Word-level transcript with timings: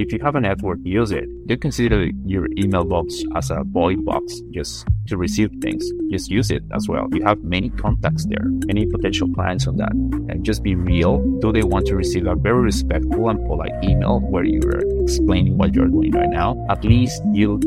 if 0.00 0.12
you 0.12 0.20
have 0.20 0.36
a 0.36 0.40
network, 0.40 0.78
use 0.84 1.10
it. 1.10 1.24
Don't 1.46 1.60
consider 1.60 2.08
your 2.24 2.46
email 2.56 2.84
box 2.84 3.22
as 3.34 3.50
a 3.50 3.64
void 3.64 4.04
box 4.04 4.40
just 4.52 4.86
to 5.08 5.16
receive 5.16 5.50
things. 5.60 5.90
Just 6.10 6.30
use 6.30 6.50
it 6.50 6.62
as 6.72 6.88
well. 6.88 7.08
You 7.12 7.24
have 7.24 7.42
many 7.42 7.70
contacts 7.70 8.24
there, 8.26 8.44
many 8.66 8.86
potential 8.86 9.28
clients 9.34 9.66
on 9.66 9.76
that. 9.78 9.90
And 9.92 10.44
just 10.44 10.62
be 10.62 10.76
real. 10.76 11.18
Do 11.40 11.52
they 11.52 11.62
want 11.62 11.86
to 11.86 11.96
receive 11.96 12.26
a 12.26 12.36
very 12.36 12.62
respectful 12.62 13.28
and 13.28 13.44
polite 13.46 13.72
email 13.82 14.20
where 14.20 14.44
you're 14.44 15.02
explaining 15.02 15.58
what 15.58 15.74
you're 15.74 15.88
doing 15.88 16.12
right 16.12 16.30
now? 16.30 16.64
At 16.70 16.84
least 16.84 17.20
you 17.32 17.58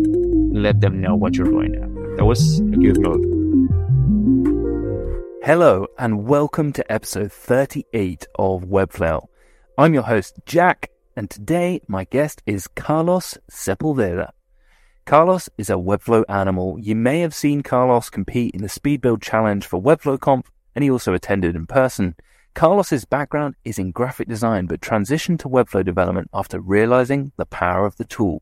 let 0.54 0.80
them 0.80 1.02
know 1.02 1.16
what 1.16 1.36
you're 1.36 1.48
doing 1.48 1.74
now. 1.74 2.16
That 2.16 2.26
was 2.26 2.60
a 2.60 2.64
good 2.64 3.00
note. 3.00 3.26
Hello, 5.44 5.88
and 5.98 6.28
welcome 6.28 6.72
to 6.74 6.92
episode 6.92 7.32
38 7.32 8.28
of 8.38 8.64
Webflail. 8.66 9.28
I'm 9.78 9.94
your 9.94 10.04
host, 10.04 10.40
Jack, 10.46 10.92
and 11.22 11.30
today 11.30 11.80
my 11.88 12.04
guest 12.06 12.42
is 12.48 12.68
Carlos 12.68 13.38
Sepulveda. 13.48 14.32
Carlos 15.06 15.50
is 15.56 15.70
a 15.70 15.74
Webflow 15.74 16.24
animal. 16.28 16.80
You 16.80 16.96
may 16.96 17.20
have 17.20 17.36
seen 17.36 17.62
Carlos 17.62 18.10
compete 18.10 18.56
in 18.56 18.64
the 18.64 18.68
Speed 18.68 19.02
Build 19.02 19.22
Challenge 19.22 19.64
for 19.64 19.80
Webflow 19.80 20.20
Conf, 20.20 20.50
and 20.74 20.84
he 20.84 20.90
also 20.90 21.14
attended 21.14 21.56
in 21.56 21.68
person. 21.68 22.16
Carlos's 22.56 23.06
background 23.06 23.54
is 23.64 23.78
in 23.78 23.92
graphic 23.92 24.28
design, 24.28 24.66
but 24.66 24.82
transitioned 24.82 25.38
to 25.42 25.48
Webflow 25.48 25.86
development 25.86 26.28
after 26.34 26.60
realizing 26.60 27.34
the 27.38 27.46
power 27.46 27.86
of 27.86 27.98
the 27.98 28.06
tool. 28.06 28.42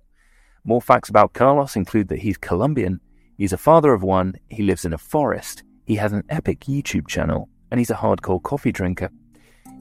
More 0.64 0.82
facts 0.82 1.09
about 1.09 1.34
Carlos 1.34 1.76
include 1.76 2.08
that 2.08 2.20
he's 2.20 2.38
Colombian, 2.38 3.02
he's 3.38 3.52
a 3.52 3.58
father 3.58 3.92
of 3.92 4.04
one, 4.04 4.36
he 4.48 4.64
lives 4.64 4.86
in 4.86 4.94
a 4.94 4.98
forest, 4.98 5.64
he 5.86 5.96
has 5.96 6.14
an 6.14 6.23
epic 6.30 6.62
YouTube 6.62 7.09
channel, 7.09 7.50
and 7.72 7.82
he's 7.82 7.92
a 7.92 7.96
hardcore 7.96 8.42
coffee 8.42 8.72
drinker. 8.72 9.09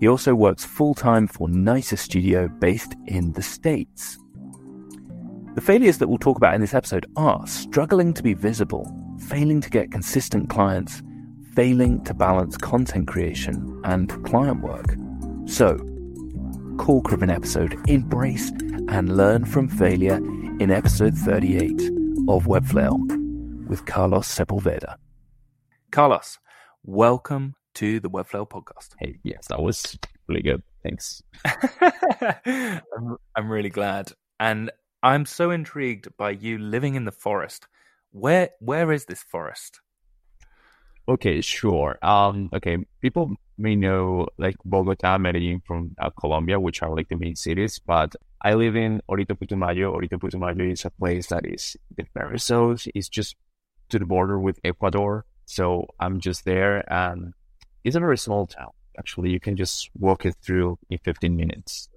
He 0.01 0.07
also 0.07 0.35
works 0.35 0.65
full 0.65 0.95
time 0.95 1.27
for 1.27 1.49
Nicer 1.49 1.97
Studio 1.97 2.49
based 2.49 2.95
in 3.07 3.33
the 3.33 3.43
States. 3.43 4.17
The 5.55 5.61
failures 5.61 5.99
that 5.99 6.09
we'll 6.09 6.19
talk 6.19 6.37
about 6.37 6.55
in 6.55 6.61
this 6.61 6.75
episode 6.75 7.07
are 7.17 7.45
struggling 7.49 8.15
to 8.15 8.23
be 8.23 8.33
visible, 8.33 8.89
failing 9.29 9.61
to 9.61 9.71
get 9.71 9.91
consistent 9.91 10.51
clients, 10.51 11.03
failing 11.53 12.05
to 12.05 12.15
balance 12.15 12.57
content 12.57 13.09
creation 13.09 13.81
and 13.85 14.25
client 14.25 14.63
work. 14.63 14.95
So, 15.47 15.85
of 17.13 17.23
an 17.23 17.31
episode, 17.31 17.77
embrace 17.89 18.51
and 18.89 19.17
learn 19.17 19.45
from 19.45 19.69
failure 19.69 20.17
in 20.61 20.71
episode 20.71 21.15
38 21.17 21.73
of 22.29 22.47
Webflail 22.47 22.97
with 23.67 23.85
Carlos 23.85 24.29
Sepulveda. 24.29 24.95
Carlos, 25.91 26.39
welcome 26.85 27.57
to 27.79 28.01
the 28.01 28.11
Webflail 28.11 28.49
podcast. 28.49 28.89
Hey, 28.99 29.21
yes, 29.23 29.47
that 29.47 29.63
was 29.63 29.97
really 30.27 30.43
good. 30.43 30.65
Thanks. 30.83 31.23
I'm, 32.45 33.17
I'm 33.37 33.49
really 33.49 33.71
glad. 33.71 34.11
And 34.41 34.73
I'm 35.05 35.25
so 35.25 35.53
intrigued 35.53 36.09
by 36.17 36.31
you 36.31 36.59
living 36.59 36.97
in 36.97 37.05
the 37.05 37.13
forest. 37.13 37.69
Where 38.11 38.51
where 38.59 38.91
is 38.91 39.05
this 39.05 39.23
forest? 39.23 39.81
Okay, 41.09 41.41
sure. 41.41 41.99
Um, 42.03 42.51
okay, 42.53 42.79
people 43.01 43.37
may 43.57 43.77
know 43.77 44.27
like 44.39 44.57
Bogota, 44.65 45.17
Medellin 45.17 45.63
from 45.65 45.95
uh, 46.01 46.11
Colombia, 46.11 46.59
which 46.59 46.83
are 46.83 46.93
like 46.93 47.09
the 47.09 47.17
main 47.17 47.37
cities, 47.37 47.79
but 47.79 48.17
I 48.43 48.55
live 48.55 48.75
in 48.75 49.03
Orito 49.09 49.39
Putumayo. 49.39 49.95
Orito 49.95 50.19
Putumayo 50.19 50.73
is 50.73 50.85
a 50.85 50.91
place 50.91 51.29
that 51.29 51.47
is 51.47 51.77
the 51.97 52.05
very 52.13 52.41
south. 52.41 52.89
It's 52.93 53.09
just 53.09 53.37
to 53.91 54.01
the 54.01 54.05
border 54.05 54.41
with 54.41 54.59
Ecuador. 54.65 55.27
So 55.47 55.87
I'm 56.01 56.19
just 56.19 56.45
there 56.45 56.85
and 56.93 57.35
it's 57.85 57.97
a 57.97 58.01
very 58.01 58.19
small 58.19 58.47
town. 58.47 58.71
Actually, 58.99 59.31
you 59.31 59.41
can 59.41 59.57
just 59.57 59.91
walk 59.99 60.27
it 60.27 60.37
through 60.43 60.79
in 60.91 60.99
15 60.99 61.37
minutes. 61.37 61.89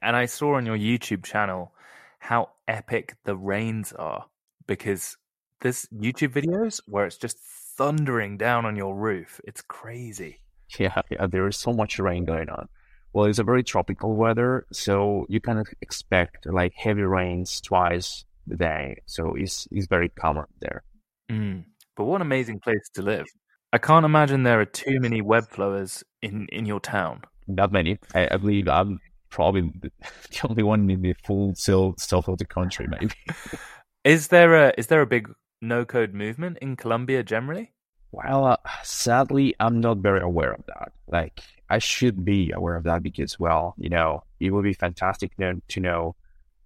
And 0.00 0.16
I 0.16 0.26
saw 0.26 0.56
on 0.56 0.66
your 0.66 0.78
YouTube 0.78 1.24
channel 1.24 1.72
how 2.18 2.50
epic 2.66 3.16
the 3.24 3.36
rains 3.36 3.92
are 3.92 4.26
because 4.66 5.16
there's 5.60 5.86
YouTube 5.86 6.32
videos 6.32 6.80
where 6.86 7.06
it's 7.06 7.16
just 7.16 7.38
thundering 7.38 8.36
down 8.36 8.64
on 8.64 8.76
your 8.76 8.94
roof. 8.94 9.40
It's 9.44 9.62
crazy. 9.62 10.38
Yeah, 10.78 11.02
yeah, 11.10 11.26
there 11.26 11.46
is 11.46 11.56
so 11.56 11.72
much 11.72 11.98
rain 11.98 12.24
going 12.24 12.48
on. 12.48 12.68
Well, 13.12 13.26
it's 13.26 13.38
a 13.38 13.44
very 13.44 13.62
tropical 13.62 14.16
weather, 14.16 14.66
so 14.72 15.26
you 15.28 15.40
can 15.40 15.64
expect 15.82 16.46
like 16.46 16.72
heavy 16.74 17.02
rains 17.02 17.60
twice 17.60 18.24
a 18.50 18.56
day. 18.56 19.02
So 19.06 19.34
it's 19.34 19.68
it's 19.70 19.86
very 19.86 20.08
common 20.08 20.46
there. 20.60 20.82
Mm. 21.30 21.64
But 21.94 22.04
what 22.04 22.16
an 22.16 22.22
amazing 22.22 22.60
place 22.60 22.88
to 22.94 23.02
live! 23.02 23.26
I 23.72 23.78
can't 23.78 24.04
imagine 24.04 24.42
there 24.42 24.60
are 24.60 24.66
too 24.66 25.00
many 25.00 25.22
Webflowers 25.22 26.02
in 26.20 26.46
in 26.52 26.66
your 26.66 26.80
town. 26.80 27.22
Not 27.46 27.72
many. 27.72 27.98
I, 28.14 28.28
I 28.30 28.36
believe 28.36 28.68
I'm 28.68 29.00
probably 29.30 29.62
the 29.82 30.48
only 30.48 30.62
one 30.62 30.88
in 30.90 31.02
the 31.02 31.14
full 31.24 31.54
south 31.54 32.28
of 32.28 32.38
the 32.38 32.44
country, 32.44 32.86
maybe. 32.86 33.14
is 34.04 34.28
there 34.28 34.54
a 34.54 34.74
is 34.76 34.88
there 34.88 35.00
a 35.00 35.06
big 35.06 35.32
no 35.60 35.84
code 35.84 36.12
movement 36.12 36.58
in 36.60 36.76
Colombia 36.76 37.22
generally? 37.22 37.72
Well, 38.10 38.44
uh, 38.44 38.56
sadly, 38.82 39.54
I'm 39.58 39.80
not 39.80 39.98
very 39.98 40.20
aware 40.20 40.52
of 40.52 40.64
that. 40.66 40.92
Like, 41.08 41.40
I 41.70 41.78
should 41.78 42.26
be 42.26 42.52
aware 42.52 42.76
of 42.76 42.84
that 42.84 43.02
because, 43.02 43.40
well, 43.40 43.74
you 43.78 43.88
know, 43.88 44.24
it 44.38 44.50
would 44.50 44.64
be 44.64 44.74
fantastic 44.74 45.32
to 45.38 45.80
know 45.80 46.14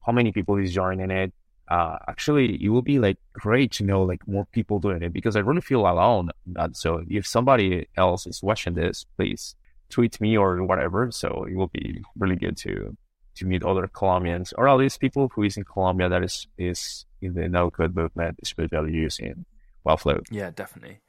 how 0.04 0.10
many 0.10 0.32
people 0.32 0.56
is 0.56 0.74
joining 0.74 1.12
it, 1.12 1.32
uh, 1.68 1.98
actually 2.08 2.62
it 2.62 2.68
will 2.68 2.82
be 2.82 2.98
like 2.98 3.18
great 3.32 3.72
to 3.72 3.84
know 3.84 4.02
like 4.02 4.26
more 4.28 4.46
people 4.52 4.78
doing 4.78 5.02
it 5.02 5.12
because 5.12 5.36
I 5.36 5.40
really 5.40 5.60
feel 5.60 5.80
alone. 5.86 6.30
That 6.46 6.76
so 6.76 7.04
if 7.08 7.26
somebody 7.26 7.88
else 7.96 8.26
is 8.26 8.42
watching 8.42 8.74
this, 8.74 9.04
please 9.16 9.56
tweet 9.90 10.20
me 10.20 10.36
or 10.36 10.62
whatever. 10.62 11.10
So 11.10 11.46
it 11.48 11.56
will 11.56 11.68
be 11.68 12.02
really 12.16 12.36
good 12.36 12.56
to 12.58 12.96
to 13.36 13.44
meet 13.44 13.62
other 13.62 13.86
Colombians 13.88 14.52
or 14.56 14.68
at 14.68 14.74
least 14.76 15.00
people 15.00 15.30
who 15.34 15.42
is 15.42 15.56
in 15.56 15.64
Colombia 15.64 16.08
that 16.08 16.22
is 16.22 16.46
is 16.56 17.04
in 17.20 17.34
the 17.34 17.48
no 17.48 17.70
code 17.70 17.94
movement, 17.94 18.38
especially 18.42 18.92
using 18.92 19.44
Webflow. 19.86 20.20
Yeah, 20.30 20.50
definitely. 20.50 21.00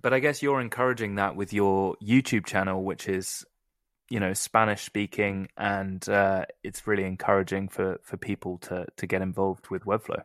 But 0.00 0.12
I 0.14 0.20
guess 0.20 0.42
you're 0.42 0.60
encouraging 0.60 1.16
that 1.16 1.34
with 1.34 1.52
your 1.52 1.96
YouTube 2.02 2.46
channel, 2.46 2.84
which 2.84 3.08
is 3.08 3.44
you 4.08 4.20
know 4.20 4.32
Spanish 4.32 4.82
speaking, 4.82 5.48
and 5.56 6.08
uh, 6.08 6.44
it's 6.62 6.86
really 6.86 7.04
encouraging 7.04 7.68
for 7.68 7.98
for 8.02 8.16
people 8.16 8.58
to 8.58 8.86
to 8.96 9.06
get 9.06 9.22
involved 9.22 9.68
with 9.68 9.84
Webflow. 9.84 10.22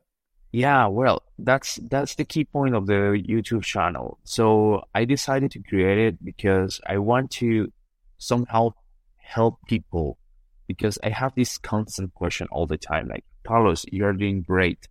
Yeah, 0.52 0.86
well, 0.86 1.24
that's 1.40 1.80
that's 1.90 2.16
the 2.16 2.26
key 2.26 2.46
point 2.46 2.76
of 2.76 2.86
the 2.86 3.22
YouTube 3.28 3.64
channel. 3.64 4.20
So 4.24 4.84
I 4.94 5.06
decided 5.06 5.52
to 5.52 5.60
create 5.64 5.98
it 5.98 6.24
because 6.24 6.80
I 6.88 7.00
want 7.00 7.32
to 7.42 7.72
somehow 8.18 8.74
help 9.18 9.58
people 9.68 10.20
because 10.68 10.98
I 11.04 11.10
have 11.10 11.34
this 11.36 11.58
constant 11.58 12.14
question 12.14 12.48
all 12.52 12.68
the 12.68 12.78
time, 12.78 13.08
like 13.08 13.26
Carlos, 13.44 13.86
you 13.92 14.06
are 14.06 14.14
doing 14.14 14.42
great. 14.42 14.88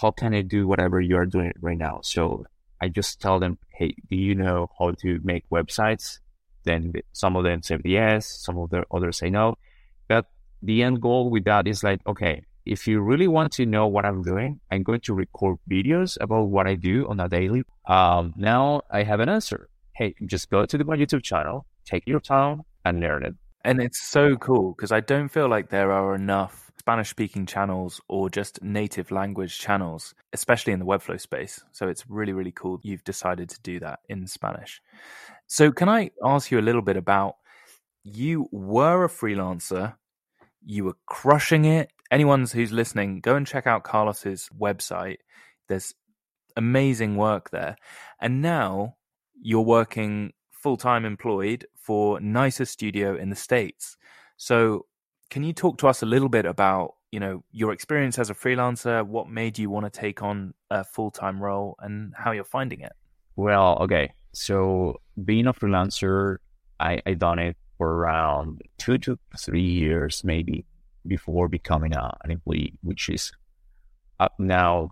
How 0.00 0.10
can 0.10 0.34
I 0.34 0.42
do 0.42 0.66
whatever 0.66 1.00
you 1.00 1.16
are 1.16 1.26
doing 1.26 1.52
right 1.60 1.78
now? 1.78 2.00
So 2.02 2.44
I 2.80 2.88
just 2.88 3.20
tell 3.20 3.38
them, 3.38 3.58
hey, 3.72 3.94
do 4.08 4.16
you 4.16 4.34
know 4.34 4.68
how 4.78 4.92
to 5.02 5.20
make 5.22 5.48
websites? 5.50 6.18
Then 6.64 6.92
some 7.12 7.36
of 7.36 7.44
them 7.44 7.62
say 7.62 7.78
yes, 7.84 8.26
some 8.26 8.58
of 8.58 8.70
the 8.70 8.84
others 8.90 9.18
say 9.18 9.30
no. 9.30 9.56
But 10.08 10.26
the 10.62 10.82
end 10.82 11.00
goal 11.00 11.30
with 11.30 11.44
that 11.44 11.66
is 11.66 11.82
like, 11.82 12.00
okay, 12.06 12.42
if 12.66 12.86
you 12.86 13.00
really 13.00 13.28
want 13.28 13.52
to 13.52 13.66
know 13.66 13.86
what 13.86 14.04
I'm 14.04 14.22
doing, 14.22 14.60
I'm 14.70 14.82
going 14.82 15.00
to 15.00 15.14
record 15.14 15.58
videos 15.70 16.18
about 16.20 16.44
what 16.44 16.66
I 16.66 16.74
do 16.74 17.08
on 17.08 17.18
a 17.20 17.28
daily. 17.28 17.62
Um, 17.86 18.34
now 18.36 18.82
I 18.90 19.02
have 19.02 19.20
an 19.20 19.28
answer. 19.28 19.68
Hey, 19.94 20.14
just 20.26 20.50
go 20.50 20.66
to 20.66 20.78
the, 20.78 20.84
my 20.84 20.96
YouTube 20.96 21.22
channel, 21.22 21.66
take 21.84 22.06
your 22.06 22.20
time 22.20 22.62
and 22.84 23.00
learn 23.00 23.24
it. 23.24 23.34
And 23.64 23.80
it's 23.80 24.02
so 24.02 24.36
cool 24.36 24.74
because 24.76 24.92
I 24.92 25.00
don't 25.00 25.28
feel 25.28 25.48
like 25.48 25.70
there 25.70 25.92
are 25.92 26.14
enough 26.14 26.69
Spanish 26.80 27.10
speaking 27.10 27.44
channels 27.44 28.00
or 28.08 28.30
just 28.30 28.62
native 28.62 29.10
language 29.10 29.58
channels, 29.58 30.14
especially 30.32 30.72
in 30.72 30.78
the 30.78 30.86
Webflow 30.86 31.20
space. 31.20 31.62
So 31.72 31.88
it's 31.88 32.08
really, 32.08 32.32
really 32.32 32.52
cool 32.52 32.80
you've 32.82 33.04
decided 33.04 33.50
to 33.50 33.60
do 33.60 33.78
that 33.80 33.98
in 34.08 34.26
Spanish. 34.26 34.80
So, 35.46 35.70
can 35.70 35.90
I 35.90 36.10
ask 36.24 36.50
you 36.50 36.58
a 36.58 36.62
little 36.68 36.80
bit 36.80 36.96
about 36.96 37.34
you 38.02 38.48
were 38.50 39.04
a 39.04 39.08
freelancer, 39.08 39.94
you 40.64 40.84
were 40.84 40.96
crushing 41.04 41.66
it. 41.66 41.90
Anyone 42.10 42.46
who's 42.46 42.72
listening, 42.72 43.20
go 43.20 43.36
and 43.36 43.46
check 43.46 43.66
out 43.66 43.84
Carlos's 43.84 44.48
website. 44.58 45.18
There's 45.68 45.94
amazing 46.56 47.16
work 47.16 47.50
there. 47.50 47.76
And 48.22 48.40
now 48.40 48.96
you're 49.38 49.60
working 49.60 50.32
full 50.50 50.78
time 50.78 51.04
employed 51.04 51.66
for 51.76 52.18
Nicer 52.20 52.64
Studio 52.64 53.16
in 53.16 53.28
the 53.28 53.36
States. 53.36 53.98
So, 54.38 54.86
can 55.30 55.42
you 55.42 55.52
talk 55.52 55.78
to 55.78 55.88
us 55.88 56.02
a 56.02 56.06
little 56.06 56.28
bit 56.28 56.44
about 56.44 56.94
you 57.10 57.20
know 57.20 57.42
your 57.52 57.72
experience 57.72 58.18
as 58.18 58.30
a 58.30 58.34
freelancer 58.34 59.04
what 59.06 59.28
made 59.28 59.58
you 59.58 59.70
want 59.70 59.86
to 59.86 59.90
take 59.90 60.22
on 60.22 60.52
a 60.70 60.84
full-time 60.84 61.42
role 61.42 61.76
and 61.80 62.12
how 62.16 62.30
you're 62.32 62.44
finding 62.44 62.80
it 62.80 62.92
well 63.36 63.78
okay 63.80 64.12
so 64.32 65.00
being 65.24 65.46
a 65.46 65.52
freelancer, 65.52 66.38
I, 66.78 67.00
I 67.04 67.14
done 67.14 67.38
it 67.38 67.56
for 67.78 67.96
around 67.96 68.62
two 68.78 68.98
to 68.98 69.18
three 69.38 69.62
years, 69.62 70.22
maybe 70.24 70.64
before 71.06 71.48
becoming 71.48 71.94
a, 71.94 72.16
an 72.22 72.30
employee, 72.30 72.74
which 72.82 73.08
is 73.08 73.32
up 74.18 74.34
now 74.38 74.90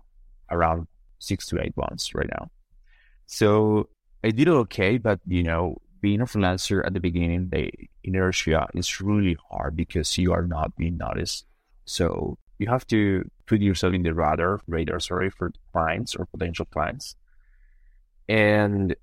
around 0.51 0.87
six 1.19 1.45
to 1.47 1.61
eight 1.61 1.75
months 1.77 2.13
right 2.13 2.29
now. 2.29 2.49
So 3.27 3.89
I 4.23 4.31
did 4.31 4.49
okay, 4.49 4.97
but 4.97 5.19
you 5.27 5.43
know, 5.43 5.81
being 6.01 6.21
a 6.21 6.25
freelancer 6.25 6.85
at 6.85 6.93
the 6.93 6.99
beginning, 6.99 7.49
the 7.49 7.71
inertia 8.03 8.67
is 8.73 9.01
really 9.01 9.37
hard 9.49 9.75
because 9.75 10.17
you 10.17 10.33
are 10.33 10.45
not 10.45 10.75
being 10.75 10.97
noticed. 10.97 11.45
So 11.85 12.37
you 12.59 12.67
have 12.67 12.85
to 12.87 13.29
put 13.45 13.61
yourself 13.61 13.93
in 13.93 14.03
the 14.03 14.13
radar, 14.13 14.61
radar, 14.67 14.99
sorry, 14.99 15.29
for 15.29 15.51
clients 15.71 16.15
or 16.15 16.25
potential 16.25 16.65
clients. 16.65 17.15
And 18.27 18.95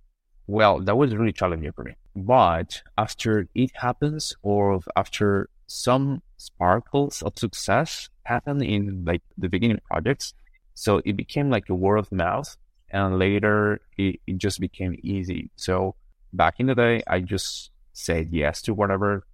well, 0.47 0.79
that 0.81 0.97
was 0.97 1.15
really 1.15 1.33
challenging 1.33 1.73
for 1.73 1.85
me. 1.85 1.95
But 2.15 2.83
after 2.97 3.49
it 3.55 3.73
happens, 3.75 4.35
or 4.43 4.81
after 4.97 5.49
some 5.67 6.23
sparkles 6.37 7.23
of 7.23 7.37
success 7.37 8.09
happen 8.25 8.63
in 8.63 9.05
like 9.05 9.23
the 9.37 9.49
beginning 9.49 9.81
projects, 9.91 10.35
so 10.75 11.01
it 11.05 11.17
became 11.17 11.51
like 11.51 11.69
a 11.69 11.75
word 11.75 11.97
of 11.97 12.13
mouth, 12.13 12.57
and 12.91 13.19
later 13.19 13.81
it, 13.99 14.21
it 14.27 14.39
just 14.39 14.61
became 14.61 14.97
easy. 15.03 15.51
So 15.57 15.97
back 16.37 16.57
in 16.59 16.67
the 16.67 16.75
day, 16.75 17.03
I 17.07 17.21
just 17.21 17.71
said 17.93 18.29
yes 18.31 18.63
to 18.63 18.75
whatever 18.75 19.27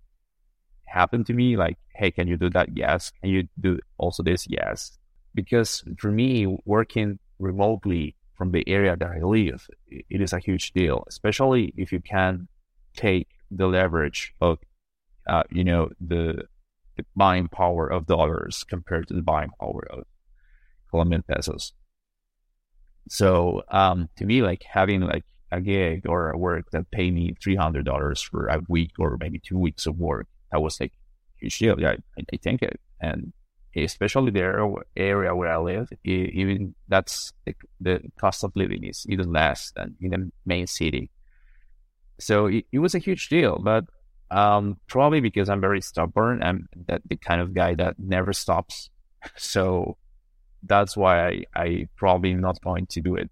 happened 0.86 1.26
to 1.26 1.32
me. 1.32 1.56
Like, 1.56 1.78
hey, 1.94 2.10
can 2.10 2.28
you 2.28 2.36
do 2.36 2.50
that? 2.50 2.76
Yes. 2.76 3.12
Can 3.20 3.30
you 3.30 3.48
do 3.60 3.78
also 3.98 4.22
this? 4.22 4.46
Yes. 4.48 4.98
Because 5.34 5.82
for 5.98 6.10
me, 6.10 6.58
working 6.64 7.18
remotely 7.38 8.16
from 8.34 8.52
the 8.52 8.66
area 8.68 8.96
that 8.96 9.10
I 9.10 9.20
live, 9.20 9.66
it 9.88 10.20
is 10.20 10.32
a 10.32 10.38
huge 10.38 10.72
deal, 10.72 11.04
especially 11.08 11.72
if 11.76 11.92
you 11.92 12.00
can 12.00 12.48
take 12.96 13.28
the 13.50 13.66
leverage 13.66 14.34
of, 14.40 14.58
uh, 15.26 15.42
you 15.50 15.64
know, 15.64 15.90
the, 16.00 16.44
the 16.96 17.04
buying 17.16 17.48
power 17.48 17.88
of 17.88 18.06
dollars 18.06 18.64
compared 18.64 19.08
to 19.08 19.14
the 19.14 19.22
buying 19.22 19.50
power 19.58 19.86
of 19.90 20.04
Colombian 20.90 21.22
pesos. 21.22 21.72
So, 23.08 23.62
um, 23.70 24.08
to 24.16 24.24
me, 24.24 24.42
like 24.42 24.64
having 24.70 25.00
like 25.00 25.24
a 25.52 25.60
gig 25.60 26.08
or 26.08 26.30
a 26.30 26.38
work 26.38 26.70
that 26.72 26.90
pay 26.90 27.10
me 27.10 27.34
$300 27.44 28.24
for 28.24 28.46
a 28.48 28.60
week 28.68 28.92
or 28.98 29.16
maybe 29.20 29.38
two 29.38 29.58
weeks 29.58 29.86
of 29.86 29.98
work, 29.98 30.26
that 30.50 30.60
was 30.60 30.80
like 30.80 30.92
huge 31.38 31.58
deal. 31.58 31.78
Yeah, 31.78 31.96
I, 32.18 32.22
I 32.32 32.36
think 32.38 32.62
it. 32.62 32.80
And 33.00 33.32
especially 33.76 34.30
the 34.30 34.74
area 34.96 35.34
where 35.34 35.52
I 35.52 35.58
live, 35.58 35.88
even 36.04 36.74
that's 36.88 37.32
the, 37.46 37.54
the, 37.80 38.00
cost 38.18 38.44
of 38.44 38.52
living 38.54 38.84
is 38.84 39.06
even 39.08 39.32
less 39.32 39.72
than 39.76 39.96
in 40.00 40.10
the 40.10 40.30
main 40.44 40.66
city. 40.66 41.10
So 42.18 42.46
it, 42.46 42.64
it 42.72 42.78
was 42.78 42.94
a 42.94 42.98
huge 42.98 43.28
deal, 43.28 43.58
but 43.58 43.84
um, 44.30 44.78
probably 44.88 45.20
because 45.20 45.48
I'm 45.48 45.60
very 45.60 45.82
stubborn. 45.82 46.42
I'm 46.42 46.68
that 46.88 47.02
the 47.08 47.16
kind 47.16 47.40
of 47.40 47.54
guy 47.54 47.74
that 47.74 47.96
never 47.98 48.32
stops. 48.32 48.90
So 49.36 49.96
that's 50.64 50.96
why 50.96 51.28
I, 51.28 51.44
I 51.54 51.88
probably 51.96 52.34
not 52.34 52.60
going 52.60 52.86
to 52.86 53.00
do 53.00 53.14
it 53.14 53.30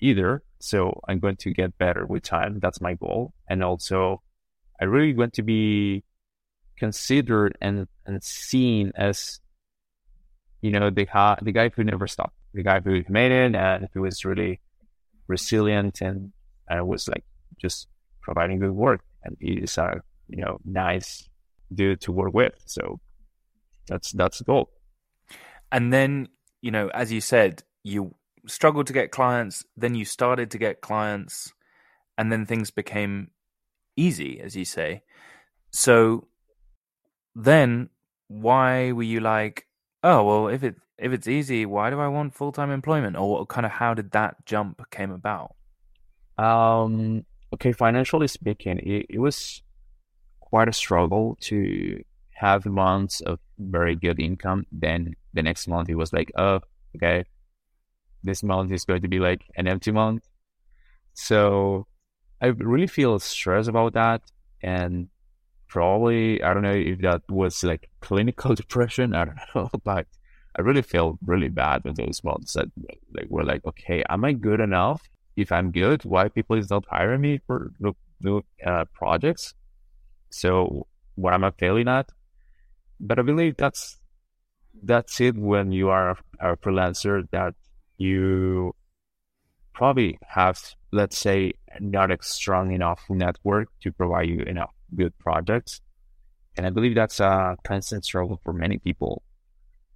either. 0.00 0.42
So 0.60 1.00
I'm 1.08 1.18
going 1.18 1.36
to 1.36 1.52
get 1.52 1.78
better 1.78 2.06
with 2.06 2.22
time. 2.22 2.60
That's 2.60 2.80
my 2.80 2.94
goal. 2.94 3.32
And 3.48 3.64
also 3.64 4.22
I 4.80 4.84
really 4.84 5.14
want 5.14 5.34
to 5.34 5.42
be 5.42 6.04
considered 6.78 7.56
and, 7.60 7.86
and 8.06 8.22
seen 8.22 8.92
as 8.94 9.40
you 10.60 10.70
know, 10.70 10.90
the 10.90 11.06
the 11.42 11.52
guy 11.52 11.70
who 11.70 11.84
never 11.84 12.06
stopped, 12.06 12.36
the 12.52 12.62
guy 12.62 12.80
who 12.80 13.02
made 13.08 13.32
it 13.32 13.54
and 13.54 13.88
who 13.92 14.02
was 14.02 14.24
really 14.24 14.60
resilient 15.26 16.00
and, 16.00 16.32
and 16.68 16.86
was 16.86 17.08
like 17.08 17.24
just 17.58 17.88
providing 18.20 18.58
good 18.58 18.72
work. 18.72 19.00
And 19.24 19.36
he's 19.40 19.78
a, 19.78 20.02
you 20.28 20.44
know, 20.44 20.58
nice 20.64 21.28
dude 21.72 22.00
to 22.02 22.12
work 22.12 22.34
with. 22.34 22.54
So 22.66 23.00
that's, 23.86 24.12
that's 24.12 24.38
the 24.38 24.44
goal. 24.44 24.70
And 25.72 25.92
then, 25.92 26.28
you 26.60 26.70
know, 26.70 26.88
as 26.88 27.12
you 27.12 27.20
said, 27.20 27.62
you 27.82 28.14
struggled 28.46 28.86
to 28.86 28.92
get 28.92 29.10
clients, 29.10 29.64
then 29.76 29.94
you 29.94 30.04
started 30.04 30.50
to 30.50 30.58
get 30.58 30.80
clients, 30.80 31.52
and 32.16 32.30
then 32.30 32.46
things 32.46 32.70
became 32.70 33.30
easy, 33.96 34.40
as 34.40 34.56
you 34.56 34.64
say. 34.64 35.02
So 35.70 36.28
then 37.34 37.90
why 38.28 38.92
were 38.92 39.02
you 39.02 39.20
like, 39.20 39.66
Oh 40.02 40.24
well, 40.24 40.48
if 40.48 40.62
it 40.62 40.76
if 40.98 41.12
it's 41.12 41.28
easy, 41.28 41.66
why 41.66 41.90
do 41.90 42.00
I 42.00 42.08
want 42.08 42.34
full 42.34 42.52
time 42.52 42.70
employment? 42.70 43.16
Or 43.16 43.30
what, 43.30 43.48
kind 43.48 43.66
of 43.66 43.72
how 43.72 43.94
did 43.94 44.12
that 44.12 44.44
jump 44.46 44.82
came 44.90 45.10
about? 45.10 45.54
Um. 46.38 47.24
Okay, 47.52 47.72
financially 47.72 48.28
speaking, 48.28 48.78
it, 48.78 49.06
it 49.10 49.18
was 49.18 49.62
quite 50.38 50.68
a 50.68 50.72
struggle 50.72 51.36
to 51.40 52.00
have 52.36 52.64
months 52.64 53.20
of 53.22 53.40
very 53.58 53.96
good 53.96 54.20
income. 54.20 54.66
Then 54.70 55.16
the 55.34 55.42
next 55.42 55.66
month 55.66 55.88
it 55.88 55.96
was 55.96 56.12
like, 56.12 56.30
oh, 56.36 56.60
okay, 56.96 57.24
this 58.22 58.42
month 58.42 58.72
is 58.72 58.84
going 58.84 59.02
to 59.02 59.08
be 59.08 59.18
like 59.18 59.42
an 59.56 59.66
empty 59.66 59.92
month. 59.92 60.26
So 61.14 61.86
I 62.40 62.46
really 62.46 62.86
feel 62.86 63.18
stressed 63.18 63.68
about 63.68 63.94
that. 63.94 64.22
And 64.62 65.08
probably 65.68 66.42
I 66.42 66.52
don't 66.52 66.62
know 66.62 66.74
if 66.74 67.00
that 67.00 67.22
was 67.28 67.62
like 67.64 67.88
clinical 68.00 68.54
depression. 68.62 69.14
I 69.14 69.24
don't 69.26 69.38
know, 69.54 69.70
but 69.84 70.06
I 70.56 70.62
really 70.62 70.82
felt 70.82 71.18
really 71.24 71.48
bad 71.48 71.84
with 71.84 71.96
those 71.96 72.22
months 72.24 72.54
that 72.54 72.66
like 73.14 73.28
were 73.28 73.44
like, 73.44 73.64
okay, 73.64 74.02
am 74.08 74.24
I 74.24 74.32
good 74.32 74.60
enough? 74.60 75.02
If 75.36 75.52
I'm 75.52 75.70
good, 75.70 76.04
why 76.04 76.28
people 76.28 76.56
is 76.56 76.70
not 76.70 76.84
hiring 76.90 77.20
me 77.20 77.40
for 77.46 77.72
new 78.20 78.42
uh, 78.66 78.84
projects? 78.92 79.54
So 80.30 80.86
what 81.14 81.34
am 81.34 81.44
I 81.44 81.52
failing 81.52 81.88
at? 81.88 82.10
But 82.98 83.18
I 83.18 83.22
believe 83.22 83.56
that's 83.56 83.98
that's 84.82 85.20
it 85.20 85.36
when 85.36 85.72
you 85.72 85.88
are 85.88 86.16
a 86.40 86.56
freelancer 86.56 87.28
that 87.30 87.54
you 88.00 88.74
probably 89.74 90.18
have, 90.26 90.58
let's 90.90 91.18
say, 91.18 91.52
not 91.78 92.10
a 92.10 92.16
strong 92.22 92.72
enough 92.72 93.02
network 93.10 93.68
to 93.82 93.92
provide 93.92 94.28
you 94.28 94.40
enough 94.40 94.72
good 94.94 95.16
projects. 95.18 95.82
And 96.56 96.66
I 96.66 96.70
believe 96.70 96.94
that's 96.94 97.20
uh, 97.20 97.54
a 97.54 97.56
constant 97.62 98.04
struggle 98.06 98.40
for 98.42 98.54
many 98.54 98.78
people. 98.78 99.22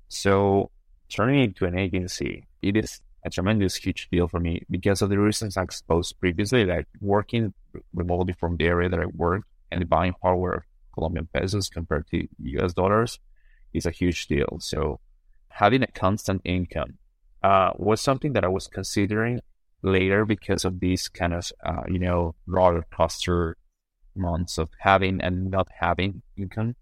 So 0.08 0.70
turning 1.08 1.44
into 1.44 1.64
an 1.64 1.78
agency, 1.78 2.46
it 2.60 2.76
is 2.76 3.00
a 3.24 3.30
tremendous 3.30 3.74
huge 3.74 4.08
deal 4.12 4.28
for 4.28 4.38
me 4.38 4.62
because 4.70 5.00
of 5.00 5.08
the 5.08 5.18
reasons 5.18 5.56
I 5.56 5.62
exposed 5.62 6.20
previously, 6.20 6.66
like 6.66 6.86
working 7.00 7.54
remotely 7.94 8.34
from 8.34 8.58
the 8.58 8.66
area 8.66 8.90
that 8.90 9.00
I 9.00 9.06
work 9.06 9.44
and 9.72 9.88
buying 9.88 10.12
power 10.22 10.52
of 10.52 10.62
Colombian 10.92 11.26
pesos 11.32 11.70
compared 11.70 12.06
to 12.10 12.28
US 12.58 12.74
dollars 12.74 13.18
is 13.72 13.86
a 13.86 13.90
huge 13.90 14.26
deal. 14.26 14.58
So 14.60 15.00
having 15.48 15.82
a 15.82 15.86
constant 15.86 16.42
income 16.44 16.98
uh, 17.44 17.72
was 17.76 18.00
something 18.00 18.32
that 18.32 18.42
I 18.42 18.48
was 18.48 18.66
considering 18.66 19.40
later 19.82 20.24
because 20.24 20.64
of 20.64 20.80
these 20.80 21.08
kind 21.08 21.34
of, 21.34 21.52
uh, 21.62 21.82
you 21.86 21.98
know, 21.98 22.34
roller 22.46 22.86
coaster 22.90 23.58
months 24.16 24.56
of 24.56 24.70
having 24.78 25.20
and 25.20 25.50
not 25.50 25.68
having 25.78 26.22
income. 26.38 26.74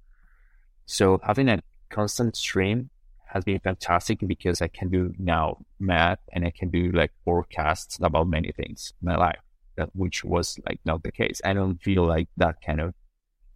So 0.86 1.20
having 1.24 1.48
a 1.48 1.62
constant 1.90 2.36
stream 2.36 2.90
has 3.26 3.42
been 3.42 3.58
fantastic 3.58 4.20
because 4.24 4.62
I 4.62 4.68
can 4.68 4.88
do 4.88 5.12
now 5.18 5.58
math 5.80 6.20
and 6.32 6.44
I 6.44 6.52
can 6.56 6.70
do 6.70 6.92
like 6.92 7.10
forecasts 7.24 7.98
about 8.00 8.28
many 8.28 8.52
things 8.52 8.92
in 9.02 9.08
my 9.08 9.16
life, 9.16 9.40
that 9.76 9.90
which 9.94 10.22
was 10.22 10.60
like 10.68 10.78
not 10.84 11.02
the 11.02 11.10
case. 11.10 11.40
I 11.44 11.54
don't 11.54 11.82
feel 11.82 12.06
like 12.06 12.28
that 12.36 12.56
kind 12.64 12.80
of 12.80 12.94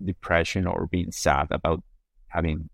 depression 0.05 0.67
or 0.67 0.89
being 0.91 1.13
sad 1.13 1.47
about 1.53 1.85
having 2.29 2.69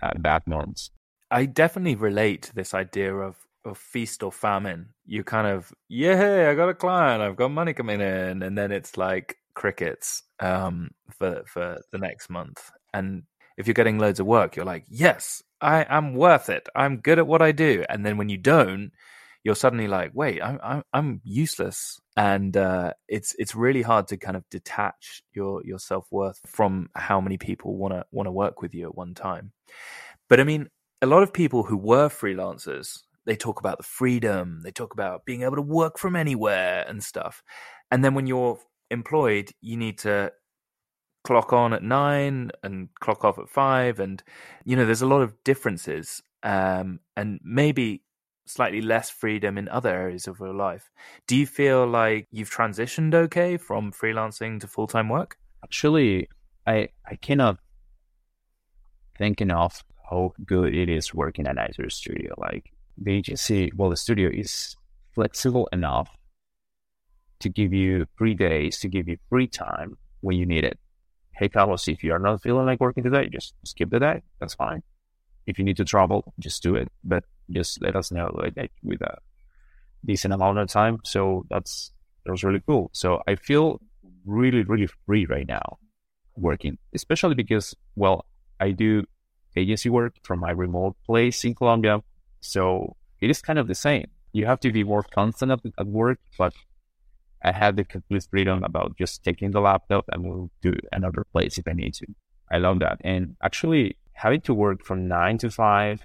uh, 0.00 0.12
bad 0.16 0.46
months. 0.46 0.90
I 1.30 1.44
definitely 1.44 1.96
relate 1.96 2.42
to 2.42 2.54
this 2.54 2.72
idea 2.72 3.14
of 3.14 3.36
of 3.64 3.78
feast 3.78 4.22
or 4.22 4.32
famine. 4.32 4.90
You 5.06 5.24
kind 5.24 5.46
of, 5.46 5.72
yeah, 5.88 6.48
I 6.50 6.54
got 6.54 6.68
a 6.68 6.74
client, 6.74 7.22
I've 7.22 7.36
got 7.36 7.50
money 7.50 7.72
coming 7.72 8.00
in, 8.00 8.42
and 8.42 8.56
then 8.56 8.72
it's 8.72 8.96
like 8.96 9.36
crickets 9.54 10.22
um, 10.40 10.90
for 11.18 11.42
for 11.46 11.78
the 11.92 11.98
next 11.98 12.28
month. 12.30 12.70
And 12.92 13.24
if 13.56 13.66
you're 13.66 13.74
getting 13.74 13.98
loads 13.98 14.20
of 14.20 14.26
work, 14.26 14.56
you're 14.56 14.64
like, 14.64 14.84
yes, 14.88 15.42
I 15.60 15.86
am 15.88 16.14
worth 16.14 16.48
it. 16.48 16.68
I'm 16.74 16.98
good 16.98 17.18
at 17.18 17.26
what 17.26 17.42
I 17.42 17.52
do. 17.52 17.84
And 17.88 18.04
then 18.04 18.16
when 18.16 18.28
you 18.28 18.36
don't, 18.36 18.92
you're 19.44 19.54
suddenly 19.54 19.88
like, 19.88 20.10
wait, 20.14 20.42
I'm 20.42 20.58
I'm, 20.62 20.82
I'm 20.92 21.20
useless. 21.24 22.00
And 22.16 22.56
uh, 22.56 22.92
it's 23.08 23.34
it's 23.38 23.54
really 23.54 23.82
hard 23.82 24.08
to 24.08 24.16
kind 24.16 24.36
of 24.36 24.48
detach 24.50 25.22
your 25.32 25.62
your 25.64 25.78
self 25.78 26.06
worth 26.10 26.40
from 26.46 26.88
how 26.94 27.20
many 27.20 27.38
people 27.38 27.76
want 27.76 27.94
to 28.26 28.32
work 28.32 28.62
with 28.62 28.74
you 28.74 28.86
at 28.86 28.96
one 28.96 29.14
time. 29.14 29.52
But 30.28 30.40
I 30.40 30.44
mean, 30.44 30.68
a 31.02 31.06
lot 31.06 31.22
of 31.22 31.32
people 31.32 31.62
who 31.62 31.76
were 31.76 32.08
freelancers, 32.08 33.00
they 33.26 33.36
talk 33.36 33.60
about 33.60 33.78
the 33.78 33.84
freedom, 33.84 34.60
they 34.62 34.70
talk 34.70 34.92
about 34.92 35.24
being 35.24 35.42
able 35.42 35.56
to 35.56 35.62
work 35.62 35.98
from 35.98 36.16
anywhere 36.16 36.84
and 36.88 37.02
stuff. 37.02 37.42
And 37.90 38.04
then 38.04 38.14
when 38.14 38.26
you're 38.26 38.58
employed, 38.90 39.50
you 39.60 39.76
need 39.76 39.98
to 39.98 40.32
clock 41.24 41.52
on 41.52 41.72
at 41.72 41.82
nine 41.82 42.50
and 42.62 42.88
clock 43.00 43.24
off 43.24 43.38
at 43.38 43.48
five. 43.48 43.98
And, 43.98 44.22
you 44.64 44.76
know, 44.76 44.84
there's 44.84 45.02
a 45.02 45.06
lot 45.06 45.22
of 45.22 45.34
differences 45.44 46.22
um, 46.42 47.00
and 47.16 47.40
maybe 47.42 48.02
slightly 48.46 48.82
less 48.82 49.08
freedom 49.10 49.56
in 49.56 49.68
other 49.68 49.88
areas 49.88 50.28
of 50.28 50.38
your 50.38 50.52
life. 50.52 50.90
Do 51.26 51.36
you 51.36 51.46
feel 51.46 51.86
like 51.86 52.28
you've 52.30 52.50
transitioned 52.50 53.14
okay 53.14 53.56
from 53.56 53.90
freelancing 53.90 54.60
to 54.60 54.66
full 54.66 54.86
time 54.86 55.08
work? 55.08 55.38
Actually, 55.64 56.28
I, 56.66 56.88
I 57.06 57.16
cannot 57.16 57.58
think 59.16 59.40
enough 59.40 59.82
how 60.10 60.34
good 60.44 60.74
it 60.74 60.90
is 60.90 61.14
working 61.14 61.46
at 61.46 61.56
Nicer 61.56 61.88
Studio. 61.88 62.34
Like 62.36 62.73
the 62.96 63.12
agency, 63.12 63.72
well, 63.76 63.90
the 63.90 63.96
studio 63.96 64.30
is 64.32 64.76
flexible 65.14 65.68
enough 65.72 66.10
to 67.40 67.48
give 67.48 67.72
you 67.72 68.06
free 68.16 68.34
days, 68.34 68.78
to 68.80 68.88
give 68.88 69.08
you 69.08 69.18
free 69.28 69.46
time 69.46 69.96
when 70.20 70.36
you 70.36 70.46
need 70.46 70.64
it. 70.64 70.78
Hey, 71.32 71.48
Carlos, 71.48 71.88
if 71.88 72.02
you 72.04 72.12
are 72.12 72.18
not 72.18 72.42
feeling 72.42 72.66
like 72.66 72.80
working 72.80 73.04
today, 73.04 73.28
just 73.28 73.54
skip 73.64 73.90
the 73.90 74.00
day. 74.00 74.22
That's 74.40 74.54
fine. 74.54 74.82
if 75.46 75.58
you 75.58 75.64
need 75.64 75.76
to 75.76 75.84
travel, 75.84 76.32
just 76.38 76.62
do 76.62 76.74
it. 76.74 76.88
But 77.02 77.24
just 77.50 77.82
let 77.82 77.96
us 77.96 78.10
know 78.10 78.30
like, 78.34 78.72
with 78.82 79.02
a 79.02 79.18
decent 80.04 80.34
amount 80.34 80.58
of 80.58 80.68
time. 80.68 80.98
So 81.04 81.44
that's 81.50 81.92
that 82.24 82.32
was 82.32 82.44
really 82.44 82.62
cool. 82.66 82.90
So 82.92 83.22
I 83.26 83.36
feel 83.36 83.80
really, 84.24 84.62
really 84.62 84.88
free 85.06 85.26
right 85.26 85.46
now 85.46 85.78
working, 86.36 86.78
especially 86.94 87.34
because 87.34 87.74
well, 87.96 88.26
I 88.60 88.70
do 88.72 89.04
agency 89.56 89.88
work 89.90 90.14
from 90.22 90.40
my 90.40 90.50
remote 90.50 90.96
place 91.06 91.44
in 91.44 91.54
Colombia. 91.54 92.00
So 92.44 92.96
it 93.22 93.30
is 93.30 93.40
kind 93.40 93.58
of 93.58 93.68
the 93.68 93.74
same. 93.74 94.06
You 94.32 94.44
have 94.46 94.60
to 94.60 94.70
be 94.70 94.84
more 94.84 95.02
constant 95.02 95.50
at, 95.50 95.60
at 95.78 95.86
work, 95.86 96.18
but 96.36 96.52
I 97.42 97.52
have 97.52 97.76
the 97.76 97.84
complete 97.84 98.26
freedom 98.30 98.62
about 98.62 98.98
just 98.98 99.24
taking 99.24 99.50
the 99.50 99.60
laptop 99.60 100.04
and 100.12 100.22
move 100.22 100.50
to 100.62 100.74
another 100.92 101.24
place 101.32 101.56
if 101.56 101.66
I 101.66 101.72
need 101.72 101.94
to. 101.94 102.06
I 102.52 102.58
love 102.58 102.80
that. 102.80 102.98
And 103.02 103.36
actually, 103.42 103.96
having 104.12 104.42
to 104.42 104.52
work 104.52 104.84
from 104.84 105.08
nine 105.08 105.38
to 105.38 105.50
five 105.50 106.04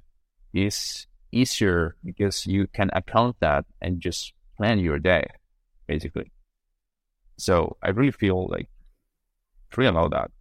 is 0.53 1.07
easier 1.31 1.97
because 2.05 2.47
you 2.47 2.67
can 2.67 2.89
account 2.93 3.35
that 3.41 3.65
and 3.81 3.99
just 3.99 4.33
plan 4.55 4.79
your 4.79 4.97
day, 4.97 5.25
basically. 5.87 6.31
So 7.37 7.75
I 7.83 7.89
really 7.89 8.11
feel 8.11 8.47
like 8.47 8.69
free 9.69 9.87
about 9.87 10.11
that. 10.11 10.31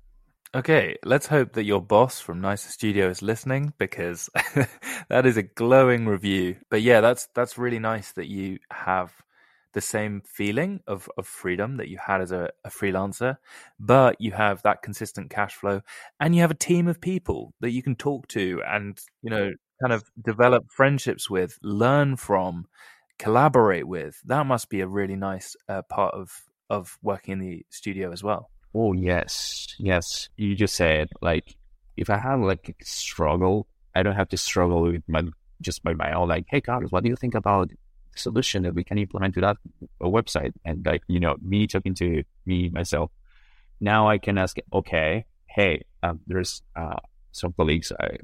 Okay, 0.54 0.96
let's 1.04 1.26
hope 1.26 1.52
that 1.52 1.64
your 1.64 1.82
boss 1.82 2.20
from 2.20 2.40
Nicer 2.40 2.70
Studio 2.70 3.10
is 3.10 3.20
listening 3.20 3.74
because 3.76 4.30
that 5.10 5.26
is 5.26 5.36
a 5.36 5.42
glowing 5.42 6.06
review. 6.06 6.56
But 6.70 6.80
yeah, 6.80 7.02
that's 7.02 7.28
that's 7.34 7.58
really 7.58 7.78
nice 7.78 8.12
that 8.12 8.28
you 8.28 8.58
have 8.70 9.12
the 9.74 9.80
same 9.82 10.22
feeling 10.24 10.80
of, 10.86 11.10
of 11.18 11.26
freedom 11.26 11.76
that 11.76 11.88
you 11.88 11.98
had 11.98 12.22
as 12.22 12.32
a, 12.32 12.48
a 12.64 12.70
freelancer, 12.70 13.36
but 13.78 14.18
you 14.20 14.32
have 14.32 14.62
that 14.62 14.80
consistent 14.82 15.28
cash 15.30 15.54
flow 15.54 15.82
and 16.18 16.34
you 16.34 16.40
have 16.40 16.50
a 16.50 16.54
team 16.54 16.88
of 16.88 17.00
people 17.00 17.52
that 17.60 17.72
you 17.72 17.82
can 17.82 17.94
talk 17.94 18.26
to 18.28 18.62
and, 18.66 18.98
you 19.22 19.30
know, 19.30 19.52
kind 19.82 19.92
of 19.92 20.02
develop 20.24 20.64
friendships 20.70 21.28
with, 21.28 21.58
learn 21.62 22.16
from, 22.16 22.66
collaborate 23.18 23.86
with. 23.86 24.18
That 24.24 24.46
must 24.46 24.70
be 24.70 24.80
a 24.80 24.88
really 24.88 25.16
nice 25.16 25.54
uh, 25.68 25.82
part 25.82 26.14
of, 26.14 26.32
of 26.70 26.98
working 27.02 27.32
in 27.32 27.38
the 27.40 27.66
studio 27.68 28.10
as 28.12 28.22
well. 28.22 28.50
Oh, 28.74 28.92
yes. 28.92 29.74
Yes. 29.78 30.28
You 30.36 30.54
just 30.54 30.74
said, 30.76 31.08
like, 31.20 31.56
if 31.96 32.10
I 32.10 32.18
have 32.18 32.40
like 32.40 32.76
struggle, 32.82 33.66
I 33.94 34.02
don't 34.02 34.14
have 34.14 34.28
to 34.28 34.36
struggle 34.36 34.82
with 34.82 35.02
my 35.08 35.22
just 35.60 35.82
by 35.82 35.92
my 35.92 36.12
own, 36.12 36.28
like, 36.28 36.44
hey, 36.48 36.60
Carlos, 36.60 36.92
what 36.92 37.02
do 37.02 37.08
you 37.08 37.16
think 37.16 37.34
about 37.34 37.70
solution 38.18 38.62
that 38.64 38.74
we 38.74 38.84
can 38.84 38.98
implement 38.98 39.34
to 39.34 39.40
that 39.40 39.56
website. 40.00 40.52
And 40.64 40.84
like, 40.84 41.02
you 41.08 41.20
know, 41.20 41.36
me 41.42 41.66
talking 41.66 41.94
to 41.94 42.22
me, 42.46 42.68
myself, 42.68 43.10
now 43.80 44.08
I 44.08 44.18
can 44.18 44.38
ask, 44.38 44.56
okay, 44.72 45.24
hey, 45.46 45.82
um, 46.02 46.20
there's 46.26 46.62
uh, 46.76 46.96
some 47.32 47.52
colleagues 47.52 47.92
I, 47.98 48.18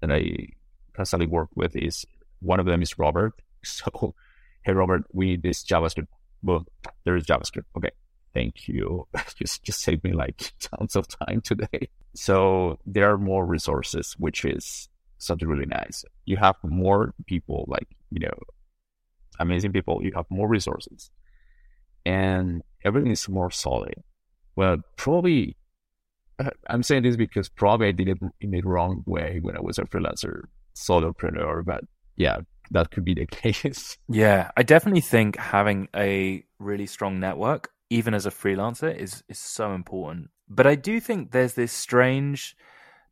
that 0.00 0.10
I 0.10 0.48
constantly 0.94 1.26
work 1.26 1.48
with 1.54 1.76
is 1.76 2.06
one 2.40 2.60
of 2.60 2.66
them 2.66 2.82
is 2.82 2.98
Robert. 2.98 3.34
So, 3.62 4.14
hey, 4.62 4.72
Robert, 4.72 5.02
we 5.12 5.26
need 5.26 5.42
this 5.42 5.62
JavaScript. 5.62 6.06
Well, 6.42 6.64
there 7.04 7.14
is 7.14 7.26
JavaScript. 7.26 7.66
Okay. 7.76 7.90
Thank 8.34 8.68
you. 8.68 9.06
just, 9.36 9.62
just 9.62 9.80
saved 9.80 10.04
me 10.04 10.12
like 10.12 10.52
tons 10.60 10.96
of 10.96 11.08
time 11.08 11.40
today. 11.42 11.88
So 12.14 12.78
there 12.86 13.10
are 13.10 13.18
more 13.18 13.44
resources, 13.46 14.14
which 14.18 14.44
is 14.44 14.88
something 15.18 15.48
really 15.48 15.66
nice. 15.66 16.04
You 16.24 16.36
have 16.38 16.56
more 16.62 17.14
people 17.26 17.64
like, 17.68 17.88
you 18.10 18.20
know, 18.20 18.38
amazing 19.38 19.72
people, 19.72 20.00
you 20.02 20.12
have 20.14 20.26
more 20.30 20.48
resources, 20.48 21.10
and 22.04 22.62
everything 22.84 23.10
is 23.10 23.28
more 23.28 23.50
solid. 23.50 24.02
Well, 24.56 24.78
probably 24.96 25.56
uh, 26.40 26.50
I'm 26.68 26.82
saying 26.82 27.02
this 27.02 27.16
because 27.16 27.48
probably 27.48 27.88
I 27.88 27.92
did 27.92 28.08
it 28.08 28.18
in 28.40 28.50
the 28.50 28.62
wrong 28.62 29.02
way 29.06 29.40
when 29.42 29.56
I 29.56 29.60
was 29.60 29.78
a 29.78 29.84
freelancer 29.84 30.42
solopreneur, 30.74 31.64
but 31.64 31.84
yeah, 32.16 32.38
that 32.70 32.90
could 32.90 33.04
be 33.04 33.14
the 33.14 33.26
case. 33.30 33.98
Yeah, 34.08 34.50
I 34.56 34.62
definitely 34.62 35.02
think 35.02 35.36
having 35.36 35.88
a 35.94 36.44
really 36.58 36.86
strong 36.86 37.20
network, 37.20 37.70
even 37.90 38.14
as 38.14 38.24
a 38.24 38.30
freelancer, 38.30 38.96
is 38.96 39.22
is 39.28 39.38
so 39.38 39.74
important. 39.74 40.30
But 40.48 40.66
I 40.66 40.76
do 40.76 41.00
think 41.00 41.30
there's 41.30 41.54
this 41.54 41.72
strange 41.72 42.56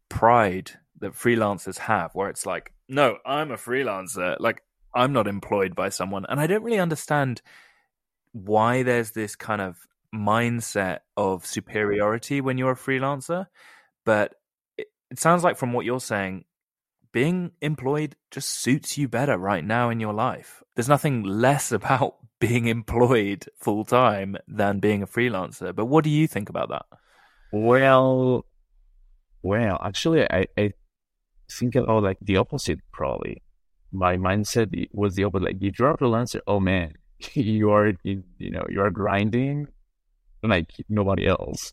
pride 0.08 0.72
that 1.00 1.12
freelancers 1.12 1.78
have 1.78 2.14
where 2.14 2.28
it's 2.28 2.46
like, 2.46 2.72
no, 2.88 3.18
I'm 3.26 3.50
a 3.50 3.56
freelancer. 3.56 4.36
Like 4.40 4.62
I'm 4.94 5.12
not 5.12 5.26
employed 5.26 5.74
by 5.74 5.90
someone, 5.90 6.24
and 6.28 6.40
I 6.40 6.46
don't 6.46 6.62
really 6.62 6.78
understand 6.78 7.42
why 8.32 8.82
there's 8.82 9.10
this 9.10 9.36
kind 9.36 9.60
of 9.60 9.86
mindset 10.14 11.00
of 11.16 11.44
superiority 11.44 12.40
when 12.40 12.56
you're 12.56 12.72
a 12.72 12.76
freelancer. 12.76 13.46
But 14.04 14.34
it, 14.76 14.86
it 15.10 15.18
sounds 15.18 15.44
like 15.44 15.58
from 15.58 15.72
what 15.72 15.84
you're 15.84 16.00
saying, 16.00 16.44
being 17.18 17.50
employed 17.60 18.14
just 18.30 18.48
suits 18.62 18.96
you 18.96 19.08
better 19.08 19.36
right 19.36 19.64
now 19.64 19.90
in 19.90 19.98
your 19.98 20.12
life. 20.12 20.62
There's 20.76 20.88
nothing 20.88 21.24
less 21.24 21.72
about 21.80 22.14
being 22.38 22.66
employed 22.68 23.44
full 23.56 23.84
time 23.84 24.36
than 24.46 24.78
being 24.78 25.02
a 25.02 25.06
freelancer. 25.08 25.74
But 25.74 25.86
what 25.86 26.04
do 26.04 26.10
you 26.10 26.28
think 26.28 26.48
about 26.48 26.68
that? 26.68 26.86
Well, 27.52 28.46
well, 29.42 29.80
actually, 29.82 30.30
I, 30.30 30.46
I 30.56 30.70
think 31.50 31.74
about 31.74 32.04
like 32.04 32.18
the 32.20 32.36
opposite 32.36 32.78
probably 32.92 33.42
my 33.90 34.16
mindset 34.16 34.68
was 34.92 35.16
the 35.16 35.24
opposite. 35.24 35.46
Like 35.46 35.56
if 35.60 35.76
you're 35.76 35.90
a 35.90 35.98
freelancer, 35.98 36.38
oh 36.46 36.60
man, 36.60 36.92
you 37.32 37.72
are 37.72 37.88
in, 38.04 38.22
you 38.38 38.52
know 38.52 38.64
you 38.68 38.80
are 38.80 38.92
grinding 38.92 39.66
like 40.44 40.70
nobody 40.88 41.26
else. 41.26 41.72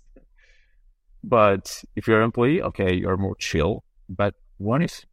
But 1.24 1.84
if 1.96 2.08
you're 2.08 2.22
an 2.22 2.25
employee, 2.25 2.64
okay, 2.64 2.96
you're 2.96 3.18
more 3.18 3.36
chill. 3.38 3.84
But 4.10 4.34
what 4.58 4.82
if 4.82 5.06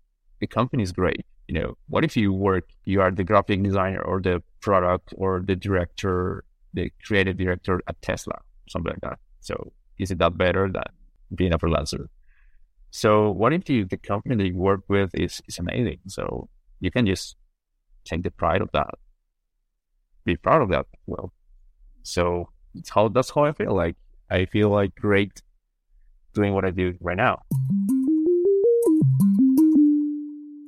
the 0.42 0.46
company 0.48 0.82
is 0.82 0.90
great? 0.90 1.24
You 1.46 1.54
know, 1.54 1.78
what 1.88 2.04
if 2.04 2.16
you 2.16 2.32
work, 2.32 2.68
you 2.84 3.00
are 3.00 3.12
the 3.12 3.22
graphic 3.22 3.62
designer 3.62 4.02
or 4.02 4.20
the 4.20 4.42
product 4.60 5.14
or 5.16 5.40
the 5.46 5.54
director, 5.54 6.44
the 6.74 6.90
creative 7.06 7.36
director 7.36 7.80
at 7.86 8.02
Tesla, 8.02 8.38
something 8.68 8.90
like 8.90 9.00
that. 9.02 9.18
So 9.40 9.72
is 10.00 10.10
it 10.10 10.18
that 10.18 10.36
better 10.36 10.68
than 10.68 10.82
being 11.32 11.52
a 11.52 11.58
freelancer? 11.60 12.06
So 12.90 13.30
what 13.30 13.52
if 13.52 13.70
you, 13.70 13.84
the 13.84 13.96
company 13.96 14.34
that 14.34 14.46
you 14.48 14.56
work 14.56 14.80
with 14.88 15.10
is, 15.14 15.40
is 15.46 15.60
amazing? 15.60 16.00
So 16.08 16.48
you 16.80 16.90
can 16.90 17.06
just 17.06 17.36
take 18.04 18.24
the 18.24 18.32
pride 18.32 18.60
of 18.60 18.70
that, 18.72 18.94
be 20.24 20.36
proud 20.36 20.62
of 20.62 20.70
that. 20.70 20.86
Well, 21.06 21.32
so 22.02 22.50
it's 22.74 22.90
how 22.90 23.08
that's 23.08 23.30
how 23.30 23.44
I 23.44 23.52
feel. 23.52 23.74
Like 23.76 23.94
I 24.28 24.46
feel 24.46 24.70
like 24.70 24.96
great 24.96 25.40
doing 26.34 26.52
what 26.52 26.64
I 26.64 26.72
do 26.72 26.96
right 27.00 27.16
now. 27.16 27.42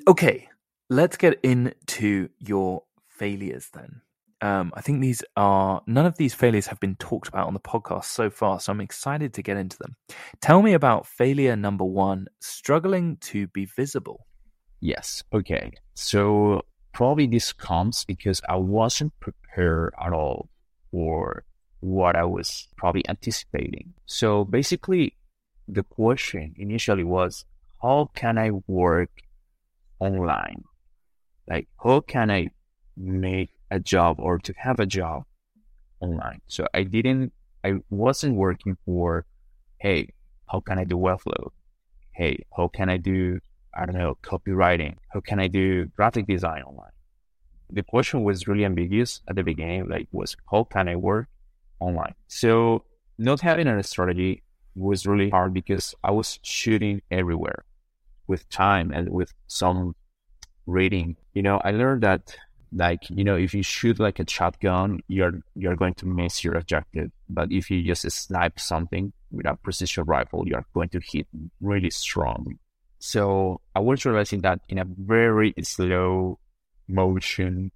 Okay, 0.06 0.50
let's 0.90 1.16
get 1.16 1.40
into 1.42 2.28
your 2.38 2.82
failures 3.08 3.70
then. 3.73 4.02
Um, 4.42 4.70
I 4.75 4.82
think 4.82 5.00
these 5.00 5.25
are 5.34 5.80
none 5.87 6.04
of 6.04 6.18
these 6.18 6.34
failures 6.34 6.66
have 6.66 6.78
been 6.78 6.96
talked 6.96 7.28
about 7.28 7.46
on 7.46 7.54
the 7.54 7.61
podcast 7.61 8.04
so 8.04 8.28
far, 8.28 8.61
so 8.61 8.70
I'm 8.73 8.82
excited 8.82 9.32
to 9.32 9.42
get 9.42 9.56
into 9.56 9.78
them. 9.78 9.96
Tell 10.42 10.61
me 10.61 10.75
about 10.75 11.06
failure 11.06 11.56
number 11.56 11.84
one: 11.84 12.26
struggling 12.40 13.16
to 13.23 13.46
be 13.49 13.64
visible. 13.64 14.26
Yes. 14.80 15.25
Okay. 15.32 15.73
So 15.94 16.66
probably 16.92 17.26
this 17.26 17.54
comes 17.54 18.04
because 18.04 18.42
I 18.46 18.56
wasn't 18.56 19.18
prepared 19.20 19.94
at 19.99 20.12
all 20.12 20.50
for 20.90 21.44
what 21.80 22.14
I 22.14 22.25
was 22.25 22.68
probably 22.76 23.08
anticipating. 23.08 23.94
So 24.04 24.44
basically, 24.44 25.16
the 25.66 25.82
question 25.82 26.54
initially 26.58 27.04
was, 27.04 27.46
how 27.80 28.11
can 28.14 28.37
I 28.37 28.50
work 28.66 29.24
online? 30.04 30.64
Like, 31.49 31.68
how 31.82 32.00
can 32.00 32.30
I 32.30 32.49
make 32.96 33.50
a 33.70 33.80
job 33.80 34.20
or 34.20 34.38
to 34.38 34.54
have 34.56 34.78
a 34.80 34.87
job 34.87 35.25
online? 36.00 36.40
So 36.46 36.66
I 36.75 36.84
didn't, 36.84 37.32
I 37.64 37.75
wasn't 37.90 38.37
working 38.37 38.76
for, 38.84 39.26
hey, 39.78 40.11
how 40.50 40.61
can 40.61 40.78
I 40.78 40.84
do 40.84 40.96
Webflow? 40.96 41.50
Hey, 42.12 42.44
how 42.56 42.68
can 42.68 42.88
I 42.88 42.96
do 42.96 43.40
I 43.76 43.87
don't 43.87 43.96
know, 43.96 44.16
copywriting? 44.23 44.94
How 45.08 45.20
can 45.20 45.40
I 45.40 45.49
do 45.49 45.87
graphic 45.87 46.26
design 46.26 46.62
online? 46.62 46.92
The 47.70 47.82
question 47.82 48.23
was 48.23 48.46
really 48.46 48.64
ambiguous 48.64 49.20
at 49.28 49.37
the 49.37 49.42
beginning, 49.42 49.88
like 49.88 50.06
was 50.12 50.37
how 50.50 50.64
can 50.64 50.88
I 50.88 50.96
work 50.96 51.28
online? 51.80 52.14
So 52.28 52.84
not 53.18 53.40
having 53.40 53.66
a 53.66 53.82
strategy 53.82 54.42
was 54.76 55.06
really 55.06 55.30
hard 55.30 55.54
because 55.54 55.94
I 56.04 56.12
was 56.12 56.38
shooting 56.42 57.02
everywhere 57.11 57.64
with 58.26 58.49
time 58.49 58.90
and 58.93 59.11
with 59.11 59.33
some 59.47 59.95
reading. 60.66 61.16
You 61.35 61.43
know, 61.43 61.61
I 61.64 61.73
learned 61.73 62.02
that 62.02 62.37
like, 62.73 63.09
you 63.09 63.23
know, 63.23 63.37
if 63.37 63.54
you 63.54 63.62
shoot 63.62 64.00
like 64.00 64.19
a 64.19 64.28
shotgun, 64.28 65.00
you're 65.09 65.40
you're 65.54 65.76
going 65.76 65.95
to 65.95 66.07
miss 66.07 66.43
your 66.43 66.54
objective. 66.54 67.11
But 67.28 67.52
if 67.52 67.71
you 67.71 67.83
just 67.83 68.11
snipe 68.11 68.59
something 68.59 69.12
with 69.31 69.47
a 69.47 69.57
precision 69.57 70.04
rifle, 70.04 70.45
you're 70.47 70.66
going 70.75 70.88
to 70.90 71.00
hit 71.00 71.26
really 71.61 71.90
strong. 71.90 72.59
So 72.99 73.61
I 73.75 73.81
was 73.81 74.04
realizing 74.04 74.40
that 74.40 74.61
in 74.69 74.78
a 74.78 74.87
very 74.87 75.54
slow 75.62 76.38
motion 76.88 77.71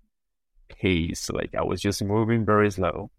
pace, 0.69 1.31
like 1.31 1.55
I 1.55 1.63
was 1.63 1.81
just 1.81 2.03
moving 2.03 2.45
very 2.45 2.71
slow 2.71 3.11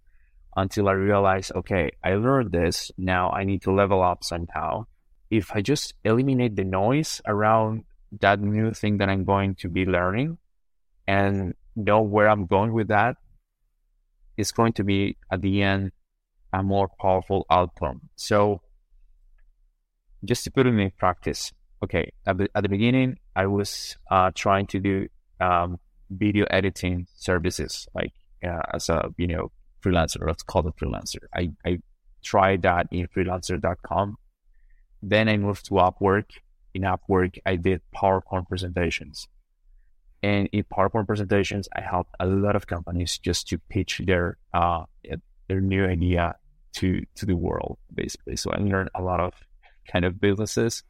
until 0.57 0.89
I 0.89 0.93
realized, 0.93 1.51
okay, 1.55 1.91
I 2.03 2.15
learned 2.15 2.51
this. 2.51 2.91
Now 2.97 3.29
I 3.31 3.43
need 3.43 3.61
to 3.63 3.71
level 3.71 4.01
up 4.01 4.23
somehow. 4.23 4.85
If 5.29 5.51
I 5.55 5.61
just 5.61 5.93
eliminate 6.03 6.55
the 6.55 6.63
noise 6.63 7.21
around 7.25 7.83
that 8.19 8.39
new 8.39 8.73
thing 8.73 8.97
that 8.97 9.09
I'm 9.09 9.23
going 9.23 9.55
to 9.55 9.69
be 9.69 9.85
learning 9.85 10.37
and 11.07 11.53
know 11.75 12.01
where 12.01 12.27
I'm 12.27 12.45
going 12.45 12.73
with 12.73 12.87
that, 12.87 13.17
it's 14.37 14.51
going 14.51 14.73
to 14.73 14.83
be 14.83 15.17
at 15.31 15.41
the 15.41 15.61
end 15.61 15.91
a 16.53 16.63
more 16.63 16.89
powerful 16.99 17.45
outcome. 17.49 18.09
So 18.15 18.61
just 20.25 20.43
to 20.45 20.51
put 20.51 20.65
it 20.65 20.73
in 20.73 20.91
practice, 20.97 21.51
okay, 21.83 22.11
at 22.25 22.37
the, 22.37 22.49
at 22.55 22.63
the 22.63 22.69
beginning, 22.69 23.19
I 23.35 23.45
was 23.45 23.97
uh, 24.09 24.31
trying 24.33 24.67
to 24.67 24.79
do 24.79 25.07
um, 25.39 25.79
video 26.09 26.45
editing 26.49 27.07
services, 27.15 27.87
like 27.93 28.13
uh, 28.43 28.61
as 28.73 28.89
a, 28.89 29.13
you 29.17 29.27
know, 29.27 29.51
freelancer, 29.83 30.25
let's 30.25 30.43
call 30.43 30.67
it 30.67 30.75
freelancer. 30.75 31.19
I, 31.33 31.51
I 31.65 31.79
tried 32.23 32.63
that 32.63 32.87
in 32.91 33.07
freelancer.com. 33.07 34.17
Then 35.01 35.29
I 35.29 35.37
moved 35.37 35.65
to 35.67 35.75
Upwork. 35.75 36.25
In 36.73 36.83
Upwork, 36.83 37.39
I 37.45 37.55
did 37.55 37.81
PowerPoint 37.95 38.47
presentations. 38.47 39.27
And 40.21 40.49
in 40.51 40.63
PowerPoint 40.63 41.07
presentations, 41.07 41.69
I 41.75 41.81
helped 41.81 42.13
a 42.19 42.27
lot 42.27 42.55
of 42.55 42.67
companies 42.67 43.17
just 43.17 43.47
to 43.49 43.57
pitch 43.57 44.01
their 44.05 44.37
uh, 44.53 44.83
their 45.47 45.61
new 45.61 45.85
idea 45.85 46.35
to 46.73 47.05
to 47.15 47.25
the 47.25 47.35
world, 47.35 47.77
basically. 47.93 48.35
So 48.35 48.51
I 48.51 48.57
learned 48.57 48.89
a 48.93 49.01
lot 49.01 49.19
of 49.19 49.33
kind 49.91 50.05
of 50.05 50.19
businesses. 50.19 50.83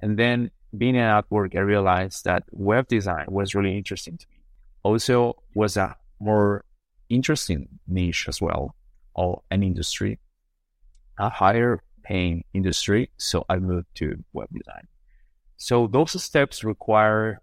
And 0.00 0.18
then 0.18 0.50
being 0.76 0.98
at 0.98 1.24
Upwork, 1.24 1.56
I 1.56 1.60
realized 1.60 2.24
that 2.24 2.44
web 2.50 2.88
design 2.88 3.26
was 3.28 3.54
really 3.54 3.76
interesting 3.76 4.18
to 4.18 4.26
me. 4.30 4.40
Also 4.82 5.42
was 5.54 5.76
a 5.76 5.96
more 6.20 6.64
interesting 7.08 7.68
niche 7.88 8.26
as 8.28 8.40
well, 8.40 8.74
or 9.14 9.42
an 9.50 9.62
industry, 9.62 10.18
a 11.18 11.28
higher 11.28 11.82
paying 12.04 12.44
industry. 12.52 13.10
So 13.16 13.44
I 13.48 13.56
moved 13.58 13.88
to 13.96 14.22
web 14.32 14.48
design. 14.52 14.86
So 15.56 15.86
those 15.86 16.22
steps 16.22 16.62
require 16.62 17.40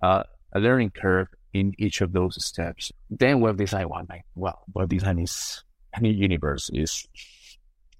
uh, 0.00 0.22
a 0.52 0.60
learning 0.60 0.90
curve 0.90 1.28
in 1.52 1.72
each 1.78 2.00
of 2.00 2.12
those 2.12 2.42
steps. 2.44 2.92
Then 3.10 3.40
web 3.40 3.56
design, 3.58 3.88
one 3.88 4.06
like, 4.08 4.24
well, 4.34 4.62
web 4.74 4.88
design 4.88 5.18
is 5.18 5.62
any 5.94 6.10
universe 6.12 6.70
is, 6.72 7.06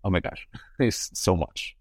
oh 0.05 0.11
my 0.11 0.21
gosh, 0.21 0.47
it's 0.79 1.11
so 1.15 1.37
much. 1.37 1.77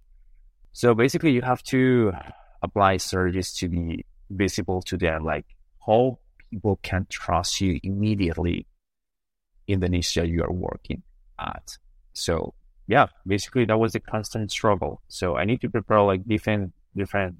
So 0.73 0.93
basically 0.93 1.31
you 1.31 1.41
have 1.41 1.63
to 1.63 2.13
apply 2.61 2.97
strategies 2.97 3.53
to 3.53 3.69
be 3.69 4.05
visible 4.29 4.81
to 4.83 4.97
them, 4.97 5.23
like 5.23 5.45
how 5.85 6.19
people 6.49 6.79
can 6.81 7.07
trust 7.09 7.61
you 7.61 7.79
immediately 7.83 8.65
in 9.67 9.79
the 9.79 9.89
niche 9.89 10.15
that 10.15 10.27
you 10.27 10.43
are 10.43 10.51
working 10.51 11.03
at. 11.39 11.77
So 12.13 12.53
yeah, 12.91 13.07
basically 13.25 13.63
that 13.63 13.79
was 13.79 13.95
a 13.95 14.01
constant 14.01 14.51
struggle. 14.51 15.01
So 15.07 15.37
I 15.37 15.45
need 15.45 15.61
to 15.61 15.69
prepare 15.69 16.01
like 16.01 16.27
different, 16.27 16.73
different 16.93 17.35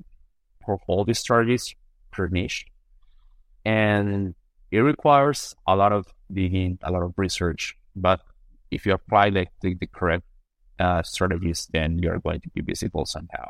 portfolio 0.62 1.12
strategies 1.12 1.76
per 2.10 2.30
niche. 2.30 2.66
And 3.66 4.34
it 4.72 4.80
requires 4.80 5.54
a 5.68 5.76
lot 5.76 5.92
of 5.92 6.08
digging, 6.32 6.80
a 6.84 6.90
lot 6.90 7.04
of 7.04 7.14
research. 7.18 7.76
But 7.98 8.22
if 8.72 8.86
you 8.86 8.94
apply 8.94 9.28
like 9.28 9.50
the, 9.62 9.76
the 9.76 9.88
correct 9.88 10.24
uh, 10.80 11.04
strategies, 11.04 11.68
then 11.74 12.00
you're 12.00 12.20
going 12.20 12.40
to 12.40 12.50
be 12.56 12.62
visible 12.62 13.06
somehow. 13.06 13.50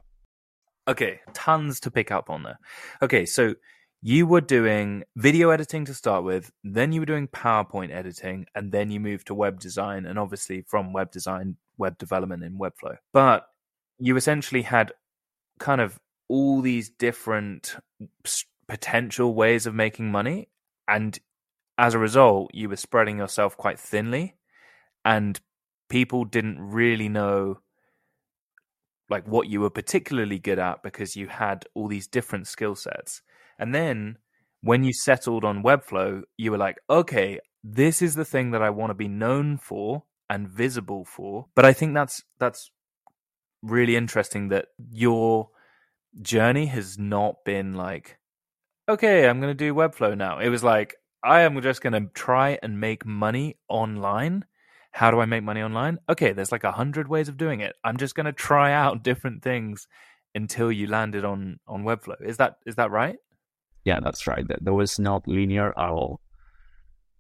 Okay, 0.87 1.19
tons 1.33 1.79
to 1.81 1.91
pick 1.91 2.09
up 2.09 2.31
on 2.31 2.41
there. 2.41 2.57
Okay, 3.03 3.27
so 3.27 3.53
you 4.01 4.25
were 4.25 4.41
doing 4.41 5.03
video 5.15 5.51
editing 5.51 5.85
to 5.85 5.93
start 5.93 6.23
with, 6.23 6.51
then 6.63 6.91
you 6.91 7.01
were 7.01 7.05
doing 7.05 7.27
PowerPoint 7.27 7.91
editing, 7.91 8.47
and 8.55 8.71
then 8.71 8.89
you 8.89 8.99
moved 8.99 9.27
to 9.27 9.35
web 9.35 9.59
design, 9.59 10.05
and 10.05 10.17
obviously 10.17 10.63
from 10.67 10.91
web 10.91 11.11
design, 11.11 11.57
web 11.77 11.97
development 11.97 12.43
in 12.43 12.57
Webflow. 12.57 12.97
But 13.13 13.45
you 13.99 14.15
essentially 14.17 14.63
had 14.63 14.91
kind 15.59 15.81
of 15.81 15.99
all 16.27 16.61
these 16.61 16.89
different 16.89 17.75
potential 18.67 19.35
ways 19.35 19.67
of 19.67 19.75
making 19.75 20.11
money, 20.11 20.49
and 20.87 21.19
as 21.77 21.93
a 21.93 21.99
result, 21.99 22.51
you 22.53 22.69
were 22.69 22.77
spreading 22.77 23.17
yourself 23.17 23.55
quite 23.55 23.79
thinly, 23.79 24.35
and 25.05 25.39
people 25.89 26.25
didn't 26.25 26.59
really 26.59 27.09
know 27.09 27.59
like 29.09 29.27
what 29.27 29.47
you 29.47 29.59
were 29.59 29.69
particularly 29.69 30.39
good 30.39 30.57
at 30.57 30.81
because 30.81 31.15
you 31.17 31.27
had 31.27 31.65
all 31.75 31.87
these 31.87 32.07
different 32.07 32.47
skill 32.47 32.75
sets. 32.75 33.21
And 33.61 33.73
then 33.73 34.17
when 34.61 34.83
you 34.83 34.91
settled 34.91 35.45
on 35.45 35.63
Webflow, 35.63 36.23
you 36.37 36.51
were 36.51 36.57
like, 36.57 36.77
okay, 36.89 37.39
this 37.63 38.01
is 38.01 38.15
the 38.15 38.25
thing 38.25 38.51
that 38.51 38.61
I 38.61 38.69
want 38.69 38.89
to 38.89 38.95
be 38.95 39.07
known 39.07 39.57
for 39.57 40.03
and 40.29 40.49
visible 40.49 41.05
for. 41.05 41.45
But 41.55 41.65
I 41.65 41.71
think 41.71 41.93
that's 41.93 42.21
that's 42.39 42.71
really 43.61 43.95
interesting 43.95 44.49
that 44.49 44.65
your 44.91 45.49
journey 46.21 46.65
has 46.65 46.97
not 46.97 47.35
been 47.45 47.75
like, 47.75 48.17
okay, 48.89 49.29
I'm 49.29 49.39
going 49.39 49.51
to 49.51 49.65
do 49.65 49.73
Webflow 49.73 50.17
now. 50.17 50.39
It 50.39 50.49
was 50.49 50.63
like, 50.63 50.95
I 51.23 51.41
am 51.41 51.61
just 51.61 51.81
going 51.81 51.93
to 51.93 52.11
try 52.13 52.59
and 52.61 52.81
make 52.81 53.05
money 53.05 53.57
online 53.69 54.43
how 54.91 55.09
do 55.09 55.19
I 55.19 55.25
make 55.25 55.43
money 55.43 55.61
online? 55.61 55.99
Okay, 56.09 56.33
there's 56.33 56.51
like 56.51 56.63
a 56.63 56.71
hundred 56.71 57.07
ways 57.07 57.29
of 57.29 57.37
doing 57.37 57.61
it. 57.61 57.75
I'm 57.83 57.97
just 57.97 58.15
going 58.15 58.25
to 58.25 58.33
try 58.33 58.73
out 58.73 59.03
different 59.03 59.41
things 59.41 59.87
until 60.35 60.71
you 60.71 60.87
landed 60.87 61.25
on 61.25 61.59
on 61.67 61.83
Webflow. 61.83 62.21
Is 62.23 62.37
that 62.37 62.57
is 62.65 62.75
that 62.75 62.91
right? 62.91 63.17
Yeah, 63.85 63.99
that's 63.99 64.27
right. 64.27 64.47
That, 64.47 64.63
that 64.63 64.73
was 64.73 64.99
not 64.99 65.27
linear 65.27 65.69
at 65.69 65.89
all. 65.89 66.21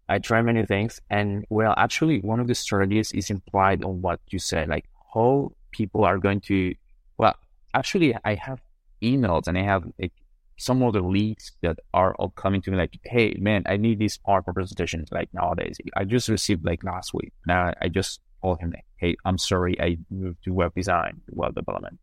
I 0.07 0.19
tried 0.19 0.41
many 0.41 0.65
things, 0.65 0.99
and 1.09 1.45
well, 1.49 1.73
actually, 1.77 2.19
one 2.19 2.39
of 2.39 2.47
the 2.47 2.55
strategies 2.55 3.13
is 3.13 3.29
implied 3.29 3.83
on 3.83 4.01
what 4.01 4.19
you 4.29 4.39
said, 4.39 4.67
like 4.67 4.85
how 5.13 5.53
people 5.71 6.03
are 6.03 6.17
going 6.17 6.41
to. 6.41 6.75
Well, 7.17 7.35
actually, 7.73 8.15
I 8.25 8.35
have 8.35 8.61
emails 9.01 9.47
and 9.47 9.57
I 9.57 9.63
have 9.63 9.83
like 9.99 10.11
some 10.57 10.83
of 10.83 10.93
the 10.93 11.01
leads 11.01 11.53
that 11.61 11.79
are 11.93 12.13
all 12.15 12.29
coming 12.29 12.61
to 12.61 12.71
me 12.71 12.77
like, 12.77 12.99
hey, 13.05 13.35
man, 13.39 13.63
I 13.65 13.77
need 13.77 13.99
this 13.99 14.17
PowerPoint 14.19 14.53
presentation 14.53 15.05
like 15.11 15.33
nowadays. 15.33 15.77
I 15.95 16.03
just 16.03 16.29
received 16.29 16.65
like 16.65 16.83
last 16.83 17.13
week. 17.13 17.33
Now 17.47 17.73
I 17.81 17.87
just 17.87 18.19
told 18.41 18.59
him, 18.59 18.71
like, 18.71 18.85
hey, 18.97 19.15
I'm 19.25 19.37
sorry, 19.37 19.79
I 19.81 19.97
moved 20.09 20.43
to 20.43 20.53
web 20.53 20.73
design, 20.75 21.21
web 21.29 21.55
development. 21.55 21.99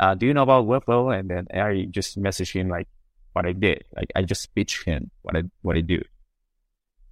Uh, 0.00 0.14
do 0.14 0.26
you 0.26 0.34
know 0.34 0.42
about 0.42 0.66
Webflow? 0.66 1.16
And 1.16 1.30
then 1.30 1.46
I 1.54 1.86
just 1.90 2.18
message 2.18 2.52
him 2.52 2.68
like 2.68 2.88
what 3.36 3.44
I 3.44 3.52
did. 3.52 3.84
Like 3.94 4.10
I 4.16 4.22
just 4.22 4.54
pitch 4.54 4.84
him 4.84 5.10
what 5.20 5.36
I 5.36 5.42
what 5.60 5.76
I 5.76 5.82
do. 5.82 6.00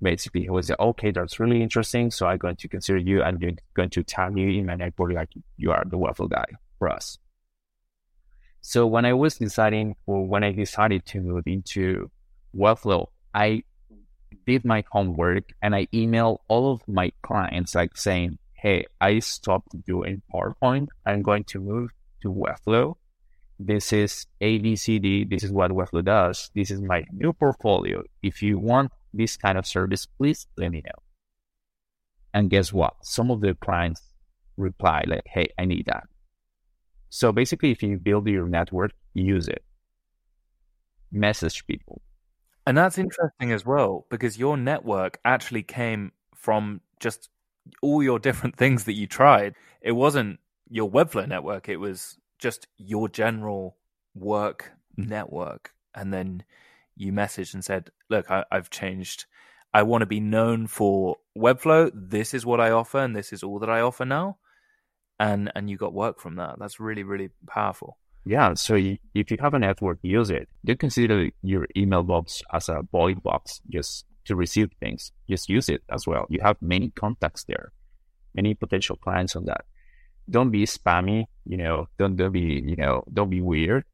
Basically, 0.01 0.43
he 0.43 0.51
was 0.51 0.71
like, 0.71 0.81
okay, 0.81 1.11
that's 1.11 1.39
really 1.39 1.63
interesting. 1.63 2.11
So 2.11 2.27
I'm 2.27 2.39
going 2.39 2.57
to 2.57 2.69
consider 2.69 2.99
you. 2.99 3.23
I'm 3.23 3.39
going 3.75 3.91
to 3.91 4.03
tag 4.03 4.39
you 4.39 4.49
in 4.49 4.65
my 4.65 4.75
network 4.75 5.13
like 5.13 5.29
you 5.59 5.71
are 5.71 5.85
the 5.87 5.99
Webflow 5.99 6.31
guy 6.31 6.47
for 6.79 6.89
us. 6.89 7.19
So 8.63 8.87
when 8.87 9.05
I 9.05 9.13
was 9.13 9.37
deciding, 9.37 9.97
or 10.07 10.27
when 10.27 10.43
I 10.43 10.53
decided 10.53 11.05
to 11.13 11.21
move 11.21 11.45
into 11.47 12.11
Webflow, 12.57 13.09
I 13.35 13.65
did 14.47 14.65
my 14.65 14.83
homework 14.91 15.45
and 15.61 15.75
I 15.75 15.87
emailed 15.93 16.39
all 16.49 16.73
of 16.73 16.89
my 16.89 17.13
clients 17.23 17.75
like 17.75 17.97
saying, 17.99 18.39
Hey, 18.55 18.87
I 18.99 19.19
stopped 19.19 19.73
doing 19.85 20.23
PowerPoint. 20.33 20.89
I'm 21.05 21.21
going 21.21 21.45
to 21.53 21.61
move 21.61 21.91
to 22.23 22.33
Webflow. 22.33 22.97
This 23.59 23.93
is 23.93 24.27
ABCD. 24.41 25.31
This 25.31 25.45
is 25.45 25.53
what 25.53 25.71
Webflow 25.71 26.05
does. 26.05 26.51
This 26.55 26.71
is 26.71 26.81
my 26.81 27.05
new 27.13 27.33
portfolio. 27.33 28.03
If 28.23 28.43
you 28.43 28.59
want 28.59 28.91
this 29.13 29.37
kind 29.37 29.57
of 29.57 29.67
service, 29.67 30.07
please 30.07 30.47
let 30.57 30.73
me 30.73 30.83
know. 30.85 31.03
And 32.33 32.51
guess 32.51 32.73
what? 32.73 32.95
Some 33.03 33.31
of 33.31 33.41
the 33.41 33.55
clients 33.55 34.03
reply 34.57 35.05
like, 35.07 35.23
Hey, 35.27 35.49
I 35.57 35.67
need 35.67 35.87
that. 35.87 36.05
So 37.11 37.31
basically, 37.31 37.71
if 37.71 37.81
you 37.83 37.97
build 37.97 38.27
your 38.27 38.49
network, 38.49 38.91
use 39.15 39.47
it. 39.47 39.63
Message 41.13 41.65
people. 41.67 42.03
And 42.67 42.77
that's 42.77 42.99
interesting 42.99 43.53
as 43.53 43.65
well, 43.65 44.07
because 44.11 44.37
your 44.37 44.57
network 44.57 45.21
actually 45.25 45.63
came 45.63 46.11
from 46.35 46.81
just 46.99 47.29
all 47.83 48.03
your 48.03 48.19
different 48.19 48.57
things 48.63 48.85
that 48.85 48.95
you 48.95 49.07
tried. 49.07 49.55
It 49.81 49.93
wasn't 49.93 50.41
your 50.69 50.91
Webflow 50.91 51.29
network, 51.29 51.69
it 51.69 51.77
was 51.77 52.19
just 52.39 52.67
your 52.77 53.09
general 53.09 53.77
work 54.15 54.73
mm. 54.99 55.09
network. 55.09 55.73
And 55.95 56.13
then 56.13 56.45
you 56.97 57.13
messaged 57.13 57.55
and 57.55 57.65
said, 57.65 57.91
Look, 58.11 58.31
I, 58.31 58.45
have 58.51 58.71
changed. 58.71 59.27
I 59.73 59.83
want 59.83 60.03
to 60.03 60.07
be 60.07 60.21
known 60.21 60.67
for 60.67 61.17
Webflow. 61.37 61.91
This 61.95 62.35
is 62.35 62.47
what 62.47 62.61
I 62.61 62.71
offer, 62.71 62.99
and 62.99 63.15
this 63.17 63.33
is 63.33 63.43
all 63.43 63.59
that 63.59 63.71
I 63.71 63.81
offer 63.81 64.05
now 64.05 64.39
and 65.19 65.51
and 65.55 65.71
you 65.71 65.77
got 65.77 65.93
work 65.93 66.21
from 66.21 66.37
that. 66.37 66.57
That's 66.59 66.81
really 66.81 67.03
really 67.03 67.31
powerful. 67.47 67.99
Yeah. 68.27 68.55
So 68.55 68.75
you, 68.75 68.97
if 69.15 69.31
you 69.31 69.37
have 69.41 69.53
a 69.53 69.59
network, 69.59 69.99
use 70.03 70.31
it. 70.31 70.49
Don't 70.65 70.79
consider 70.79 71.29
your 71.43 71.67
email 71.77 72.03
box 72.03 72.43
as 72.55 72.71
a 72.71 72.81
void 72.91 73.23
box 73.23 73.61
just 73.71 74.07
to 74.25 74.35
receive 74.35 74.71
things. 74.81 75.13
Just 75.29 75.51
use 75.51 75.69
it 75.69 75.83
as 75.91 76.07
well. 76.07 76.25
You 76.31 76.41
have 76.41 76.57
many 76.63 76.91
contacts 76.97 77.45
there, 77.45 77.73
many 78.35 78.55
potential 78.55 78.97
clients 78.97 79.37
on 79.37 79.45
that. 79.45 79.67
Don't 80.29 80.51
be 80.51 80.65
spammy. 80.65 81.27
You 81.45 81.59
know, 81.59 81.89
don't 81.99 82.17
don't 82.17 82.33
be 82.33 82.63
you 82.65 82.77
know 82.77 83.05
don't 83.13 83.31
be 83.31 83.41
weird, 83.41 83.85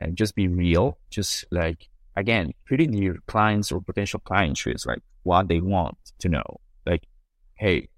and 0.00 0.16
just 0.16 0.34
be 0.34 0.48
real. 0.48 0.98
Just 1.10 1.44
like 1.50 1.88
again, 2.16 2.52
treating 2.66 2.92
your 2.92 3.16
clients 3.26 3.70
or 3.70 3.80
potential 3.80 4.20
clients 4.20 4.66
is 4.66 4.86
like 4.86 5.02
what 5.22 5.48
they 5.48 5.60
want 5.60 5.96
to 6.18 6.28
know. 6.28 6.60
Like, 6.84 7.04
hey, 7.54 7.88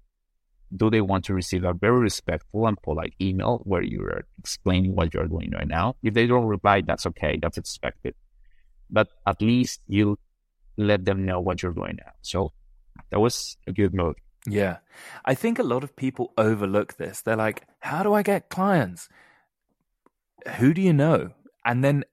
do 0.75 0.89
they 0.89 1.01
want 1.01 1.25
to 1.25 1.33
receive 1.33 1.63
a 1.63 1.73
very 1.73 1.99
respectful 1.99 2.67
and 2.67 2.81
polite 2.81 3.13
email 3.19 3.61
where 3.63 3.81
you're 3.81 4.23
explaining 4.39 4.95
what 4.95 5.13
you're 5.13 5.27
doing 5.27 5.51
right 5.51 5.67
now? 5.67 5.95
If 6.03 6.13
they 6.13 6.27
don't 6.27 6.45
reply, 6.45 6.81
that's 6.81 7.05
okay. 7.07 7.39
That's 7.41 7.57
expected. 7.57 8.15
But 8.89 9.09
at 9.25 9.41
least 9.41 9.81
you 9.87 10.19
let 10.77 11.05
them 11.05 11.25
know 11.25 11.39
what 11.39 11.63
you're 11.63 11.73
doing 11.73 11.97
now. 11.97 12.11
So 12.21 12.51
that 13.09 13.19
was 13.19 13.57
a 13.67 13.73
good 13.73 13.93
move. 13.93 14.15
Yeah. 14.47 14.77
I 15.23 15.35
think 15.35 15.59
a 15.59 15.63
lot 15.63 15.83
of 15.83 15.95
people 15.95 16.33
overlook 16.37 16.97
this. 16.97 17.21
They're 17.21 17.35
like, 17.35 17.67
how 17.79 18.03
do 18.03 18.13
I 18.13 18.23
get 18.23 18.49
clients? 18.49 19.07
Who 20.57 20.73
do 20.73 20.81
you 20.81 20.93
know? 20.93 21.31
And 21.63 21.83
then 21.83 22.03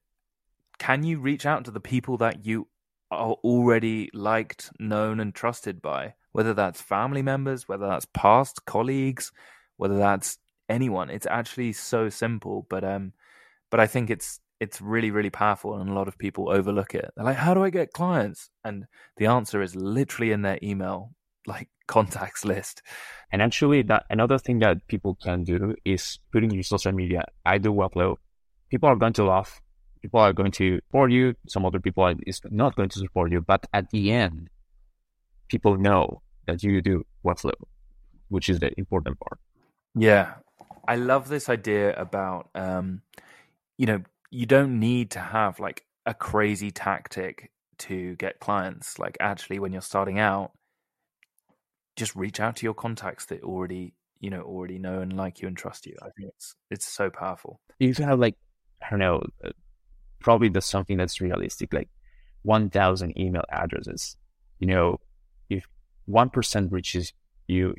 can 0.78 1.02
you 1.02 1.20
reach 1.20 1.46
out 1.46 1.64
to 1.64 1.70
the 1.70 1.80
people 1.80 2.18
that 2.18 2.46
you 2.46 2.68
are 3.10 3.32
already 3.44 4.10
liked, 4.12 4.70
known, 4.78 5.20
and 5.20 5.34
trusted 5.34 5.80
by? 5.80 6.14
Whether 6.32 6.54
that's 6.54 6.80
family 6.80 7.22
members, 7.22 7.66
whether 7.68 7.88
that's 7.88 8.06
past 8.14 8.64
colleagues, 8.66 9.32
whether 9.76 9.96
that's 9.98 10.38
anyone. 10.68 11.10
It's 11.10 11.26
actually 11.26 11.72
so 11.72 12.10
simple, 12.10 12.66
but 12.68 12.84
um, 12.84 13.12
but 13.70 13.80
I 13.80 13.86
think 13.86 14.10
it's 14.10 14.40
it's 14.60 14.80
really 14.80 15.10
really 15.10 15.30
powerful, 15.30 15.76
and 15.76 15.90
a 15.90 15.94
lot 15.94 16.08
of 16.08 16.18
people 16.18 16.50
overlook 16.50 16.94
it. 16.94 17.10
They're 17.16 17.24
like, 17.24 17.36
"How 17.36 17.54
do 17.54 17.64
I 17.64 17.70
get 17.70 17.92
clients?" 17.92 18.50
And 18.64 18.86
the 19.16 19.26
answer 19.26 19.62
is 19.62 19.74
literally 19.74 20.32
in 20.32 20.42
their 20.42 20.58
email, 20.62 21.12
like 21.48 21.68
contacts 21.88 22.44
list. 22.44 22.82
And 23.32 23.42
actually, 23.42 23.82
that 23.82 24.04
another 24.10 24.38
thing 24.38 24.60
that 24.60 24.86
people 24.88 25.16
can 25.22 25.44
do 25.44 25.74
is 25.84 26.18
putting 26.32 26.50
your 26.50 26.62
social 26.62 26.92
media. 26.92 27.24
I 27.44 27.58
do 27.58 27.72
Webflow. 27.72 28.16
People 28.70 28.88
are 28.88 28.96
going 28.96 29.14
to 29.14 29.24
laugh. 29.24 29.60
People 30.00 30.20
are 30.20 30.32
going 30.32 30.52
to 30.52 30.76
support 30.76 31.10
you. 31.10 31.34
Some 31.48 31.66
other 31.66 31.80
people 31.80 32.04
are 32.04 32.14
is 32.26 32.40
not 32.50 32.76
going 32.76 32.90
to 32.90 32.98
support 32.98 33.32
you. 33.32 33.40
But 33.40 33.66
at 33.72 33.90
the 33.90 34.12
end, 34.12 34.48
people 35.48 35.76
know 35.76 36.22
that 36.46 36.62
you 36.62 36.80
do 36.80 37.04
Webflow, 37.24 37.58
which 38.28 38.48
is 38.48 38.60
the 38.60 38.70
important 38.78 39.18
part. 39.18 39.38
Yeah, 39.94 40.34
I 40.86 40.96
love 40.96 41.28
this 41.28 41.48
idea 41.48 41.94
about 42.00 42.48
um, 42.54 43.02
you 43.76 43.86
know 43.86 44.02
you 44.30 44.46
don't 44.46 44.78
need 44.78 45.10
to 45.12 45.20
have 45.20 45.60
like 45.60 45.84
a 46.06 46.14
crazy 46.14 46.70
tactic 46.70 47.50
to 47.78 48.16
get 48.16 48.40
clients. 48.40 48.98
Like 48.98 49.16
actually, 49.20 49.58
when 49.58 49.72
you're 49.72 49.82
starting 49.82 50.18
out, 50.18 50.52
just 51.98 52.14
reach 52.14 52.40
out 52.40 52.56
to 52.56 52.64
your 52.64 52.74
contacts 52.74 53.26
that 53.26 53.42
already 53.42 53.92
you 54.20 54.30
know 54.30 54.42
already 54.42 54.78
know 54.78 55.00
and 55.00 55.12
like 55.16 55.40
you 55.40 55.48
and 55.48 55.56
trust 55.56 55.86
you. 55.86 55.96
I 56.00 56.08
think 56.16 56.30
it's 56.34 56.54
it's 56.70 56.86
so 56.86 57.10
powerful. 57.10 57.60
You 57.78 57.94
can 57.94 58.04
have 58.04 58.18
like 58.18 58.36
I 58.82 58.90
don't 58.90 59.00
know, 59.00 59.22
uh, 59.44 59.50
probably 60.20 60.48
the 60.48 60.60
something 60.60 60.96
that's 60.96 61.20
realistic, 61.20 61.72
like 61.72 61.88
one 62.42 62.70
thousand 62.70 63.18
email 63.18 63.42
addresses. 63.50 64.16
You 64.60 64.68
know, 64.68 65.00
if 65.50 65.66
one 66.06 66.30
percent 66.30 66.72
reaches 66.72 67.12
you, 67.46 67.74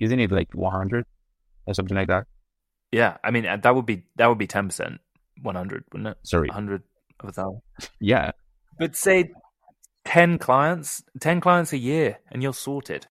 isn't 0.00 0.20
it 0.20 0.30
like 0.30 0.48
one 0.52 0.72
hundred 0.72 1.06
or 1.66 1.74
something 1.74 1.96
like 1.96 2.08
that? 2.08 2.26
Yeah, 2.92 3.16
I 3.24 3.30
mean 3.30 3.44
that 3.44 3.74
would 3.74 3.86
be 3.86 4.04
that 4.16 4.26
would 4.26 4.38
be 4.38 4.46
ten 4.46 4.68
percent, 4.68 5.00
one 5.42 5.54
hundred, 5.54 5.84
wouldn't 5.92 6.08
it? 6.08 6.18
Sorry, 6.22 6.48
hundred 6.48 6.82
of 7.20 7.30
a 7.30 7.32
thousand. 7.32 7.62
Yeah, 8.00 8.32
but 8.78 8.96
say 8.96 9.30
10 10.06 10.38
clients, 10.38 11.02
10 11.20 11.40
clients 11.40 11.72
a 11.72 11.78
year, 11.78 12.18
and 12.30 12.42
you're 12.42 12.54
sorted. 12.54 13.06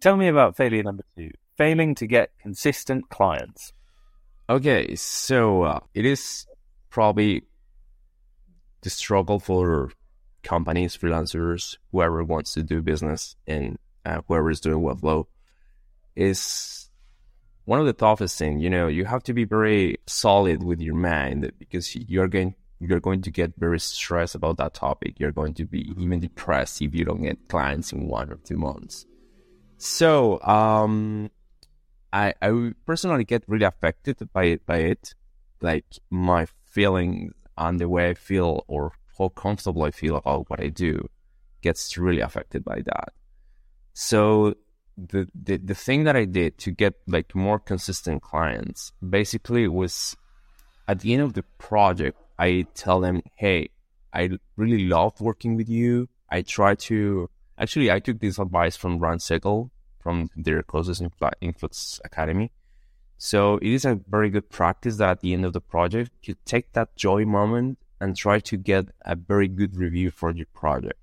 Tell 0.00 0.16
me 0.16 0.28
about 0.28 0.56
failure 0.56 0.84
number 0.84 1.04
two 1.16 1.30
failing 1.56 1.94
to 1.96 2.06
get 2.06 2.30
consistent 2.40 3.08
clients. 3.08 3.72
Okay, 4.48 4.94
so 4.94 5.62
uh, 5.62 5.80
it 5.94 6.04
is 6.04 6.46
probably 6.90 7.42
the 8.82 8.90
struggle 8.90 9.40
for 9.40 9.90
companies, 10.42 10.96
freelancers, 10.96 11.78
whoever 11.90 12.22
wants 12.22 12.52
to 12.54 12.62
do 12.62 12.82
business, 12.82 13.36
and 13.46 13.78
uh, 14.04 14.20
whoever 14.28 14.50
is 14.50 14.60
doing 14.60 14.84
Webflow 14.84 15.24
is 16.14 16.88
one 17.64 17.80
of 17.80 17.86
the 17.86 17.92
toughest 17.92 18.38
things. 18.38 18.62
You 18.62 18.70
know, 18.70 18.86
you 18.86 19.04
have 19.04 19.24
to 19.24 19.32
be 19.32 19.44
very 19.44 19.96
solid 20.06 20.62
with 20.62 20.80
your 20.80 20.94
mind 20.94 21.50
because 21.58 21.96
you're 21.96 22.28
going 22.28 22.54
you're 22.80 23.00
going 23.00 23.22
to 23.22 23.30
get 23.30 23.52
very 23.56 23.80
stressed 23.80 24.34
about 24.34 24.58
that 24.58 24.74
topic. 24.74 25.18
You're 25.18 25.32
going 25.32 25.54
to 25.54 25.64
be 25.64 25.90
even 25.98 26.20
depressed 26.20 26.82
if 26.82 26.94
you 26.94 27.04
don't 27.04 27.22
get 27.22 27.48
clients 27.48 27.92
in 27.92 28.06
one 28.06 28.30
or 28.30 28.36
two 28.36 28.56
months. 28.56 29.06
So, 29.78 30.40
um, 30.42 31.30
I 32.12 32.34
I 32.40 32.72
personally 32.86 33.24
get 33.24 33.44
really 33.46 33.64
affected 33.64 34.16
by 34.32 34.58
by 34.66 34.78
it, 34.78 35.14
like 35.60 35.84
my 36.10 36.46
feelings 36.64 37.32
and 37.58 37.78
the 37.80 37.88
way 37.88 38.10
I 38.10 38.14
feel 38.14 38.64
or 38.68 38.92
how 39.18 39.28
comfortable 39.30 39.82
I 39.82 39.90
feel 39.90 40.16
about 40.16 40.48
what 40.50 40.60
I 40.60 40.68
do 40.68 41.08
gets 41.62 41.96
really 41.96 42.20
affected 42.20 42.64
by 42.64 42.82
that. 42.84 43.12
So 43.94 44.54
the, 44.96 45.28
the 45.34 45.56
the 45.58 45.74
thing 45.74 46.04
that 46.04 46.16
I 46.16 46.24
did 46.24 46.58
to 46.58 46.70
get 46.70 46.94
like 47.06 47.34
more 47.34 47.58
consistent 47.58 48.22
clients 48.22 48.92
basically 49.06 49.68
was 49.68 50.16
at 50.88 51.00
the 51.00 51.12
end 51.14 51.22
of 51.22 51.34
the 51.34 51.44
project 51.58 52.18
I 52.38 52.66
tell 52.74 53.00
them, 53.00 53.22
hey, 53.34 53.70
I 54.12 54.30
really 54.56 54.86
love 54.86 55.20
working 55.20 55.56
with 55.56 55.68
you. 55.68 56.08
I 56.30 56.42
try 56.42 56.74
to 56.74 57.30
actually 57.58 57.90
I 57.90 58.00
took 58.00 58.20
this 58.20 58.38
advice 58.38 58.76
from 58.76 58.98
Ran 58.98 59.18
Segall 59.18 59.70
from 59.98 60.30
their 60.36 60.62
closest 60.62 61.02
in 61.40 61.52
Flux 61.52 62.00
Academy. 62.04 62.52
So 63.18 63.56
it 63.56 63.68
is 63.68 63.84
a 63.84 64.00
very 64.08 64.30
good 64.30 64.50
practice 64.50 64.96
that 64.98 65.10
at 65.10 65.20
the 65.20 65.32
end 65.32 65.44
of 65.44 65.52
the 65.52 65.60
project 65.60 66.10
you 66.22 66.36
take 66.44 66.72
that 66.72 66.96
joy 66.96 67.24
moment 67.24 67.78
and 68.00 68.14
try 68.14 68.40
to 68.40 68.56
get 68.56 68.86
a 69.02 69.16
very 69.16 69.48
good 69.48 69.76
review 69.76 70.10
for 70.10 70.30
your 70.30 70.46
project. 70.52 70.98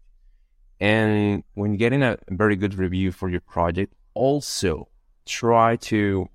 And 0.80 1.44
when 1.54 1.78
getting 1.78 2.04
a 2.04 2.18
very 2.30 2.56
good 2.56 2.76
review 2.76 3.12
for 3.12 3.30
your 3.30 3.42
project, 3.42 3.94
also 4.14 4.90
try 5.26 5.76
to 5.78 6.30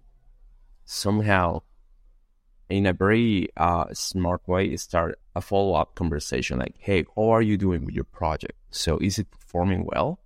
somehow 0.85 1.63
in 2.69 2.87
a 2.87 2.93
very 2.93 3.49
uh, 3.57 3.87
smart 3.93 4.47
way 4.47 4.77
start 4.77 5.19
a 5.35 5.41
follow-up 5.41 5.95
conversation 5.95 6.59
like 6.59 6.75
hey 6.79 7.05
how 7.17 7.31
are 7.31 7.43
you 7.43 7.57
doing 7.57 7.85
with 7.85 7.95
your 7.95 8.05
project? 8.05 8.55
So 8.71 8.99
is 8.99 9.19
it 9.19 9.31
performing 9.31 9.85
well? 9.85 10.21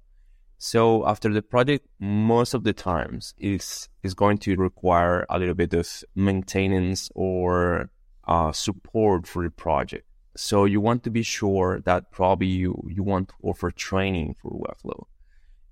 So 0.59 1.07
after 1.09 1.33
the 1.33 1.43
project 1.43 1.89
most 1.99 2.55
of 2.55 2.65
the 2.65 2.73
times 2.73 3.35
is 3.39 3.89
is 4.03 4.15
going 4.15 4.39
to 4.39 4.57
require 4.57 5.27
a 5.29 5.39
little 5.39 5.55
bit 5.55 5.75
of 5.75 5.89
maintenance 6.15 7.11
or 7.15 7.91
uh, 8.29 8.53
support 8.53 9.27
for 9.27 9.43
the 9.43 9.51
project. 9.51 10.07
So 10.37 10.65
you 10.65 10.81
want 10.81 11.03
to 11.05 11.11
be 11.11 11.23
sure 11.23 11.81
that 11.81 12.11
probably 12.11 12.47
you 12.47 12.81
you 12.89 13.03
want 13.03 13.29
to 13.31 13.35
offer 13.43 13.71
training 13.71 14.37
for 14.41 14.51
webflow. 14.53 15.05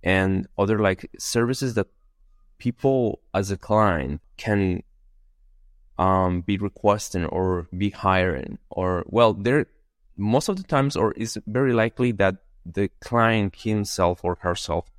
And 0.03 0.47
other 0.59 0.79
like 0.79 1.11
services 1.19 1.75
that 1.75 1.87
people 2.59 3.21
as 3.33 3.51
a 3.51 3.57
client 3.57 4.21
can 4.37 4.83
um, 6.01 6.41
be 6.41 6.57
requesting 6.57 7.27
or 7.27 7.69
be 7.77 7.91
hiring 7.91 8.59
or 8.71 9.05
well 9.07 9.35
there 9.35 9.67
most 10.17 10.49
of 10.49 10.57
the 10.57 10.63
times 10.63 10.97
or 10.97 11.13
it's 11.15 11.37
very 11.47 11.75
likely 11.75 12.11
that 12.11 12.37
the 12.65 12.89
client 13.01 13.55
himself 13.55 14.25
or 14.25 14.39
herself 14.41 14.91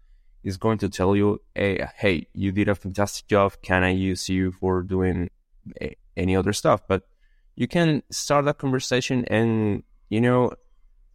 is 0.43 0.57
going 0.57 0.77
to 0.77 0.87
tell 0.89 1.15
you 1.15 1.41
hey, 1.55 1.83
hey 1.97 2.27
you 2.33 2.51
did 2.51 2.69
a 2.69 2.75
fantastic 2.75 3.27
job. 3.27 3.53
Can 3.63 3.83
i 3.83 3.89
use 3.89 4.29
you 4.29 4.51
for 4.51 4.83
doing 4.83 5.31
any 6.15 6.35
other 6.35 6.53
stuff? 6.53 6.81
But 6.87 7.07
you 7.55 7.67
can 7.67 8.03
start 8.11 8.45
that 8.45 8.59
conversation 8.59 9.25
and 9.25 9.81
you 10.09 10.21
know 10.21 10.51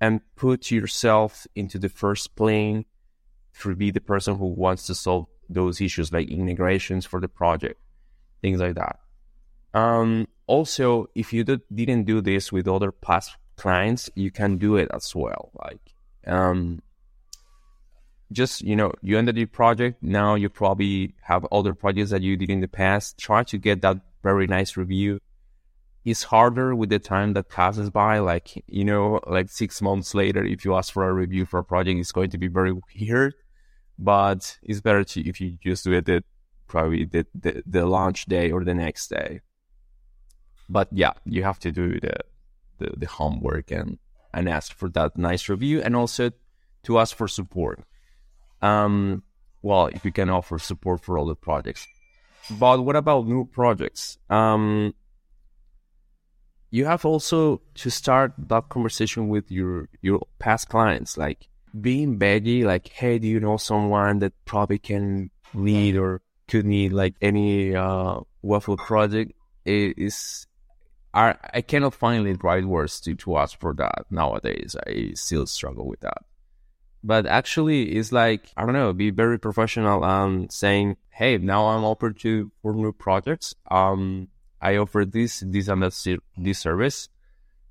and 0.00 0.20
put 0.34 0.72
yourself 0.72 1.46
into 1.54 1.78
the 1.78 1.88
first 1.88 2.34
plane 2.34 2.86
to 3.60 3.76
be 3.76 3.92
the 3.92 4.00
person 4.00 4.36
who 4.36 4.46
wants 4.46 4.86
to 4.88 4.96
solve 4.96 5.26
those 5.48 5.80
issues 5.80 6.12
like 6.12 6.28
integrations 6.28 7.06
for 7.06 7.20
the 7.20 7.28
project 7.28 7.80
things 8.42 8.60
like 8.60 8.74
that 8.74 8.98
um, 9.76 10.26
also, 10.46 11.08
if 11.14 11.34
you 11.34 11.44
did, 11.44 11.60
didn't 11.72 12.04
do 12.04 12.22
this 12.22 12.50
with 12.50 12.66
other 12.66 12.90
past 12.90 13.36
clients, 13.56 14.08
you 14.14 14.30
can 14.30 14.56
do 14.56 14.76
it 14.76 14.88
as 14.90 15.14
well. 15.14 15.50
Like, 15.62 15.94
um, 16.26 16.80
just 18.32 18.62
you 18.62 18.74
know, 18.74 18.90
you 19.02 19.18
ended 19.18 19.36
your 19.36 19.48
project. 19.48 20.02
Now 20.02 20.34
you 20.34 20.48
probably 20.48 21.14
have 21.20 21.46
other 21.52 21.74
projects 21.74 22.10
that 22.10 22.22
you 22.22 22.38
did 22.38 22.48
in 22.48 22.60
the 22.60 22.68
past. 22.68 23.18
Try 23.18 23.44
to 23.44 23.58
get 23.58 23.82
that 23.82 23.98
very 24.22 24.46
nice 24.46 24.78
review. 24.78 25.20
It's 26.06 26.22
harder 26.22 26.74
with 26.74 26.88
the 26.88 26.98
time 26.98 27.34
that 27.34 27.50
passes 27.50 27.90
by. 27.90 28.20
Like 28.20 28.64
you 28.66 28.84
know, 28.84 29.20
like 29.26 29.50
six 29.50 29.82
months 29.82 30.14
later, 30.14 30.42
if 30.42 30.64
you 30.64 30.74
ask 30.74 30.90
for 30.90 31.06
a 31.06 31.12
review 31.12 31.44
for 31.44 31.58
a 31.58 31.64
project, 31.64 32.00
it's 32.00 32.12
going 32.12 32.30
to 32.30 32.38
be 32.38 32.48
very 32.48 32.72
weird. 32.72 33.34
But 33.98 34.58
it's 34.62 34.80
better 34.80 35.04
to 35.04 35.28
if 35.28 35.38
you 35.38 35.58
just 35.62 35.84
do 35.84 35.92
it 35.92 36.24
probably 36.66 37.04
the, 37.04 37.26
the, 37.34 37.62
the 37.66 37.86
launch 37.86 38.24
day 38.24 38.50
or 38.50 38.64
the 38.64 38.74
next 38.74 39.08
day 39.08 39.40
but 40.68 40.88
yeah, 40.92 41.12
you 41.24 41.42
have 41.42 41.58
to 41.60 41.72
do 41.72 42.00
the, 42.00 42.14
the, 42.78 42.92
the 42.96 43.06
homework 43.06 43.70
and, 43.70 43.98
and 44.34 44.48
ask 44.48 44.72
for 44.72 44.88
that 44.90 45.16
nice 45.16 45.48
review 45.48 45.80
and 45.80 45.96
also 45.96 46.30
to 46.84 46.98
ask 46.98 47.16
for 47.16 47.28
support. 47.28 47.80
Um, 48.62 49.22
well, 49.62 49.86
if 49.86 50.04
you 50.04 50.12
can 50.12 50.30
offer 50.30 50.58
support 50.58 51.00
for 51.02 51.18
all 51.18 51.26
the 51.26 51.34
projects. 51.34 51.86
But 52.50 52.84
what 52.84 52.96
about 52.96 53.26
new 53.26 53.44
projects? 53.44 54.18
Um, 54.30 54.94
you 56.70 56.84
have 56.84 57.04
also 57.04 57.62
to 57.74 57.90
start 57.90 58.34
that 58.38 58.68
conversation 58.68 59.28
with 59.28 59.50
your 59.50 59.88
your 60.02 60.20
past 60.38 60.68
clients. 60.68 61.16
Like 61.16 61.48
being 61.80 62.18
baggy, 62.18 62.64
like, 62.64 62.88
hey, 62.88 63.18
do 63.18 63.26
you 63.26 63.40
know 63.40 63.56
someone 63.56 64.20
that 64.20 64.32
probably 64.44 64.78
can 64.78 65.30
lead 65.54 65.96
or 65.96 66.22
could 66.48 66.66
need 66.66 66.92
like 66.92 67.14
any 67.20 67.74
uh, 67.74 68.20
waffle 68.42 68.76
project? 68.76 69.32
Is 69.64 70.46
I 71.16 71.34
I 71.58 71.60
cannot 71.62 71.94
find 71.94 72.26
the 72.26 72.34
right 72.42 72.64
words 72.64 73.00
to, 73.00 73.14
to 73.14 73.38
ask 73.38 73.58
for 73.58 73.72
that 73.74 74.06
nowadays. 74.10 74.76
I 74.86 75.12
still 75.14 75.46
struggle 75.46 75.86
with 75.86 76.00
that. 76.00 76.22
But 77.02 77.26
actually, 77.26 77.96
it's 77.96 78.12
like 78.12 78.42
I 78.56 78.64
don't 78.64 78.74
know, 78.74 78.92
be 78.92 79.10
very 79.10 79.38
professional 79.38 80.04
and 80.04 80.52
saying, 80.52 80.96
"Hey, 81.10 81.38
now 81.38 81.66
I'm 81.68 81.84
open 81.84 82.14
to 82.24 82.52
for 82.60 82.74
new 82.74 82.92
projects. 82.92 83.54
Um, 83.70 84.28
I 84.60 84.76
offer 84.76 85.04
this, 85.04 85.44
this, 85.46 85.68
and 85.68 85.82
this 85.82 86.58
service, 86.58 87.08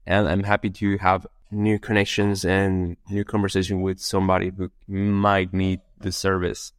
and 0.05 0.27
I'm 0.27 0.43
happy 0.43 0.69
to 0.69 0.97
have 0.99 1.27
new 1.51 1.79
connections 1.79 2.45
and 2.45 2.97
new 3.09 3.23
conversation 3.23 3.81
with 3.81 3.99
somebody 3.99 4.51
who 4.55 4.69
might 4.87 5.53
need 5.53 5.81
the 5.99 6.11
service. 6.11 6.73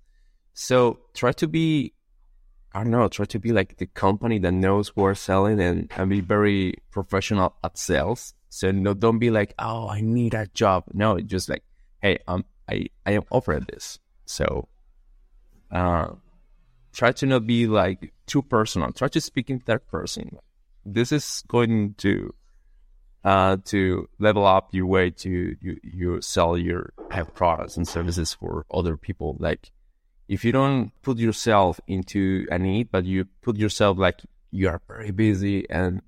So 0.55 1.00
try 1.14 1.33
to 1.33 1.48
be, 1.48 1.92
I 2.72 2.83
don't 2.83 2.90
know, 2.90 3.09
try 3.09 3.24
to 3.26 3.38
be 3.38 3.52
like 3.52 3.79
the 3.79 3.87
company 3.87 4.38
that 4.40 4.52
knows 4.52 4.92
who 4.94 5.05
are 5.05 5.14
selling 5.14 5.61
and, 5.61 5.90
and 5.96 6.11
be 6.11 6.20
very 6.20 6.74
professional 6.90 7.57
at 7.64 7.79
sales. 7.79 8.35
So 8.48 8.70
no, 8.70 8.94
don't 8.94 9.18
be 9.18 9.31
like, 9.31 9.55
oh, 9.59 9.88
I 9.88 10.00
need 10.00 10.35
a 10.35 10.46
job. 10.48 10.85
No, 10.92 11.18
just 11.20 11.48
like, 11.48 11.62
hey, 12.02 12.18
um, 12.29 12.44
I, 12.68 12.87
I 13.05 13.12
am 13.12 13.22
offering 13.31 13.66
this. 13.72 13.98
So, 14.26 14.68
uh, 15.70 16.09
try 16.92 17.12
to 17.12 17.26
not 17.26 17.46
be 17.46 17.66
like 17.66 18.12
too 18.26 18.42
personal. 18.42 18.92
Try 18.92 19.09
to 19.09 19.20
speak 19.20 19.50
in 19.50 19.61
third 19.61 19.87
person. 19.88 20.38
This 20.85 21.12
is 21.12 21.44
going 21.48 21.94
to 21.98 22.35
uh, 23.26 23.57
to 23.64 24.09
level 24.20 24.46
up 24.46 24.72
your 24.72 24.87
way 24.87 25.11
to 25.11 25.57
you, 25.61 25.76
you 25.83 26.20
sell 26.22 26.57
your 26.57 26.92
products 27.35 27.76
and 27.76 27.87
services 27.87 28.33
for 28.33 28.64
other 28.70 28.96
people. 28.96 29.37
Like 29.40 29.72
if 30.28 30.44
you 30.44 30.52
don't 30.52 30.90
put 31.02 31.18
yourself 31.18 31.80
into 31.86 32.46
a 32.50 32.58
need, 32.58 32.90
but 32.90 33.04
you 33.04 33.26
put 33.42 33.56
yourself 33.56 33.98
like 33.98 34.20
you 34.50 34.68
are 34.68 34.80
very 34.88 35.10
busy 35.10 35.68
and 35.70 36.02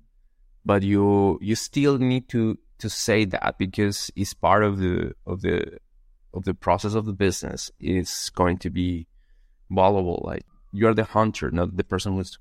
but 0.65 0.83
you 0.83 1.37
you 1.41 1.55
still 1.55 1.97
need 1.97 2.27
to 2.29 2.57
to 2.79 2.89
say 2.89 3.25
that 3.25 3.57
because 3.57 4.11
it's 4.15 4.33
part 4.33 4.63
of 4.63 4.77
the 4.77 5.13
of 5.25 5.41
the 5.41 5.79
of 6.33 6.43
the 6.45 6.53
process 6.53 6.93
of 6.93 7.05
the 7.05 7.13
business. 7.13 7.71
It's 7.79 8.29
going 8.29 8.57
to 8.59 8.69
be 8.69 9.07
valuable. 9.69 10.21
Like 10.25 10.45
you're 10.71 10.93
the 10.93 11.03
hunter, 11.03 11.49
not 11.51 11.75
the 11.75 11.83
person 11.83 12.15
who's 12.15 12.37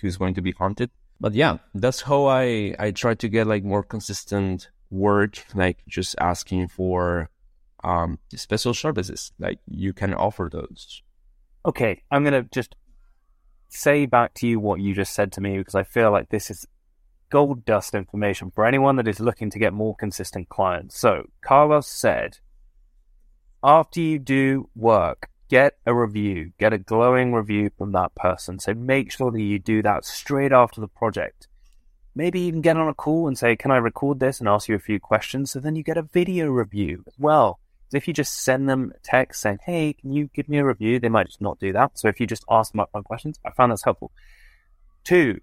who's 0.00 0.16
going 0.16 0.34
to 0.34 0.42
be 0.42 0.52
hunted 0.52 0.90
but 1.20 1.34
yeah, 1.34 1.58
that's 1.74 2.00
how 2.00 2.26
I 2.26 2.74
I 2.78 2.90
try 2.92 3.14
to 3.14 3.28
get 3.28 3.46
like 3.46 3.62
more 3.62 3.82
consistent 3.82 4.70
work, 4.90 5.44
like 5.54 5.84
just 5.86 6.16
asking 6.18 6.68
for 6.68 7.28
um 7.84 8.18
special 8.34 8.74
services. 8.74 9.32
Like 9.38 9.58
you 9.66 9.92
can 9.92 10.14
offer 10.14 10.48
those. 10.50 11.02
Okay, 11.64 12.02
I'm 12.10 12.24
gonna 12.24 12.44
just 12.44 12.76
say 13.68 14.06
back 14.06 14.34
to 14.34 14.46
you 14.46 14.58
what 14.58 14.80
you 14.80 14.94
just 14.94 15.12
said 15.12 15.32
to 15.32 15.40
me 15.40 15.58
because 15.58 15.74
I 15.74 15.84
feel 15.84 16.10
like 16.10 16.28
this 16.30 16.50
is 16.50 16.66
gold 17.30 17.64
dust 17.64 17.94
information 17.94 18.50
for 18.50 18.66
anyone 18.66 18.96
that 18.96 19.08
is 19.08 19.20
looking 19.20 19.50
to 19.50 19.58
get 19.58 19.72
more 19.72 19.94
consistent 19.94 20.48
clients. 20.48 20.98
So 20.98 21.28
Carlos 21.42 21.86
said, 21.86 22.38
after 23.62 24.00
you 24.00 24.18
do 24.18 24.68
work, 24.74 25.28
get 25.48 25.74
a 25.86 25.94
review, 25.94 26.52
get 26.58 26.72
a 26.72 26.78
glowing 26.78 27.32
review 27.32 27.70
from 27.78 27.92
that 27.92 28.14
person. 28.14 28.58
So 28.58 28.74
make 28.74 29.12
sure 29.12 29.30
that 29.30 29.40
you 29.40 29.58
do 29.58 29.82
that 29.82 30.04
straight 30.04 30.52
after 30.52 30.80
the 30.80 30.88
project. 30.88 31.46
Maybe 32.14 32.40
even 32.40 32.60
get 32.60 32.76
on 32.76 32.88
a 32.88 32.94
call 32.94 33.28
and 33.28 33.38
say, 33.38 33.54
Can 33.54 33.70
I 33.70 33.76
record 33.76 34.18
this 34.18 34.40
and 34.40 34.48
ask 34.48 34.68
you 34.68 34.74
a 34.74 34.80
few 34.80 34.98
questions? 34.98 35.52
So 35.52 35.60
then 35.60 35.76
you 35.76 35.84
get 35.84 35.96
a 35.96 36.02
video 36.02 36.48
review 36.48 37.04
as 37.06 37.14
well. 37.18 37.60
So 37.90 37.96
if 37.96 38.08
you 38.08 38.14
just 38.14 38.42
send 38.42 38.68
them 38.68 38.92
text 39.02 39.42
saying, 39.42 39.58
Hey, 39.64 39.92
can 39.92 40.12
you 40.12 40.30
give 40.34 40.48
me 40.48 40.58
a 40.58 40.64
review? 40.64 40.98
They 40.98 41.08
might 41.08 41.26
just 41.26 41.40
not 41.40 41.58
do 41.58 41.72
that. 41.72 41.98
So 41.98 42.08
if 42.08 42.20
you 42.20 42.26
just 42.26 42.44
ask 42.48 42.72
them 42.72 42.84
upfront 42.84 43.04
questions, 43.04 43.38
I 43.44 43.50
found 43.50 43.72
that's 43.72 43.84
helpful. 43.84 44.12
Two, 45.04 45.40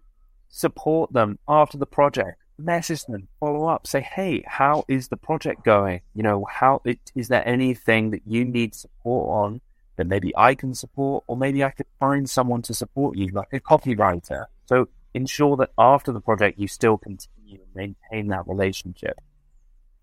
support 0.49 1.13
them 1.13 1.39
after 1.47 1.77
the 1.77 1.85
project. 1.85 2.41
Message 2.59 3.05
them, 3.05 3.27
follow 3.39 3.67
up, 3.67 3.85
say, 3.85 4.01
Hey, 4.01 4.43
how 4.47 4.83
is 4.87 5.09
the 5.09 5.17
project 5.17 5.63
going? 5.63 6.01
You 6.15 6.23
know, 6.23 6.45
how 6.49 6.81
it, 6.85 6.99
is 7.15 7.27
there 7.27 7.47
anything 7.47 8.11
that 8.11 8.21
you 8.25 8.45
need 8.45 8.73
support 8.73 9.29
on? 9.29 9.61
that 9.97 10.07
maybe 10.07 10.31
I 10.37 10.55
can 10.55 10.73
support, 10.73 11.23
or 11.27 11.35
maybe 11.35 11.63
I 11.63 11.71
could 11.71 11.87
find 11.99 12.29
someone 12.29 12.61
to 12.63 12.73
support 12.73 13.17
you, 13.17 13.27
like 13.29 13.49
a 13.51 13.59
copywriter. 13.59 14.45
So 14.65 14.87
ensure 15.13 15.57
that 15.57 15.71
after 15.77 16.11
the 16.11 16.21
project, 16.21 16.57
you 16.57 16.67
still 16.67 16.97
continue 16.97 17.59
and 17.61 17.75
maintain 17.75 18.27
that 18.27 18.47
relationship. 18.47 19.19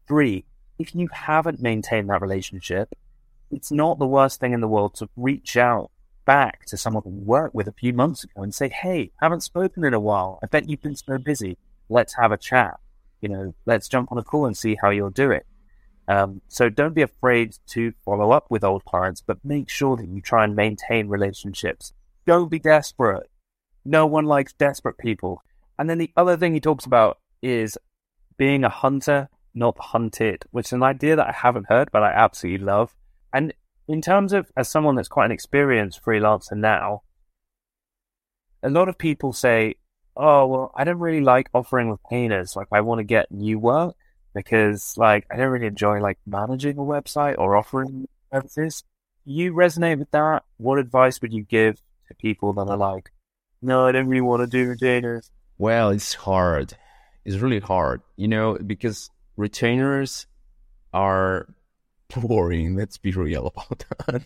Three, 0.07 0.45
if 0.79 0.95
you 0.95 1.09
haven't 1.13 1.63
maintained 1.63 2.11
that 2.11 2.21
relationship, 2.21 2.95
it's 3.51 3.71
not 3.71 3.99
the 3.99 4.07
worst 4.07 4.41
thing 4.41 4.53
in 4.53 4.61
the 4.61 4.69
world 4.69 4.95
to 4.97 5.09
reach 5.17 5.57
out 5.57 5.91
back 6.25 6.65
to 6.67 6.77
someone 6.77 7.03
you 7.07 7.21
worked 7.21 7.55
with 7.55 7.69
a 7.69 7.73
few 7.73 7.93
months 7.93 8.25
ago 8.25 8.43
and 8.43 8.55
say, 8.55 8.69
Hey, 8.69 9.13
haven't 9.21 9.43
spoken 9.43 9.85
in 9.85 9.95
a 9.95 10.01
while. 10.01 10.39
I 10.43 10.47
bet 10.47 10.69
you've 10.69 10.83
been 10.83 10.97
so 10.97 11.19
busy. 11.19 11.59
Let's 11.89 12.15
have 12.15 12.33
a 12.33 12.39
chat. 12.39 12.79
You 13.21 13.29
know, 13.29 13.55
let's 13.67 13.89
jump 13.89 14.11
on 14.11 14.19
a 14.19 14.23
call 14.23 14.47
and 14.47 14.57
see 14.57 14.77
how 14.81 14.91
you're 14.91 15.11
doing. 15.11 15.43
Um, 16.07 16.43
so 16.49 16.69
don't 16.69 16.95
be 16.95 17.03
afraid 17.03 17.57
to 17.69 17.93
follow 18.05 18.31
up 18.31 18.51
with 18.51 18.65
old 18.65 18.85
clients, 18.85 19.23
but 19.23 19.39
make 19.43 19.71
sure 19.71 19.97
that 19.97 20.09
you 20.09 20.21
try 20.21 20.45
and 20.45 20.55
maintain 20.55 21.09
relationships. 21.09 21.93
Don't 22.27 22.51
be 22.51 22.59
desperate. 22.59 23.31
No 23.85 24.07
one 24.07 24.25
likes 24.25 24.53
desperate 24.53 24.99
people. 24.99 25.43
And 25.79 25.89
then 25.89 25.99
the 25.99 26.13
other 26.17 26.37
thing 26.37 26.53
he 26.53 26.61
talks 26.61 26.85
about 26.85 27.19
is 27.43 27.79
being 28.37 28.65
a 28.65 28.69
hunter, 28.69 29.29
not 29.55 29.77
hunted, 29.79 30.45
which 30.51 30.67
is 30.67 30.73
an 30.73 30.83
idea 30.83 31.17
that 31.17 31.29
I 31.29 31.33
haven't 31.33 31.69
heard, 31.69 31.91
but 31.93 32.03
I 32.03 32.13
absolutely 32.13 32.65
love. 32.65 32.95
And 33.33 33.55
in 33.89 34.01
terms 34.01 34.33
of 34.33 34.51
as 34.57 34.69
someone 34.69 34.97
that's 34.97 35.09
quite 35.09 35.27
an 35.27 35.33
experienced 35.33 36.03
freelancer 36.05 36.57
now, 36.57 37.03
a 38.63 38.71
lot 38.71 38.89
of 38.89 38.99
people 38.99 39.33
say, 39.33 39.77
"Oh, 40.17 40.47
well, 40.47 40.73
I 40.75 40.85
don't 40.85 40.99
really 40.99 41.21
like 41.21 41.51
offering 41.53 41.91
retainers. 41.91 42.57
Like, 42.57 42.69
I 42.73 42.81
want 42.81 43.01
to 43.01 43.05
get 43.05 43.31
new 43.31 43.59
work." 43.59 43.97
because 44.35 44.95
like 44.99 45.27
I 45.31 45.37
don't 45.37 45.51
really 45.51 45.67
enjoy 45.67 46.01
like 46.01 46.19
managing 46.27 46.77
a 46.77 46.83
website 46.83 47.39
or 47.39 47.57
offering 47.57 48.09
services. 48.33 48.85
You 49.25 49.55
resonate 49.55 49.99
with 49.99 50.11
that? 50.11 50.43
What 50.59 50.79
advice 50.79 51.23
would 51.23 51.33
you 51.33 51.45
give 51.45 51.81
to 52.09 52.15
people 52.17 52.53
that 52.55 52.69
are 52.69 52.77
like, 52.77 53.11
no, 53.63 53.87
I 53.87 53.93
don't 53.93 54.09
really 54.09 54.21
want 54.21 54.43
to 54.43 54.47
do 54.47 54.69
retainers? 54.69 55.31
Well, 55.57 55.91
it's 55.91 56.13
hard. 56.13 56.77
It's 57.25 57.37
really 57.37 57.61
hard, 57.61 58.03
you 58.17 58.29
know, 58.29 58.59
because 58.59 59.09
retainers 59.37 60.27
are 60.93 61.55
boring. 62.17 62.77
Let's 62.77 62.99
be 62.99 63.13
real 63.13 63.47
about 63.47 63.85
that. 64.07 64.23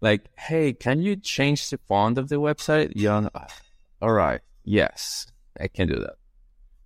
like, 0.00 0.26
hey, 0.36 0.72
can 0.72 1.02
you 1.02 1.16
change 1.16 1.70
the 1.70 1.78
font 1.78 2.18
of 2.18 2.28
the 2.28 2.36
website? 2.36 2.92
Yeah. 2.94 3.28
Uh, 3.34 3.46
all 4.00 4.12
right. 4.12 4.40
Yes, 4.64 5.26
I 5.58 5.68
can 5.68 5.88
do 5.88 5.96
that 5.96 6.18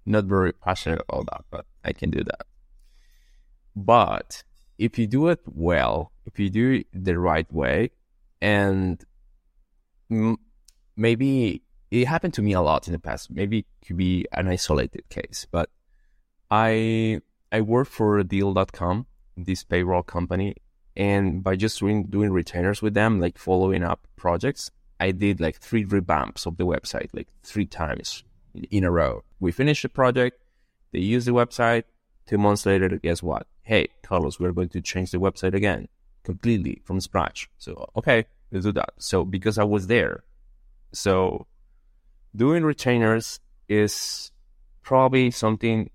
not 0.06 0.24
very 0.24 0.52
passionate 0.52 1.00
about 1.08 1.26
that, 1.26 1.44
but 1.50 1.66
I 1.84 1.92
can 1.92 2.10
do 2.10 2.22
that. 2.24 2.46
But 3.74 4.42
if 4.78 4.98
you 4.98 5.06
do 5.06 5.28
it 5.28 5.40
well, 5.46 6.12
if 6.26 6.38
you 6.38 6.50
do 6.50 6.72
it 6.72 6.86
the 6.92 7.18
right 7.18 7.50
way, 7.52 7.90
and 8.40 9.02
maybe 10.96 11.62
it 11.90 12.06
happened 12.06 12.34
to 12.34 12.42
me 12.42 12.52
a 12.52 12.60
lot 12.60 12.86
in 12.86 12.92
the 12.92 12.98
past. 12.98 13.30
Maybe 13.30 13.60
it 13.60 13.86
could 13.86 13.96
be 13.96 14.26
an 14.32 14.48
isolated 14.48 15.08
case, 15.08 15.46
but 15.50 15.70
I 16.50 17.20
I 17.52 17.60
work 17.60 17.88
for 17.88 18.22
Deel.com, 18.22 19.06
this 19.36 19.62
payroll 19.62 20.02
company, 20.02 20.56
and 20.96 21.44
by 21.44 21.54
just 21.54 21.78
doing, 21.78 22.06
doing 22.06 22.32
retainers 22.32 22.82
with 22.82 22.94
them, 22.94 23.20
like 23.20 23.38
following 23.38 23.84
up 23.84 24.08
projects, 24.16 24.70
I 24.98 25.12
did 25.12 25.40
like 25.40 25.56
three 25.58 25.84
revamps 25.84 26.46
of 26.46 26.56
the 26.56 26.66
website, 26.66 27.10
like 27.12 27.28
three 27.42 27.66
times 27.66 28.24
in 28.70 28.84
a 28.84 28.90
row. 28.90 29.22
We 29.38 29.52
finished 29.52 29.82
the 29.82 29.88
project, 29.88 30.42
they 30.92 31.00
use 31.00 31.24
the 31.24 31.32
website. 31.32 31.84
Two 32.26 32.38
months 32.38 32.64
later, 32.66 32.88
guess 32.88 33.22
what? 33.22 33.46
Hey, 33.62 33.88
Carlos, 34.02 34.38
we're 34.38 34.52
going 34.52 34.68
to 34.70 34.80
change 34.80 35.10
the 35.10 35.18
website 35.18 35.54
again 35.54 35.88
completely 36.22 36.80
from 36.84 37.00
scratch. 37.00 37.50
So, 37.58 37.90
okay, 37.96 38.26
let's 38.50 38.64
do 38.64 38.72
that. 38.72 38.90
So, 38.98 39.24
because 39.24 39.58
I 39.58 39.64
was 39.64 39.88
there. 39.88 40.24
So, 40.92 41.46
doing 42.36 42.62
retainers 42.62 43.40
is 43.68 44.30
probably 44.82 45.30
something, 45.30 45.90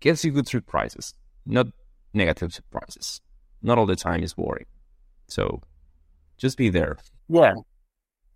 gets 0.00 0.24
you 0.24 0.32
good 0.32 0.48
surprises, 0.48 1.14
not 1.44 1.68
negative 2.12 2.52
surprises. 2.52 3.20
Not 3.62 3.78
all 3.78 3.86
the 3.86 3.96
time 3.96 4.22
is 4.22 4.34
boring. 4.34 4.66
So, 5.28 5.62
just 6.36 6.56
be 6.56 6.68
there. 6.68 6.98
Yeah, 7.28 7.54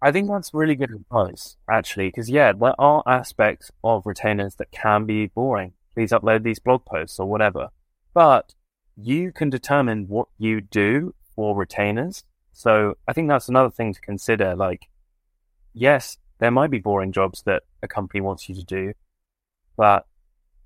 I 0.03 0.13
think 0.13 0.29
that's 0.29 0.55
really 0.55 0.75
good 0.75 0.93
advice, 0.93 1.57
actually, 1.71 2.09
because 2.09 2.31
yeah, 2.31 2.53
there 2.53 2.75
are 2.79 3.03
aspects 3.07 3.71
of 3.85 4.07
retainers 4.07 4.55
that 4.57 4.71
can 4.71 5.05
be 5.05 5.27
boring. 5.27 5.75
Please 5.95 6.11
upload 6.11 6.43
these 6.43 6.59
blog 6.59 6.85
posts 6.85 7.19
or 7.19 7.27
whatever. 7.27 7.69
But 8.15 8.55
you 8.97 9.31
can 9.33 9.51
determine 9.51 10.09
what 10.09 10.29
you 10.39 10.61
do 10.61 11.15
for 11.35 11.57
retainers. 11.57 12.25
So 12.53 12.97
I 13.07 13.13
think 13.13 13.29
that's 13.29 13.49
another 13.49 13.71
thing 13.71 13.93
to 13.95 14.01
consider. 14.01 14.57
Like, 14.57 14.89
yes, 15.73 16.19
there 16.39 16.51
might 16.51 16.71
be 16.71 16.79
boring 16.79 17.13
jobs 17.13 17.43
that 17.43 17.63
a 17.83 17.89
company 17.89 18.21
wants 18.21 18.49
you 18.49 18.55
to 18.55 18.65
do, 18.65 18.93
but 19.77 20.07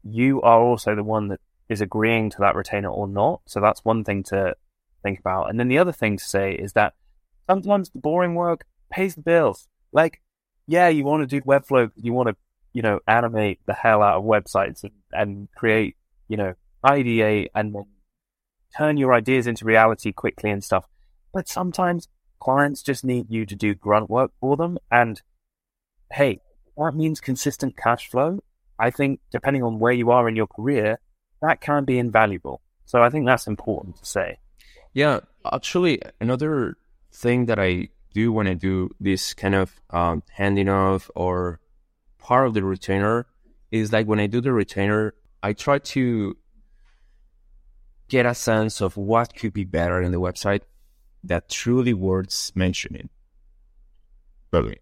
you 0.05 0.41
are 0.43 0.61
also 0.61 0.95
the 0.95 1.03
one 1.03 1.29
that 1.29 1.41
is 1.69 1.81
agreeing 1.81 2.31
to 2.31 2.39
that 2.41 2.55
retainer 2.55 2.91
or 2.91 3.09
not. 3.09 3.41
So 3.47 3.61
that's 3.61 3.85
one 3.85 4.05
thing 4.05 4.23
to 4.25 4.55
think 5.03 5.19
about. 5.21 5.51
And 5.51 5.59
then 5.59 5.69
the 5.69 5.79
other 5.79 5.93
thing 5.93 6.17
to 6.17 6.25
say 6.25 6.53
is 6.53 6.75
that 6.75 6.95
sometimes 7.49 7.91
the 7.91 7.99
boring 7.99 8.35
work 8.35 8.65
pays 8.91 9.15
the 9.15 9.23
bills. 9.23 9.69
Like, 9.93 10.21
yeah, 10.67 10.89
you 10.89 11.05
want 11.05 11.23
to 11.23 11.27
do 11.27 11.45
Webflow, 11.45 11.91
you 11.97 12.13
want 12.13 12.29
to, 12.29 12.37
you 12.73 12.83
know, 12.83 13.01
animate 13.07 13.61
the 13.67 13.75
hell 13.75 14.03
out 14.03 14.19
of 14.19 14.25
websites 14.25 14.83
and, 14.83 14.93
and 15.13 15.49
create, 15.57 15.97
you 16.29 16.37
know, 16.37 16.55
ideate 16.85 17.49
and 17.55 17.75
then 17.75 17.87
turn 18.77 18.97
your 18.97 19.15
ideas 19.15 19.47
into 19.47 19.65
reality 19.65 20.13
quickly 20.13 20.51
and 20.51 20.65
stuff. 20.65 20.87
But 21.33 21.49
sometimes 21.49 22.09
clients 22.41 22.83
just 22.83 23.05
need 23.05 23.31
you 23.31 23.47
to 23.47 23.55
do 23.55 23.75
grunt 23.75 24.11
work 24.11 24.33
for 24.41 24.57
them. 24.57 24.79
And 24.91 25.23
hey, 26.13 26.41
that 26.77 26.95
means 26.95 27.21
consistent 27.21 27.77
cash 27.77 28.09
flow. 28.09 28.41
I 28.79 28.91
think 28.91 29.21
depending 29.31 29.63
on 29.63 29.79
where 29.79 29.93
you 29.93 30.11
are 30.11 30.29
in 30.29 30.37
your 30.37 30.47
career, 30.47 30.99
that 31.43 31.61
can 31.61 31.85
be 31.85 31.99
invaluable. 31.99 32.61
So 32.85 33.03
I 33.03 33.11
think 33.11 33.27
that's 33.27 33.47
important 33.47 33.97
to 33.97 34.05
say. 34.05 34.39
Yeah, 34.93 35.21
actually, 35.53 36.01
another 36.21 36.77
thing 37.13 37.47
that 37.47 37.59
I 37.59 37.89
do 38.13 38.33
when 38.33 38.47
I 38.47 38.55
do 38.55 38.91
this 39.01 39.35
kind 39.35 39.55
of 39.55 39.81
um, 39.91 40.23
handing 40.33 40.69
off 40.69 41.11
or 41.15 41.61
part 42.19 42.47
of 42.47 42.55
the 42.55 42.63
retainer 42.63 43.27
is 43.71 43.93
like 43.93 44.07
when 44.07 44.21
I 44.21 44.27
do 44.27 44.41
the 44.41 44.53
retainer, 44.53 45.15
I 45.43 45.53
try 45.53 45.79
to 45.79 46.37
get 48.09 48.27
a 48.27 48.35
sense 48.35 48.81
of 48.81 48.97
what 48.97 49.35
could 49.35 49.53
be 49.53 49.65
better 49.65 50.01
in 50.01 50.13
the 50.13 50.21
website 50.21 50.63
that 51.25 51.49
truly 51.49 51.93
worth 51.93 52.53
mentioning. 52.55 53.09
Really. 54.53 54.79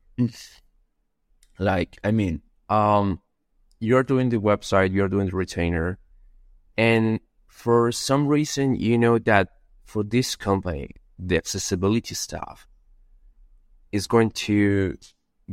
like, 1.58 1.98
I 2.04 2.10
mean, 2.10 2.42
um, 2.68 3.20
you're 3.82 4.04
doing 4.04 4.28
the 4.28 4.38
website, 4.38 4.92
you're 4.92 5.08
doing 5.08 5.28
the 5.28 5.36
retainer, 5.36 5.98
and 6.76 7.18
for 7.48 7.90
some 7.90 8.28
reason, 8.28 8.76
you 8.76 8.96
know 8.96 9.18
that 9.18 9.48
for 9.84 10.02
this 10.04 10.36
company, 10.36 10.88
the 11.18 11.36
accessibility 11.36 12.14
stuff 12.14 12.68
is 13.90 14.06
going 14.06 14.30
to 14.30 14.96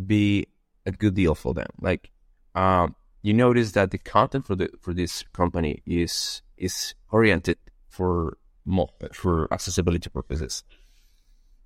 be 0.05 0.47
a 0.85 0.91
good 0.91 1.15
deal 1.15 1.33
for 1.33 1.53
them. 1.53 1.71
Like, 1.81 2.11
um, 2.53 2.95
you 3.21 3.33
notice 3.33 3.71
that 3.71 3.91
the 3.91 3.97
content 3.97 4.45
for 4.45 4.55
the 4.55 4.69
for 4.79 4.93
this 4.93 5.23
company 5.33 5.81
is 5.85 6.41
is 6.55 6.93
oriented 7.11 7.57
for 7.87 8.37
more 8.63 8.89
for 9.11 9.51
accessibility 9.51 10.09
purposes. 10.09 10.63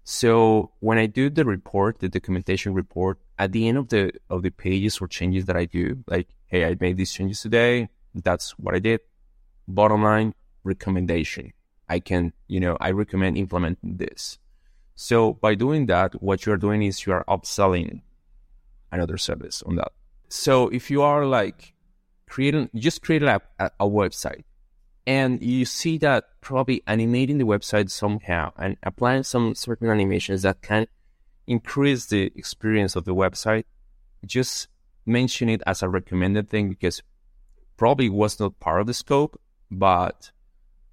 So 0.05 0.71
when 0.79 0.97
I 0.97 1.05
do 1.05 1.29
the 1.29 1.45
report, 1.45 1.99
the 1.99 2.09
documentation 2.09 2.73
report, 2.73 3.19
at 3.37 3.51
the 3.51 3.67
end 3.67 3.77
of 3.77 3.89
the 3.89 4.11
of 4.29 4.43
the 4.43 4.49
pages 4.49 4.99
or 4.99 5.07
changes 5.07 5.45
that 5.45 5.57
I 5.57 5.65
do, 5.65 6.03
like, 6.07 6.29
hey, 6.53 6.65
I 6.65 6.77
made 6.79 6.97
these 6.97 7.11
changes 7.11 7.41
today. 7.41 7.89
That's 8.13 8.51
what 8.59 8.75
I 8.75 8.79
did. 8.79 8.99
Bottom 9.67 10.03
line, 10.03 10.35
recommendation. 10.63 11.51
I 11.89 11.97
can, 11.99 12.31
you 12.47 12.59
know, 12.59 12.77
I 12.79 12.91
recommend 12.91 13.39
implementing 13.39 13.97
this. 13.97 14.37
So 14.93 15.33
by 15.33 15.55
doing 15.55 15.87
that, 15.87 16.21
what 16.21 16.45
you're 16.45 16.57
doing 16.57 16.83
is 16.83 17.07
you 17.07 17.13
are 17.13 17.25
upselling 17.27 18.03
another 18.91 19.17
service 19.17 19.63
on 19.63 19.77
that. 19.77 19.93
So 20.29 20.67
if 20.67 20.91
you 20.91 21.01
are 21.01 21.25
like 21.25 21.73
creating, 22.29 22.69
just 22.75 23.01
create 23.01 23.23
a, 23.23 23.41
a, 23.57 23.71
a 23.79 23.89
website 23.89 24.43
and 25.07 25.41
you 25.41 25.65
see 25.65 25.97
that 25.97 26.25
probably 26.41 26.83
animating 26.85 27.39
the 27.39 27.45
website 27.45 27.89
somehow 27.89 28.51
and 28.57 28.77
applying 28.83 29.23
some 29.23 29.55
certain 29.55 29.89
animations 29.89 30.43
that 30.43 30.61
can 30.61 30.85
increase 31.47 32.05
the 32.05 32.31
experience 32.35 32.95
of 32.95 33.05
the 33.05 33.15
website, 33.15 33.63
just 34.23 34.67
mention 35.05 35.49
it 35.49 35.61
as 35.65 35.81
a 35.81 35.89
recommended 35.89 36.49
thing 36.49 36.69
because 36.69 37.01
probably 37.77 38.09
was 38.09 38.39
not 38.39 38.59
part 38.59 38.81
of 38.81 38.87
the 38.87 38.93
scope, 38.93 39.39
but 39.71 40.31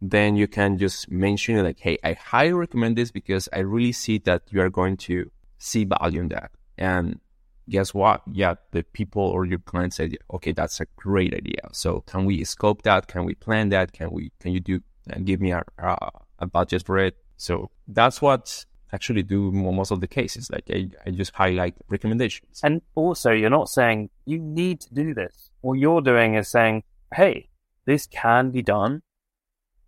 then 0.00 0.36
you 0.36 0.48
can 0.48 0.78
just 0.78 1.10
mention 1.10 1.56
it 1.56 1.62
like, 1.62 1.78
hey, 1.78 1.98
I 2.02 2.14
highly 2.14 2.52
recommend 2.52 2.96
this 2.96 3.10
because 3.10 3.48
I 3.52 3.58
really 3.60 3.92
see 3.92 4.18
that 4.18 4.42
you 4.50 4.60
are 4.60 4.70
going 4.70 4.96
to 4.98 5.30
see 5.58 5.84
value 5.84 6.22
in 6.22 6.28
that. 6.28 6.50
And 6.78 7.20
guess 7.68 7.92
what? 7.92 8.22
Yeah, 8.32 8.54
the 8.72 8.82
people 8.82 9.22
or 9.22 9.44
your 9.44 9.58
clients 9.58 9.96
said, 9.96 10.16
okay, 10.32 10.52
that's 10.52 10.80
a 10.80 10.86
great 10.96 11.34
idea. 11.34 11.68
So 11.72 12.00
can 12.00 12.24
we 12.24 12.42
scope 12.44 12.82
that? 12.82 13.08
Can 13.08 13.24
we 13.24 13.34
plan 13.34 13.68
that? 13.68 13.92
Can 13.92 14.10
we, 14.10 14.32
can 14.40 14.52
you 14.52 14.60
do 14.60 14.80
and 15.08 15.26
give 15.26 15.40
me 15.40 15.52
a, 15.52 15.62
a, 15.78 15.96
a 16.38 16.46
budget 16.46 16.86
for 16.86 16.98
it? 16.98 17.16
So 17.36 17.70
that's 17.86 18.22
what 18.22 18.64
actually 18.92 19.22
do 19.22 19.52
most 19.52 19.90
of 19.90 20.00
the 20.00 20.08
cases. 20.08 20.50
Like 20.50 20.64
I, 20.70 20.88
I 21.06 21.10
just 21.10 21.34
highlight 21.34 21.74
recommendations. 21.88 22.60
And 22.62 22.82
also 22.94 23.30
you're 23.30 23.50
not 23.50 23.68
saying 23.68 24.10
you 24.24 24.38
need 24.38 24.80
to 24.82 24.94
do 24.94 25.14
this. 25.14 25.50
What 25.60 25.74
you're 25.74 26.00
doing 26.00 26.34
is 26.34 26.48
saying, 26.48 26.84
Hey, 27.14 27.48
this 27.86 28.06
can 28.06 28.50
be 28.50 28.62
done 28.62 29.02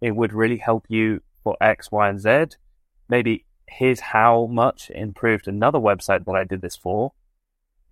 it 0.02 0.16
would 0.16 0.32
really 0.32 0.58
help 0.58 0.86
you 0.88 1.22
for 1.44 1.56
X, 1.60 1.92
Y, 1.92 2.08
and 2.08 2.20
Z. 2.20 2.56
Maybe 3.08 3.46
here's 3.68 4.00
how 4.00 4.46
much 4.46 4.90
improved 4.90 5.46
another 5.46 5.78
website 5.78 6.24
that 6.26 6.32
I 6.32 6.44
did 6.44 6.60
this 6.60 6.76
for. 6.76 7.12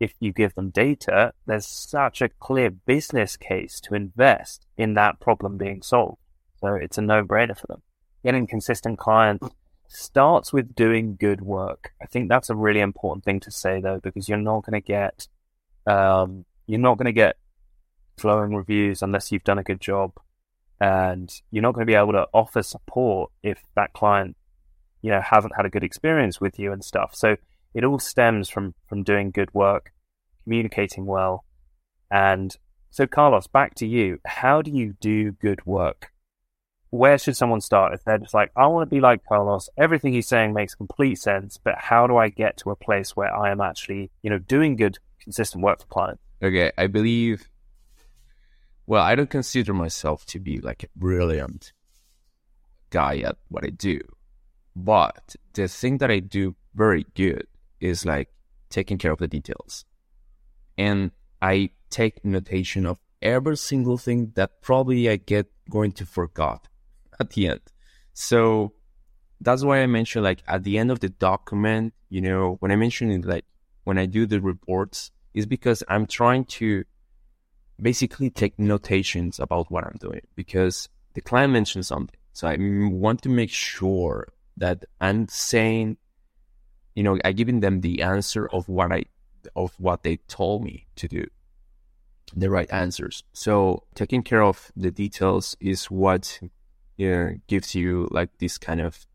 If 0.01 0.14
you 0.18 0.33
give 0.33 0.55
them 0.55 0.70
data, 0.70 1.35
there's 1.46 1.66
such 1.66 2.20
a 2.20 2.29
clear 2.29 2.68
business 2.68 3.37
case 3.37 3.81
to 3.83 3.94
invest 3.94 4.66
in 4.77 4.94
that 4.94 5.20
problem 5.20 5.57
being 5.57 5.83
solved. 5.83 6.18
So 6.61 6.75
it's 6.75 6.99
a 6.99 7.03
no 7.03 7.23
brainer 7.23 7.57
for 7.57 7.68
them. 7.68 7.83
Getting 8.25 8.49
consistent 8.49 8.99
clients 8.99 9.49
starts 9.92 10.53
with 10.53 10.74
doing 10.74 11.16
good 11.16 11.40
work. 11.40 11.92
I 12.00 12.07
think 12.07 12.29
that's 12.29 12.50
a 12.50 12.55
really 12.55 12.81
important 12.81 13.24
thing 13.24 13.40
to 13.40 13.50
say 13.50 13.81
though, 13.81 14.00
because 14.03 14.29
you're 14.29 14.38
not 14.38 14.64
going 14.64 14.81
to 14.81 14.87
get, 14.87 15.26
um, 15.87 16.44
you're 16.66 16.79
not 16.79 16.96
going 16.96 17.07
to 17.07 17.12
get 17.12 17.37
flowing 18.16 18.55
reviews 18.55 19.03
unless 19.03 19.33
you've 19.33 19.44
done 19.44 19.59
a 19.59 19.64
good 19.64 19.81
job. 19.81 20.12
And 20.81 21.31
you're 21.50 21.62
not 21.62 21.74
going 21.74 21.87
to 21.87 21.90
be 21.90 21.96
able 21.96 22.12
to 22.12 22.26
offer 22.33 22.62
support 22.62 23.31
if 23.42 23.62
that 23.74 23.92
client 23.92 24.37
you 25.03 25.11
know 25.11 25.20
hasn't 25.20 25.55
had 25.57 25.66
a 25.66 25.70
good 25.70 25.85
experience 25.85 26.40
with 26.40 26.59
you 26.59 26.72
and 26.72 26.85
stuff. 26.85 27.14
So 27.14 27.37
it 27.74 27.85
all 27.85 27.98
stems 27.98 28.48
from 28.48 28.74
from 28.87 29.03
doing 29.03 29.31
good 29.31 29.53
work 29.55 29.92
communicating 30.44 31.07
well. 31.07 31.44
And 32.11 32.57
so 32.90 33.07
carlos 33.07 33.46
back 33.46 33.74
to 33.76 33.87
you. 33.87 34.18
How 34.24 34.62
do 34.62 34.70
you 34.70 34.94
do 35.00 35.33
good 35.33 35.64
work 35.66 36.12
where 36.90 37.18
should 37.18 37.37
someone 37.37 37.61
start 37.61 37.94
if 37.94 38.03
they're 38.05 38.18
just 38.18 38.35
like 38.35 38.50
i 38.57 38.66
want 38.66 38.88
to 38.88 38.94
be 38.94 39.00
like 39.00 39.24
carlos 39.24 39.68
everything 39.79 40.12
he's 40.12 40.26
saying 40.26 40.53
makes 40.53 40.74
complete 40.74 41.16
sense 41.16 41.59
but 41.62 41.74
how 41.79 42.07
do 42.07 42.16
i 42.16 42.29
get 42.29 42.57
to 42.57 42.70
a 42.70 42.76
place 42.76 43.14
where 43.16 43.35
i 43.37 43.50
am 43.50 43.61
actually 43.61 44.11
you 44.22 44.31
know 44.31 44.38
doing 44.38 44.76
good 44.76 44.98
consistent 45.20 45.62
work 45.62 45.81
for 45.81 45.87
clients 45.87 46.22
okay 46.42 46.72
i 46.76 46.87
believe 46.87 47.48
well, 48.90 49.05
I 49.05 49.14
don't 49.14 49.31
consider 49.31 49.72
myself 49.72 50.26
to 50.26 50.40
be 50.40 50.59
like 50.59 50.83
a 50.83 50.88
brilliant 50.96 51.72
guy 52.90 53.18
at 53.18 53.37
what 53.46 53.64
I 53.64 53.68
do. 53.68 54.00
But 54.74 55.37
the 55.53 55.68
thing 55.68 55.98
that 55.98 56.11
I 56.11 56.18
do 56.18 56.57
very 56.74 57.07
good 57.14 57.46
is 57.79 58.05
like 58.05 58.31
taking 58.68 58.98
care 58.98 59.12
of 59.12 59.20
the 59.20 59.29
details. 59.29 59.85
And 60.76 61.12
I 61.40 61.70
take 61.88 62.24
notation 62.24 62.85
of 62.85 62.98
every 63.22 63.57
single 63.57 63.96
thing 63.96 64.33
that 64.35 64.61
probably 64.61 65.09
I 65.09 65.18
get 65.18 65.46
going 65.70 65.92
to 65.92 66.05
forgot 66.05 66.66
at 67.21 67.31
the 67.31 67.49
end. 67.49 67.61
So 68.15 68.73
that's 69.41 69.63
why 69.63 69.83
I 69.83 69.87
mentioned 69.87 70.25
like 70.25 70.43
at 70.49 70.65
the 70.65 70.79
end 70.79 70.91
of 70.91 71.01
the 71.01 71.11
document, 71.11 71.95
you 72.09 72.21
know, 72.21 72.57
when 72.61 72.73
I 72.73 72.77
mention 72.77 73.11
it 73.11 73.25
like 73.25 73.45
when 73.85 73.99
I 73.99 74.07
do 74.07 74.27
the 74.27 74.41
reports, 74.41 75.11
is 75.33 75.47
because 75.47 75.83
I'm 75.89 76.07
trying 76.07 76.45
to 76.47 76.85
basically 77.81 78.31
take 78.31 78.59
notations 78.59 79.39
about 79.39 79.71
what 79.71 79.85
I'm 79.85 79.97
doing 80.01 80.21
because 80.35 80.89
the 81.15 81.21
client 81.21 81.53
mentioned 81.53 81.87
something. 81.87 82.19
So 82.33 82.49
I 82.49 82.57
want 82.59 83.23
to 83.23 83.29
make 83.29 83.51
sure 83.51 84.29
that 84.57 84.85
I'm 85.01 85.29
saying, 85.29 85.97
you 86.95 87.03
know, 87.03 87.19
I 87.25 87.33
giving 87.33 87.61
them 87.61 87.81
the 87.81 88.03
answer 88.03 88.49
of 88.49 88.69
what 88.69 88.93
I, 88.93 89.05
of 89.57 89.73
what 89.79 90.03
they 90.03 90.17
told 90.29 90.65
me 90.65 90.87
to 90.97 91.09
do, 91.09 91.27
the 92.35 92.51
right 92.51 92.71
answers. 92.71 93.25
So 93.33 93.85
taking 93.95 94.23
care 94.23 94.43
of 94.43 94.71
the 94.77 94.91
details 94.91 95.57
is 95.61 95.87
what 95.87 96.41
know, 97.09 97.35
gives 97.47 97.75
you 97.75 98.09
like 98.11 98.31
this 98.39 98.59
kind 98.59 98.81
of 98.81 99.07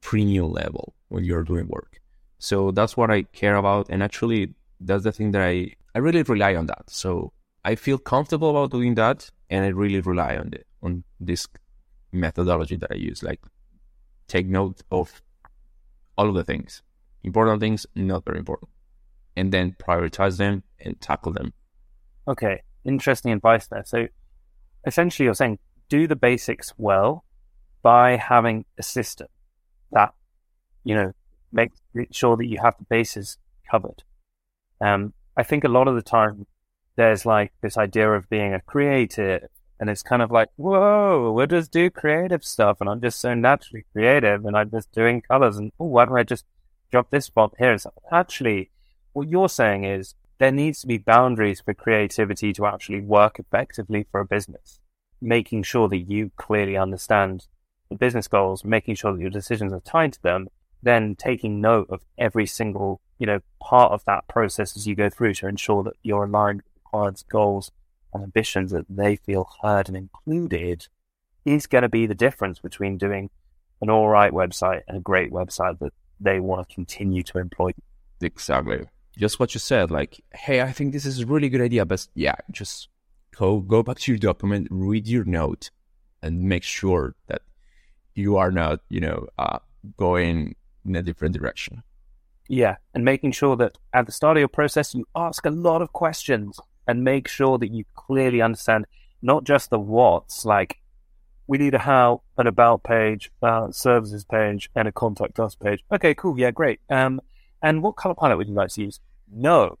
premium 0.00 0.52
level 0.52 0.94
when 1.08 1.24
you're 1.24 1.42
doing 1.42 1.68
work. 1.68 2.00
So 2.38 2.70
that's 2.70 2.96
what 2.96 3.10
I 3.10 3.22
care 3.22 3.56
about. 3.56 3.88
And 3.88 4.02
actually 4.02 4.54
that's 4.80 5.04
the 5.04 5.12
thing 5.12 5.32
that 5.32 5.42
I, 5.42 5.72
I 5.94 5.98
really 5.98 6.22
rely 6.22 6.54
on 6.54 6.66
that. 6.66 6.88
So 6.88 7.32
I 7.66 7.74
feel 7.74 7.98
comfortable 7.98 8.50
about 8.50 8.70
doing 8.70 8.94
that, 8.94 9.28
and 9.50 9.64
I 9.64 9.68
really 9.68 10.00
rely 10.00 10.36
on 10.36 10.52
it 10.52 10.68
on 10.84 11.02
this 11.18 11.48
methodology 12.12 12.76
that 12.76 12.92
I 12.92 12.94
use. 12.94 13.24
Like, 13.24 13.40
take 14.28 14.46
note 14.46 14.82
of 14.92 15.20
all 16.16 16.28
of 16.28 16.36
the 16.36 16.44
things, 16.44 16.82
important 17.24 17.60
things, 17.60 17.86
not 17.96 18.24
very 18.24 18.38
important, 18.38 18.70
and 19.36 19.52
then 19.52 19.74
prioritize 19.84 20.36
them 20.36 20.62
and 20.78 21.00
tackle 21.00 21.32
them. 21.32 21.52
Okay, 22.28 22.62
interesting 22.84 23.32
advice 23.32 23.66
there. 23.66 23.82
So, 23.84 24.06
essentially, 24.86 25.24
you're 25.24 25.34
saying 25.34 25.58
do 25.88 26.06
the 26.06 26.14
basics 26.14 26.72
well 26.78 27.24
by 27.86 28.16
having 28.16 28.64
a 28.78 28.82
system 28.82 29.28
that 29.92 30.12
you 30.82 30.92
know 30.96 31.12
makes 31.52 31.78
sure 32.10 32.36
that 32.36 32.48
you 32.52 32.58
have 32.60 32.74
the 32.78 32.84
bases 32.96 33.38
covered. 33.70 34.02
Um, 34.80 35.12
I 35.36 35.44
think 35.44 35.62
a 35.62 35.68
lot 35.68 35.86
of 35.86 35.94
the 35.94 36.02
time 36.02 36.46
there's 36.96 37.24
like 37.24 37.52
this 37.62 37.78
idea 37.78 38.10
of 38.10 38.28
being 38.28 38.52
a 38.54 38.60
creative, 38.60 39.48
And 39.78 39.88
it's 39.88 40.02
kind 40.02 40.22
of 40.22 40.30
like, 40.32 40.48
whoa, 40.56 41.30
we'll 41.32 41.46
just 41.46 41.70
do 41.70 41.88
creative 41.90 42.42
stuff. 42.42 42.78
And 42.80 42.88
I'm 42.90 43.00
just 43.00 43.20
so 43.20 43.34
naturally 43.34 43.84
creative 43.92 44.44
and 44.46 44.56
I'm 44.56 44.70
just 44.70 44.90
doing 44.90 45.20
colors. 45.20 45.56
And 45.58 45.70
oh, 45.78 45.86
why 45.86 46.06
don't 46.06 46.18
I 46.18 46.24
just 46.24 46.46
drop 46.90 47.10
this 47.10 47.30
bomb 47.30 47.52
here? 47.58 47.76
Actually, 48.10 48.70
what 49.12 49.28
you're 49.28 49.50
saying 49.60 49.84
is 49.84 50.14
there 50.38 50.50
needs 50.50 50.80
to 50.80 50.86
be 50.86 50.98
boundaries 50.98 51.60
for 51.60 51.74
creativity 51.74 52.52
to 52.54 52.66
actually 52.66 53.02
work 53.02 53.38
effectively 53.38 54.06
for 54.10 54.20
a 54.20 54.32
business, 54.36 54.80
making 55.20 55.62
sure 55.62 55.88
that 55.88 56.10
you 56.12 56.30
clearly 56.36 56.76
understand 56.76 57.46
business 57.94 58.28
goals, 58.28 58.64
making 58.64 58.96
sure 58.96 59.12
that 59.12 59.20
your 59.20 59.30
decisions 59.30 59.72
are 59.72 59.80
tied 59.80 60.12
to 60.14 60.22
them, 60.22 60.48
then 60.82 61.14
taking 61.14 61.60
note 61.60 61.88
of 61.90 62.02
every 62.18 62.46
single, 62.46 63.00
you 63.18 63.26
know, 63.26 63.40
part 63.60 63.92
of 63.92 64.04
that 64.06 64.26
process 64.28 64.76
as 64.76 64.86
you 64.86 64.94
go 64.94 65.08
through 65.08 65.34
to 65.34 65.48
ensure 65.48 65.82
that 65.84 65.94
you're 66.02 66.24
aligned 66.24 66.62
with 66.62 66.74
the 66.74 66.80
client's 66.90 67.22
goals 67.22 67.70
and 68.12 68.22
ambitions 68.22 68.72
that 68.72 68.86
they 68.88 69.16
feel 69.16 69.48
heard 69.62 69.88
and 69.88 69.96
included 69.96 70.86
is 71.44 71.66
going 71.66 71.82
to 71.82 71.88
be 71.88 72.06
the 72.06 72.14
difference 72.14 72.58
between 72.58 72.98
doing 72.98 73.30
an 73.80 73.90
all 73.90 74.08
right 74.08 74.32
website 74.32 74.82
and 74.88 74.96
a 74.96 75.00
great 75.00 75.30
website 75.30 75.78
that 75.78 75.92
they 76.20 76.40
want 76.40 76.68
to 76.68 76.74
continue 76.74 77.22
to 77.22 77.38
employ. 77.38 77.70
Exactly. 78.20 78.84
Just 79.16 79.38
what 79.38 79.54
you 79.54 79.60
said, 79.60 79.90
like, 79.90 80.22
hey, 80.34 80.60
I 80.60 80.72
think 80.72 80.92
this 80.92 81.06
is 81.06 81.20
a 81.20 81.26
really 81.26 81.48
good 81.48 81.60
idea, 81.60 81.84
but 81.84 82.06
yeah, 82.14 82.34
just 82.50 82.88
go 83.36 83.60
go 83.60 83.82
back 83.82 83.98
to 84.00 84.12
your 84.12 84.18
document, 84.18 84.68
read 84.70 85.06
your 85.06 85.24
note, 85.24 85.70
and 86.22 86.42
make 86.42 86.62
sure 86.62 87.14
that 87.28 87.42
you 88.16 88.36
are 88.36 88.50
not, 88.50 88.80
you 88.88 89.00
know, 89.00 89.28
uh, 89.38 89.58
going 89.96 90.56
in 90.84 90.96
a 90.96 91.02
different 91.02 91.34
direction. 91.34 91.82
Yeah, 92.48 92.76
and 92.94 93.04
making 93.04 93.32
sure 93.32 93.56
that 93.56 93.76
at 93.92 94.06
the 94.06 94.12
start 94.12 94.36
of 94.36 94.40
your 94.40 94.48
process, 94.48 94.94
you 94.94 95.04
ask 95.14 95.44
a 95.46 95.50
lot 95.50 95.82
of 95.82 95.92
questions 95.92 96.58
and 96.86 97.02
make 97.02 97.28
sure 97.28 97.58
that 97.58 97.72
you 97.72 97.84
clearly 97.94 98.40
understand 98.40 98.86
not 99.20 99.44
just 99.44 99.70
the 99.70 99.78
what's, 99.78 100.44
like 100.44 100.78
we 101.46 101.58
need 101.58 101.74
a 101.74 101.78
how, 101.78 102.22
an 102.38 102.46
about 102.46 102.84
page, 102.84 103.30
a 103.42 103.68
services 103.70 104.24
page, 104.24 104.70
and 104.74 104.88
a 104.88 104.92
contact 104.92 105.38
us 105.40 105.54
page. 105.54 105.84
Okay, 105.92 106.14
cool, 106.14 106.38
yeah, 106.38 106.50
great. 106.50 106.80
Um, 106.88 107.20
and 107.62 107.82
what 107.82 107.96
color 107.96 108.14
palette 108.14 108.38
would 108.38 108.48
you 108.48 108.54
like 108.54 108.70
to 108.70 108.82
use? 108.82 109.00
No, 109.30 109.78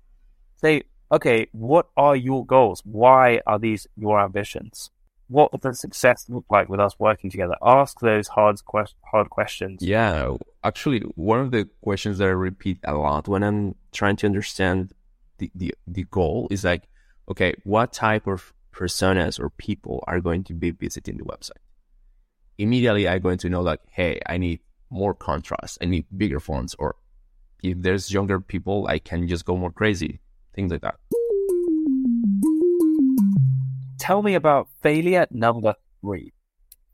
say, 0.56 0.82
okay, 1.12 1.46
what 1.52 1.88
are 1.96 2.16
your 2.16 2.44
goals? 2.44 2.82
Why 2.84 3.40
are 3.46 3.58
these 3.58 3.86
your 3.96 4.20
ambitions? 4.20 4.90
What 5.28 5.60
does 5.60 5.80
success 5.80 6.26
look 6.28 6.44
like 6.50 6.68
with 6.68 6.80
us 6.80 6.98
working 6.98 7.30
together? 7.30 7.56
Ask 7.62 7.98
those 8.00 8.28
hard 8.28 8.60
hard 9.10 9.30
questions. 9.30 9.82
Yeah, 9.82 10.36
actually, 10.62 11.00
one 11.14 11.40
of 11.40 11.50
the 11.50 11.68
questions 11.82 12.18
that 12.18 12.28
I 12.28 12.32
repeat 12.32 12.78
a 12.84 12.94
lot 12.94 13.26
when 13.26 13.42
I'm 13.42 13.74
trying 13.92 14.16
to 14.16 14.26
understand 14.26 14.92
the, 15.38 15.50
the, 15.54 15.74
the 15.86 16.04
goal 16.04 16.48
is 16.50 16.64
like, 16.64 16.88
okay, 17.28 17.54
what 17.64 17.92
type 17.92 18.26
of 18.26 18.52
personas 18.72 19.40
or 19.40 19.50
people 19.50 20.04
are 20.06 20.20
going 20.20 20.44
to 20.44 20.54
be 20.54 20.70
visiting 20.70 21.16
the 21.16 21.24
website? 21.24 21.62
Immediately, 22.58 23.08
I'm 23.08 23.20
going 23.20 23.38
to 23.38 23.48
know 23.48 23.62
like, 23.62 23.80
hey, 23.90 24.20
I 24.26 24.38
need 24.38 24.60
more 24.90 25.14
contrast. 25.14 25.78
I 25.82 25.86
need 25.86 26.06
bigger 26.16 26.40
fonts. 26.40 26.74
Or 26.78 26.96
if 27.62 27.80
there's 27.80 28.12
younger 28.12 28.40
people, 28.40 28.86
I 28.88 28.98
can 28.98 29.26
just 29.26 29.44
go 29.44 29.56
more 29.56 29.72
crazy. 29.72 30.20
Things 30.54 30.70
like 30.70 30.82
that 30.82 30.96
tell 34.06 34.22
me 34.22 34.34
about 34.34 34.68
failure 34.82 35.26
number 35.32 35.74
three 36.00 36.32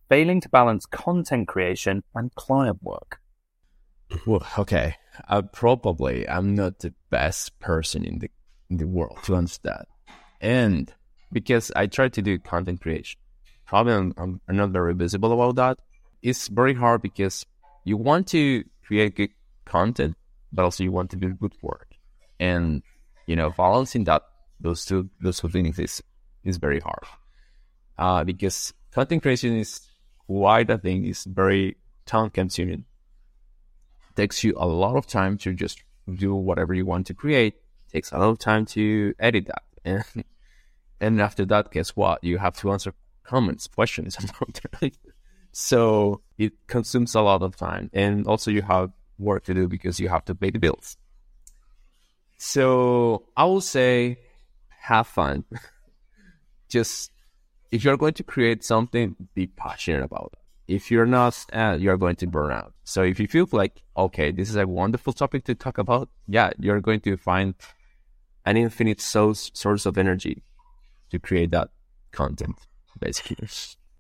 failing 0.09 0.41
to 0.41 0.49
balance 0.49 0.87
content 0.87 1.47
creation 1.47 2.03
and 2.15 2.35
client 2.35 2.79
work. 2.83 3.21
Okay. 4.59 4.97
Uh, 5.29 5.43
probably 5.43 6.27
I'm 6.29 6.55
not 6.55 6.79
the 6.79 6.95
best 7.11 7.59
person 7.61 8.05
in 8.05 8.19
the 8.19 8.31
in 8.71 8.79
the 8.79 8.87
world 8.87 9.19
to 9.25 9.35
understand, 9.35 9.85
and 10.41 10.93
because 11.31 11.71
I 11.77 11.87
try 11.87 12.09
to 12.09 12.23
do 12.23 12.39
content 12.39 12.81
creation, 12.81 13.21
probably 13.67 13.93
I'm, 13.93 14.41
I'm 14.49 14.57
not 14.57 14.71
very 14.71 14.95
visible 14.95 15.33
about 15.33 15.57
that. 15.57 15.79
It's 16.23 16.49
very 16.49 16.75
hard 16.75 17.03
because 17.03 17.45
you 17.85 17.99
want 17.99 18.29
to 18.29 18.65
create 18.87 19.17
good 19.17 19.35
content, 19.67 20.17
but 20.51 20.63
also 20.65 20.85
you 20.85 20.93
want 20.93 21.11
to 21.11 21.17
do 21.17 21.35
good 21.35 21.55
work, 21.61 21.89
and 22.41 22.83
you 23.27 23.37
know 23.37 23.51
balancing 23.51 24.05
that 24.05 24.23
those 24.61 24.87
two 24.87 25.11
those 25.21 25.41
two 25.41 25.49
things 25.49 25.79
is 25.79 26.03
is 26.45 26.57
very 26.57 26.81
hard 26.81 27.05
uh, 27.99 28.25
because 28.25 28.73
content 28.93 29.23
creation 29.23 29.57
is 29.57 29.81
quite 30.27 30.71
a 30.71 30.79
thing. 30.79 31.07
It's 31.07 31.25
very 31.25 31.77
time 32.07 32.31
consuming. 32.31 32.85
Takes 34.17 34.45
you 34.45 34.55
a 34.57 34.67
lot 34.67 34.97
of 34.97 35.07
time 35.07 35.39
to 35.39 35.55
just 35.55 35.83
do 36.13 36.35
whatever 36.35 36.75
you 36.75 36.85
want 36.85 37.07
to 37.07 37.15
create. 37.15 37.55
Takes 37.93 38.13
a 38.13 38.19
lot 38.19 38.31
of 38.31 38.39
time 38.39 38.67
to 38.67 39.15
edit 39.19 39.49
that. 39.49 40.07
And, 41.01 41.21
after 41.21 41.45
that, 41.47 41.73
guess 41.73 41.97
what? 41.97 42.23
You 42.23 42.39
have 42.39 42.57
to 42.59 42.71
answer 42.71 42.95
comments, 43.25 43.67
questions 43.67 44.17
so 45.53 46.21
it 46.39 46.53
consumes 46.69 47.17
a 47.17 47.21
lot 47.21 47.43
of 47.43 47.57
time. 47.57 47.91
And 47.93 48.25
also 48.29 48.53
you 48.53 48.63
have 48.63 48.93
work 49.19 49.43
to 49.47 49.55
do 49.55 49.67
because 49.67 49.99
you 49.99 50.09
have 50.09 50.25
to 50.27 50.35
pay 50.37 50.51
the 50.51 50.61
bills. 50.61 50.97
So 52.39 53.25
I 53.37 53.47
will 53.47 53.61
say 53.61 54.19
have 54.79 55.09
fun. 55.09 55.45
just 56.73 57.11
if 57.71 57.85
you're 57.85 57.97
going 57.97 58.15
to 58.15 58.23
create 58.23 58.65
something, 58.65 59.17
be 59.35 59.47
passionate 59.47 60.03
about 60.03 60.31
it. 60.33 60.75
If 60.75 60.91
you're 60.91 61.07
not, 61.07 61.45
uh, 61.53 61.77
you're 61.79 61.97
going 61.97 62.17
to 62.17 62.27
burn 62.27 62.53
out. 62.53 62.73
So 62.85 63.03
if 63.03 63.21
you 63.21 63.29
feel 63.29 63.47
like, 63.53 63.83
okay, 63.97 64.31
this 64.31 64.49
is 64.49 64.57
a 64.57 64.67
wonderful 64.67 65.13
topic 65.13 65.45
to 65.45 65.55
talk 65.55 65.79
about, 65.79 66.09
yeah, 66.27 66.51
you're 66.59 66.81
going 66.81 67.01
to 67.01 67.17
find 67.17 67.55
an 68.47 68.57
infinite 68.57 69.01
source 69.01 69.51
source 69.55 69.87
of 69.87 69.99
energy 69.99 70.43
to 71.11 71.19
create 71.19 71.51
that 71.51 71.69
content, 72.11 72.57
basically. 72.99 73.49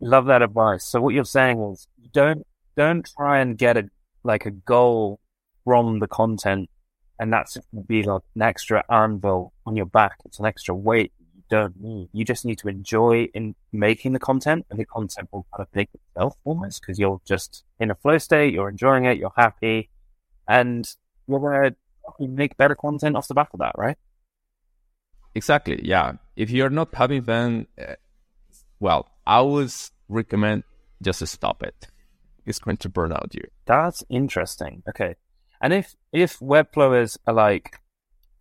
Love 0.00 0.26
that 0.26 0.42
advice. 0.42 0.84
So 0.84 1.00
what 1.00 1.14
you're 1.14 1.24
saying 1.24 1.60
is 1.72 1.86
don't 2.12 2.46
don't 2.76 3.08
try 3.16 3.40
and 3.40 3.58
get 3.58 3.76
a 3.76 3.84
like 4.24 4.46
a 4.46 4.50
goal 4.50 5.20
from 5.64 5.98
the 5.98 6.08
content 6.08 6.68
and 7.18 7.32
that's 7.32 7.56
be 7.86 8.02
like 8.02 8.22
an 8.34 8.42
extra 8.42 8.82
anvil 8.90 9.52
on 9.66 9.76
your 9.76 9.86
back. 9.86 10.16
It's 10.24 10.40
an 10.40 10.46
extra 10.46 10.74
weight 10.74 11.12
don't 11.52 11.78
need. 11.78 12.08
You 12.12 12.24
just 12.24 12.44
need 12.46 12.58
to 12.58 12.68
enjoy 12.68 13.28
in 13.34 13.54
making 13.72 14.12
the 14.14 14.18
content, 14.18 14.64
and 14.70 14.78
the 14.78 14.86
content 14.86 15.28
will 15.30 15.46
kind 15.54 15.66
of 15.68 15.74
make 15.74 15.90
itself 15.92 16.34
almost 16.44 16.80
because 16.80 16.98
you're 16.98 17.20
just 17.26 17.64
in 17.78 17.90
a 17.90 17.94
flow 17.94 18.16
state. 18.16 18.54
You're 18.54 18.70
enjoying 18.70 19.04
it. 19.04 19.18
You're 19.18 19.36
happy, 19.36 19.90
and 20.48 20.88
you're 21.28 21.40
going 21.40 21.74
to 21.74 22.28
make 22.28 22.56
better 22.56 22.74
content 22.74 23.16
off 23.16 23.28
the 23.28 23.34
back 23.34 23.50
of 23.52 23.60
that, 23.60 23.74
right? 23.76 23.98
Exactly. 25.34 25.78
Yeah. 25.82 26.12
If 26.36 26.50
you're 26.50 26.70
not 26.70 26.94
having 26.94 27.22
fun, 27.22 27.66
uh, 27.78 27.96
well, 28.80 29.10
I 29.26 29.42
would 29.42 29.72
recommend 30.08 30.64
just 31.02 31.18
to 31.20 31.26
stop 31.26 31.62
it. 31.62 31.88
It's 32.44 32.58
going 32.58 32.78
to 32.78 32.88
burn 32.88 33.12
out 33.12 33.34
you. 33.34 33.44
That's 33.66 34.02
interesting. 34.08 34.82
Okay. 34.88 35.14
And 35.60 35.72
if 35.72 35.94
if 36.12 36.40
Webflowers 36.40 37.16
are 37.24 37.34
like, 37.34 37.78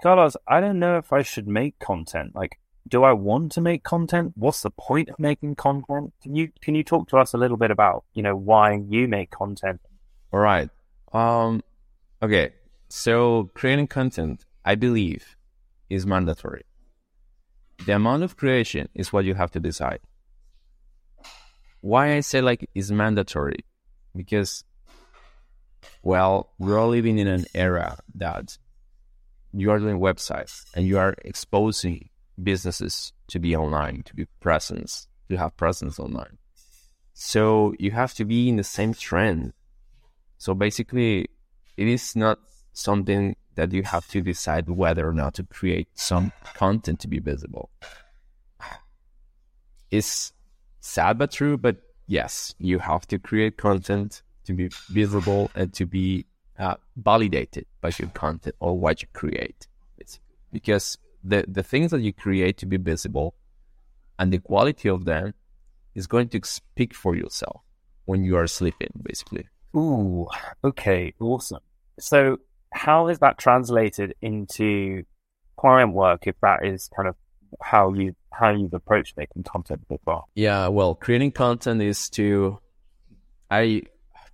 Carlos, 0.01 0.35
I 0.47 0.59
don't 0.59 0.79
know 0.79 0.97
if 0.97 1.13
I 1.13 1.21
should 1.21 1.47
make 1.47 1.77
content. 1.77 2.33
Like, 2.33 2.57
do 2.87 3.03
I 3.03 3.13
want 3.13 3.51
to 3.53 3.61
make 3.61 3.83
content? 3.83 4.33
What's 4.35 4.61
the 4.61 4.71
point 4.71 5.09
of 5.09 5.19
making 5.19 5.55
content? 5.55 6.13
Can 6.21 6.35
you 6.35 6.51
can 6.61 6.75
you 6.75 6.83
talk 6.83 7.07
to 7.09 7.17
us 7.17 7.33
a 7.33 7.37
little 7.37 7.57
bit 7.57 7.71
about 7.71 8.03
you 8.13 8.23
know 8.23 8.35
why 8.35 8.73
you 8.73 9.07
make 9.07 9.31
content? 9.31 9.81
All 10.33 10.39
right. 10.39 10.69
Um. 11.13 11.63
Okay. 12.21 12.53
So 12.89 13.49
creating 13.53 13.87
content, 13.87 14.45
I 14.65 14.75
believe, 14.75 15.37
is 15.89 16.05
mandatory. 16.05 16.63
The 17.85 17.95
amount 17.95 18.23
of 18.23 18.37
creation 18.37 18.89
is 18.93 19.11
what 19.11 19.25
you 19.25 19.33
have 19.33 19.51
to 19.51 19.59
decide. 19.59 19.99
Why 21.81 22.15
I 22.15 22.19
say 22.19 22.41
like 22.41 22.69
is 22.75 22.91
mandatory, 22.91 23.65
because, 24.15 24.63
well, 26.03 26.51
we're 26.59 26.77
all 26.77 26.89
living 26.89 27.17
in 27.17 27.27
an 27.27 27.45
era 27.55 27.97
that 28.15 28.57
you 29.51 29.71
are 29.71 29.79
doing 29.79 29.99
websites 29.99 30.65
and 30.75 30.85
you 30.85 30.99
are 30.99 31.15
exposing 31.25 32.09
businesses 32.43 33.13
to 33.27 33.39
be 33.39 33.55
online, 33.55 34.03
to 34.03 34.15
be 34.15 34.25
presence, 34.39 35.07
to 35.29 35.37
have 35.37 35.55
presence 35.57 35.99
online. 35.99 36.37
So 37.13 37.73
you 37.79 37.91
have 37.91 38.13
to 38.15 38.25
be 38.25 38.49
in 38.49 38.55
the 38.55 38.63
same 38.63 38.93
trend. 38.93 39.53
So 40.37 40.53
basically, 40.53 41.27
it 41.77 41.87
is 41.87 42.15
not 42.15 42.39
something 42.73 43.35
that 43.55 43.71
you 43.71 43.83
have 43.83 44.07
to 44.07 44.21
decide 44.21 44.69
whether 44.69 45.07
or 45.07 45.13
not 45.13 45.33
to 45.35 45.43
create 45.43 45.87
some 45.93 46.31
content 46.55 46.99
to 47.01 47.07
be 47.07 47.19
visible. 47.19 47.69
It's 49.91 50.33
sad 50.79 51.17
but 51.17 51.31
true, 51.31 51.57
but 51.57 51.77
yes, 52.07 52.55
you 52.59 52.79
have 52.79 53.05
to 53.07 53.19
create 53.19 53.57
content 53.57 54.23
to 54.45 54.53
be 54.53 54.69
visible 54.89 55.51
and 55.53 55.73
to 55.73 55.85
be 55.85 56.25
uh, 56.57 56.75
validated 56.95 57.65
by 57.81 57.91
your 57.97 58.09
content 58.09 58.55
or 58.59 58.77
what 58.77 59.01
you 59.01 59.07
create. 59.13 59.67
Because 60.51 60.97
the, 61.23 61.45
the 61.47 61.63
things 61.63 61.91
that 61.91 62.01
you 62.01 62.13
create 62.13 62.57
to 62.59 62.65
be 62.65 62.77
visible 62.77 63.35
and 64.19 64.31
the 64.31 64.39
quality 64.39 64.89
of 64.89 65.05
them 65.05 65.33
is 65.95 66.07
going 66.07 66.29
to 66.29 66.39
speak 66.43 66.93
for 66.93 67.15
yourself 67.15 67.61
when 68.05 68.23
you 68.23 68.37
are 68.37 68.47
sleeping, 68.47 68.89
basically. 69.01 69.47
Ooh, 69.75 70.27
okay, 70.63 71.13
awesome. 71.19 71.61
So, 71.99 72.37
how 72.73 73.09
is 73.09 73.19
that 73.19 73.37
translated 73.37 74.15
into 74.21 75.03
client 75.57 75.93
work 75.93 76.25
if 76.25 76.35
that 76.41 76.65
is 76.65 76.89
kind 76.95 77.07
of 77.07 77.15
how 77.61 77.93
you 77.93 78.15
how 78.31 78.49
you've 78.49 78.73
approached 78.73 79.15
making 79.17 79.43
content 79.43 79.81
so 79.87 79.99
far. 80.05 80.23
Yeah, 80.35 80.67
well, 80.67 80.95
creating 80.95 81.31
content 81.31 81.81
is 81.81 82.09
to 82.11 82.59
I 83.49 83.83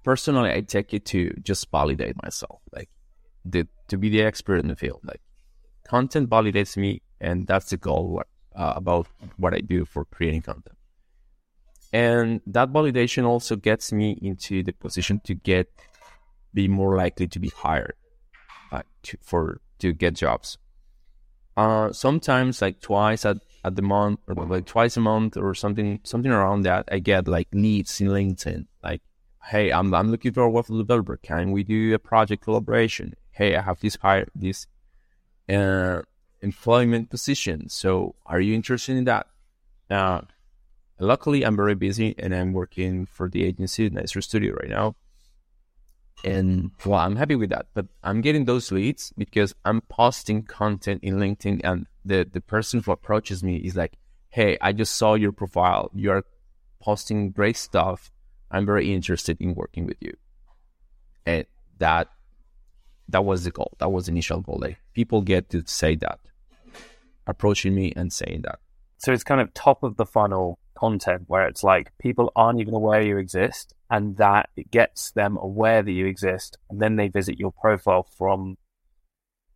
personally 0.03 0.51
I 0.51 0.61
take 0.61 0.93
it 0.93 1.05
to 1.07 1.33
just 1.41 1.69
validate 1.71 2.15
myself, 2.21 2.61
like 2.73 2.89
the, 3.43 3.67
to 3.87 3.97
be 3.97 4.09
the 4.09 4.21
expert 4.21 4.57
in 4.57 4.67
the 4.67 4.75
field. 4.75 5.01
Like 5.03 5.21
content 5.87 6.29
validates 6.29 6.77
me, 6.77 7.01
and 7.19 7.47
that's 7.47 7.69
the 7.69 7.77
goal 7.77 8.09
what, 8.09 8.27
uh, 8.55 8.73
about 8.75 9.07
what 9.37 9.53
I 9.53 9.59
do 9.59 9.85
for 9.85 10.05
creating 10.05 10.43
content. 10.43 10.77
And 11.93 12.41
that 12.45 12.71
validation 12.71 13.25
also 13.25 13.55
gets 13.55 13.91
me 13.91 14.17
into 14.21 14.63
the 14.63 14.73
position 14.73 15.21
to 15.23 15.33
get 15.33 15.69
be 16.53 16.67
more 16.67 16.95
likely 16.97 17.27
to 17.27 17.39
be 17.39 17.49
hired 17.49 17.93
uh, 18.71 18.81
to, 19.03 19.17
for 19.21 19.61
to 19.79 19.93
get 19.93 20.15
jobs. 20.15 20.57
Uh, 21.55 21.91
sometimes 21.91 22.61
like 22.61 22.79
twice 22.81 23.25
at, 23.25 23.37
at 23.63 23.75
the 23.75 23.81
month 23.81 24.19
or 24.27 24.45
like 24.45 24.65
twice 24.65 24.97
a 24.97 24.99
month 24.99 25.37
or 25.37 25.55
something 25.55 25.99
something 26.03 26.31
around 26.31 26.61
that 26.63 26.87
I 26.91 26.99
get 26.99 27.27
like 27.27 27.47
leads 27.51 27.99
in 27.99 28.07
LinkedIn 28.09 28.67
like 28.83 29.01
hey 29.43 29.71
I'm 29.71 29.91
I'm 29.93 30.11
looking 30.11 30.33
for 30.33 30.43
a 30.43 30.49
web 30.49 30.67
developer 30.67 31.17
can 31.17 31.51
we 31.51 31.63
do 31.63 31.95
a 31.95 31.99
project 31.99 32.43
collaboration 32.43 33.15
hey 33.31 33.55
I 33.55 33.61
have 33.61 33.79
this 33.79 33.95
hire 33.95 34.27
this 34.35 34.67
uh, 35.49 36.01
employment 36.41 37.09
position 37.09 37.69
so 37.69 38.15
are 38.25 38.39
you 38.39 38.53
interested 38.53 38.97
in 38.97 39.05
that 39.05 39.27
uh, 39.89 40.21
luckily 40.99 41.45
I'm 41.45 41.55
very 41.55 41.75
busy 41.75 42.15
and 42.17 42.33
I'm 42.33 42.53
working 42.53 43.05
for 43.05 43.29
the 43.29 43.43
agency 43.43 43.89
Nicer 43.89 44.21
Studio 44.21 44.53
right 44.53 44.69
now 44.69 44.95
and 46.23 46.71
well, 46.85 46.99
I'm 46.99 47.15
happy 47.15 47.35
with 47.35 47.49
that. 47.49 47.67
But 47.73 47.87
I'm 48.03 48.21
getting 48.21 48.45
those 48.45 48.71
leads 48.71 49.13
because 49.17 49.53
I'm 49.65 49.81
posting 49.81 50.43
content 50.43 51.01
in 51.03 51.17
LinkedIn, 51.17 51.61
and 51.63 51.85
the 52.03 52.27
the 52.31 52.41
person 52.41 52.81
who 52.81 52.91
approaches 52.91 53.43
me 53.43 53.57
is 53.57 53.75
like, 53.75 53.93
"Hey, 54.29 54.57
I 54.61 54.71
just 54.73 54.95
saw 54.95 55.13
your 55.13 55.31
profile. 55.31 55.91
You're 55.93 56.23
posting 56.81 57.31
great 57.31 57.57
stuff. 57.57 58.11
I'm 58.49 58.65
very 58.65 58.93
interested 58.93 59.37
in 59.39 59.53
working 59.53 59.85
with 59.85 59.97
you." 60.01 60.13
And 61.25 61.45
that 61.77 62.09
that 63.09 63.23
was 63.23 63.43
the 63.43 63.51
goal. 63.51 63.73
That 63.79 63.89
was 63.89 64.05
the 64.05 64.11
initial 64.11 64.41
goal. 64.41 64.59
Like 64.61 64.77
people 64.93 65.21
get 65.21 65.49
to 65.49 65.63
say 65.65 65.95
that, 65.97 66.19
approaching 67.25 67.75
me 67.75 67.93
and 67.95 68.11
saying 68.11 68.41
that. 68.43 68.59
So 68.97 69.13
it's 69.13 69.23
kind 69.23 69.41
of 69.41 69.53
top 69.53 69.83
of 69.83 69.97
the 69.97 70.05
funnel 70.05 70.59
content 70.77 71.23
where 71.27 71.47
it's 71.47 71.63
like 71.63 71.91
people 71.97 72.31
aren't 72.35 72.59
even 72.59 72.73
aware 72.73 73.01
you 73.01 73.17
exist 73.17 73.73
and 73.89 74.17
that 74.17 74.49
it 74.55 74.69
gets 74.69 75.11
them 75.11 75.37
aware 75.37 75.81
that 75.81 75.91
you 75.91 76.05
exist 76.05 76.57
and 76.69 76.79
then 76.79 76.95
they 76.97 77.07
visit 77.07 77.39
your 77.39 77.51
profile 77.51 78.05
from 78.17 78.57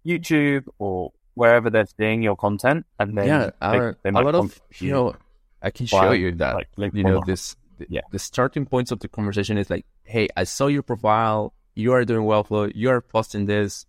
YouTube 0.06 0.64
or 0.80 1.12
wherever 1.36 1.70
they're 1.70 1.86
seeing 1.97 2.24
your 2.24 2.36
content 2.36 2.86
and 2.99 3.18
then 3.18 3.28
yeah 3.28 3.49
our, 3.62 3.97
they, 4.04 4.10
a 4.10 4.14
lot 4.14 4.36
of 4.36 4.60
you 4.80 4.91
know 4.91 5.16
I 5.62 5.70
can 5.70 5.86
show 5.86 6.12
you 6.12 6.34
that 6.34 6.66
like, 6.76 6.93
you 6.93 7.04
know 7.04 7.22
this 7.26 7.56
yeah 7.88 8.02
the 8.12 8.20
starting 8.20 8.66
points 8.66 8.91
of 8.91 8.99
the 8.99 9.08
conversation 9.08 9.58
is 9.58 9.70
like 9.70 9.86
hey 10.04 10.28
I 10.36 10.43
saw 10.43 10.68
your 10.68 10.84
profile 10.84 11.54
you 11.76 11.93
are 11.93 12.05
doing 12.05 12.26
Webflow 12.26 12.72
you 12.76 12.89
are 12.89 13.01
posting 13.01 13.45
this 13.45 13.86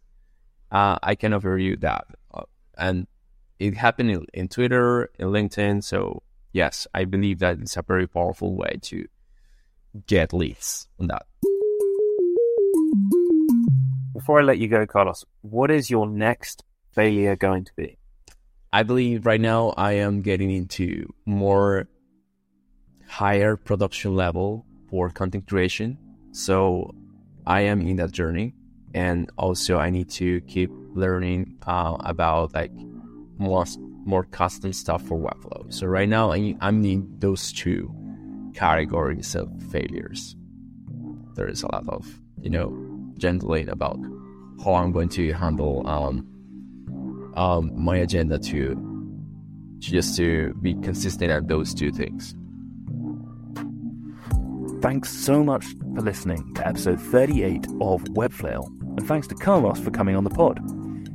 uh, 0.71 0.99
I 1.03 1.15
can 1.15 1.33
offer 1.33 1.59
you 1.59 1.77
that 1.79 2.07
uh, 2.33 2.43
and 2.79 3.07
it 3.59 3.77
happened 3.77 4.11
in, 4.11 4.27
in 4.33 4.49
Twitter 4.49 5.11
in 5.19 5.29
LinkedIn 5.29 5.85
so 5.85 6.23
yes, 6.53 6.87
I 6.95 7.05
believe 7.05 7.39
that 7.41 7.59
it's 7.59 7.77
a 7.77 7.83
very 7.83 8.07
powerful 8.07 8.55
way 8.55 8.79
to 8.83 9.07
get 10.07 10.33
leads 10.33 10.89
on 11.01 11.09
that. 11.09 11.27
Before 14.13 14.41
I 14.41 14.43
let 14.43 14.59
you 14.59 14.69
go, 14.69 14.87
Carlos, 14.87 15.25
what 15.41 15.71
is 15.71 15.91
your 15.91 16.07
next 16.07 16.65
failure 16.93 17.35
going 17.35 17.65
to 17.65 17.73
be? 17.77 17.99
I 18.73 18.83
believe 18.85 19.27
right 19.27 19.41
now 19.41 19.75
I 19.77 19.93
am 19.93 20.23
getting 20.23 20.51
into 20.51 21.13
more 21.27 21.89
higher 23.07 23.57
production 23.57 24.15
level 24.15 24.65
for 24.89 25.11
content 25.11 25.49
creation. 25.49 25.99
So 26.33 26.95
I 27.47 27.63
am 27.63 27.81
in 27.83 27.97
that 27.97 28.13
journey. 28.13 28.55
And 28.95 29.31
also 29.39 29.79
I 29.79 29.91
need 29.91 30.11
to 30.11 30.41
keep 30.43 30.71
learning 30.95 31.57
uh, 31.67 31.97
about 32.01 32.55
like 32.55 32.73
most 33.39 33.79
more 34.05 34.25
custom 34.25 34.73
stuff 34.73 35.03
for 35.03 35.19
Webflow. 35.19 35.73
So 35.73 35.87
right 35.87 36.09
now, 36.09 36.33
I'm 36.33 36.85
in 36.85 37.15
those 37.19 37.53
two 37.53 37.91
categories 38.55 39.35
of 39.35 39.49
failures. 39.71 40.37
There 41.35 41.49
is 41.49 41.63
a 41.63 41.73
lot 41.73 41.89
of, 41.89 42.07
you 42.41 42.51
know, 42.51 42.77
gentling 43.17 43.69
about 43.69 43.99
how 44.65 44.75
I'm 44.75 44.93
going 44.93 45.09
to 45.11 45.33
handle 45.33 45.87
um, 45.87 47.33
um, 47.35 47.73
my 47.75 47.97
agenda 47.97 48.39
to 48.39 48.77
just 49.79 50.17
to 50.17 50.55
be 50.61 50.75
consistent 50.75 51.31
at 51.31 51.49
those 51.49 51.75
two 51.75 51.91
things. 51.91 52.35
Thanks 54.83 55.11
so 55.11 55.43
much 55.45 55.65
for 55.95 56.03
listening 56.03 56.53
to 56.55 56.67
episode 56.67 57.01
38 57.01 57.67
of 57.81 58.03
Webflail, 58.15 58.67
and 58.99 59.07
thanks 59.07 59.29
to 59.29 59.35
Carlos 59.37 59.79
for 59.79 59.93
coming 59.93 60.17
on 60.17 60.25
the 60.25 60.31
pod 60.31 60.59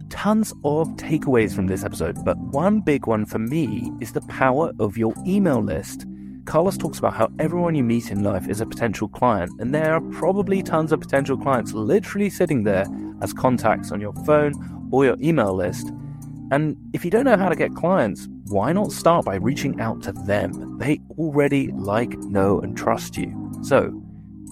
tons 0.09 0.51
of 0.63 0.87
takeaways 0.95 1.53
from 1.53 1.67
this 1.67 1.83
episode, 1.83 2.23
but 2.25 2.37
one 2.37 2.79
big 2.79 3.07
one 3.07 3.25
for 3.25 3.39
me 3.39 3.91
is 3.99 4.13
the 4.13 4.21
power 4.21 4.71
of 4.79 4.97
your 4.97 5.13
email 5.25 5.61
list. 5.61 6.05
Carlos 6.45 6.77
talks 6.77 6.97
about 6.97 7.13
how 7.13 7.29
everyone 7.39 7.75
you 7.75 7.83
meet 7.83 8.09
in 8.09 8.23
life 8.23 8.47
is 8.47 8.61
a 8.61 8.65
potential 8.65 9.07
client, 9.07 9.51
and 9.59 9.75
there 9.75 9.93
are 9.93 10.01
probably 10.11 10.63
tons 10.63 10.91
of 10.91 10.99
potential 10.99 11.37
clients 11.37 11.73
literally 11.73 12.29
sitting 12.29 12.63
there 12.63 12.85
as 13.21 13.33
contacts 13.33 13.91
on 13.91 14.01
your 14.01 14.13
phone 14.25 14.53
or 14.91 15.05
your 15.05 15.17
email 15.21 15.53
list. 15.53 15.91
And 16.51 16.77
if 16.93 17.03
you 17.03 17.11
don't 17.11 17.25
know 17.25 17.37
how 17.37 17.49
to 17.49 17.55
get 17.55 17.75
clients, 17.75 18.27
why 18.45 18.71
not 18.71 18.91
start 18.93 19.25
by 19.25 19.35
reaching 19.35 19.79
out 19.81 20.01
to 20.03 20.13
them? 20.13 20.77
They 20.77 20.99
already 21.17 21.67
like, 21.73 22.17
know, 22.17 22.61
and 22.61 22.77
trust 22.77 23.17
you. 23.17 23.46
So, 23.63 24.01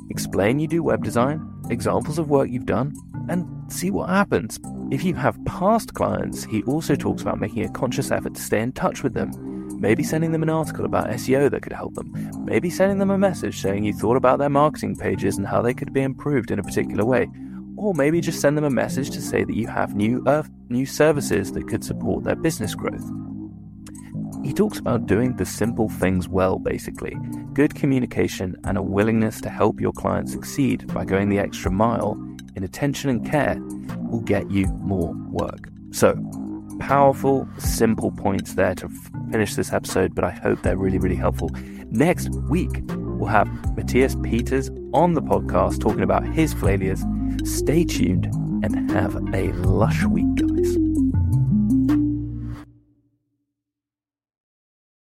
explain 0.10 0.60
you 0.60 0.68
do 0.68 0.84
web 0.84 1.03
design, 1.03 1.45
examples 1.70 2.20
of 2.20 2.30
work 2.30 2.49
you've 2.49 2.66
done, 2.66 2.93
and 3.30 3.47
see 3.72 3.91
what 3.91 4.10
happens. 4.10 4.60
If 4.91 5.03
you 5.03 5.16
have 5.16 5.43
past 5.45 5.93
clients, 5.93 6.43
he 6.43 6.64
also 6.64 6.95
talks 6.95 7.22
about 7.22 7.39
making 7.39 7.64
a 7.64 7.72
conscious 7.72 8.12
effort 8.12 8.36
to 8.36 8.41
stay 8.41 8.62
in 8.62 8.72
touch 8.72 9.03
with 9.03 9.14
them. 9.14 9.32
Maybe 9.80 10.03
sending 10.03 10.32
them 10.32 10.43
an 10.43 10.49
article 10.49 10.86
about 10.86 11.10
SEO 11.10 11.49
that 11.51 11.62
could 11.62 11.74
help 11.74 11.95
them. 11.95 12.14
Maybe 12.45 12.70
sending 12.70 12.99
them 12.99 13.10
a 13.12 13.18
message 13.18 13.62
saying 13.62 13.84
you 13.84 13.93
thought 13.93 14.16
about 14.16 14.39
their 14.39 14.49
marketing 14.49 14.95
pages 14.95 15.38
and 15.38 15.45
how 15.45 15.62
they 15.62 15.74
could 15.74 15.91
be 15.91 16.01
improved 16.01 16.51
in 16.51 16.60
a 16.60 16.64
particular 16.64 17.03
way. 17.03 17.28
Or 17.78 17.93
maybe 17.93 18.22
just 18.22 18.39
send 18.39 18.58
them 18.58 18.64
a 18.64 18.70
message 18.70 19.10
to 19.12 19.22
say 19.22 19.43
that 19.43 19.56
you 19.56 19.68
have 19.68 19.95
new 19.95 20.24
uh, 20.26 20.43
new 20.70 20.86
services 20.86 21.51
that 21.51 21.68
could 21.68 21.84
support 21.84 22.24
their 22.24 22.36
business 22.36 22.74
growth. 22.74 23.03
He 24.46 24.54
talks 24.54 24.78
about 24.78 25.08
doing 25.08 25.38
the 25.38 25.46
simple 25.46 25.89
things 25.89 26.30
well, 26.30 26.60
basically. 26.60 27.18
Good 27.54 27.74
communication 27.74 28.56
and 28.64 28.78
a 28.78 28.84
willingness 28.84 29.41
to 29.41 29.50
help 29.50 29.82
your 29.82 29.91
clients 29.91 30.34
succeed 30.34 30.86
by 30.93 31.04
going 31.04 31.30
the 31.30 31.39
extra 31.39 31.72
mile 31.72 32.12
in 32.56 32.64
attention 32.64 33.10
and 33.10 33.26
care 33.26 33.58
will 34.08 34.22
get 34.22 34.52
you 34.52 34.68
more 34.68 35.16
work. 35.32 35.70
So, 35.89 36.16
powerful, 36.80 37.50
simple 37.58 38.12
points 38.12 38.54
there 38.54 38.76
to 38.76 38.89
finish 39.32 39.56
this 39.56 39.74
episode, 39.74 40.14
but 40.14 40.24
I 40.24 40.30
hope 40.30 40.62
they're 40.62 40.78
really, 40.78 41.00
really 41.00 41.16
helpful. 41.16 41.50
Next 41.89 42.30
week, 42.48 42.84
we'll 42.89 43.26
have 43.26 43.48
Matthias 43.76 44.16
Peters 44.22 44.70
on 44.93 45.16
the 45.16 45.24
podcast 45.24 45.82
talking 45.82 46.04
about 46.04 46.24
his 46.24 46.54
failures. 46.54 47.04
Stay 47.46 47.84
tuned 47.84 48.26
and 48.64 48.91
have 48.91 49.16
a 49.34 49.52
lush 49.54 50.04
week, 50.06 50.36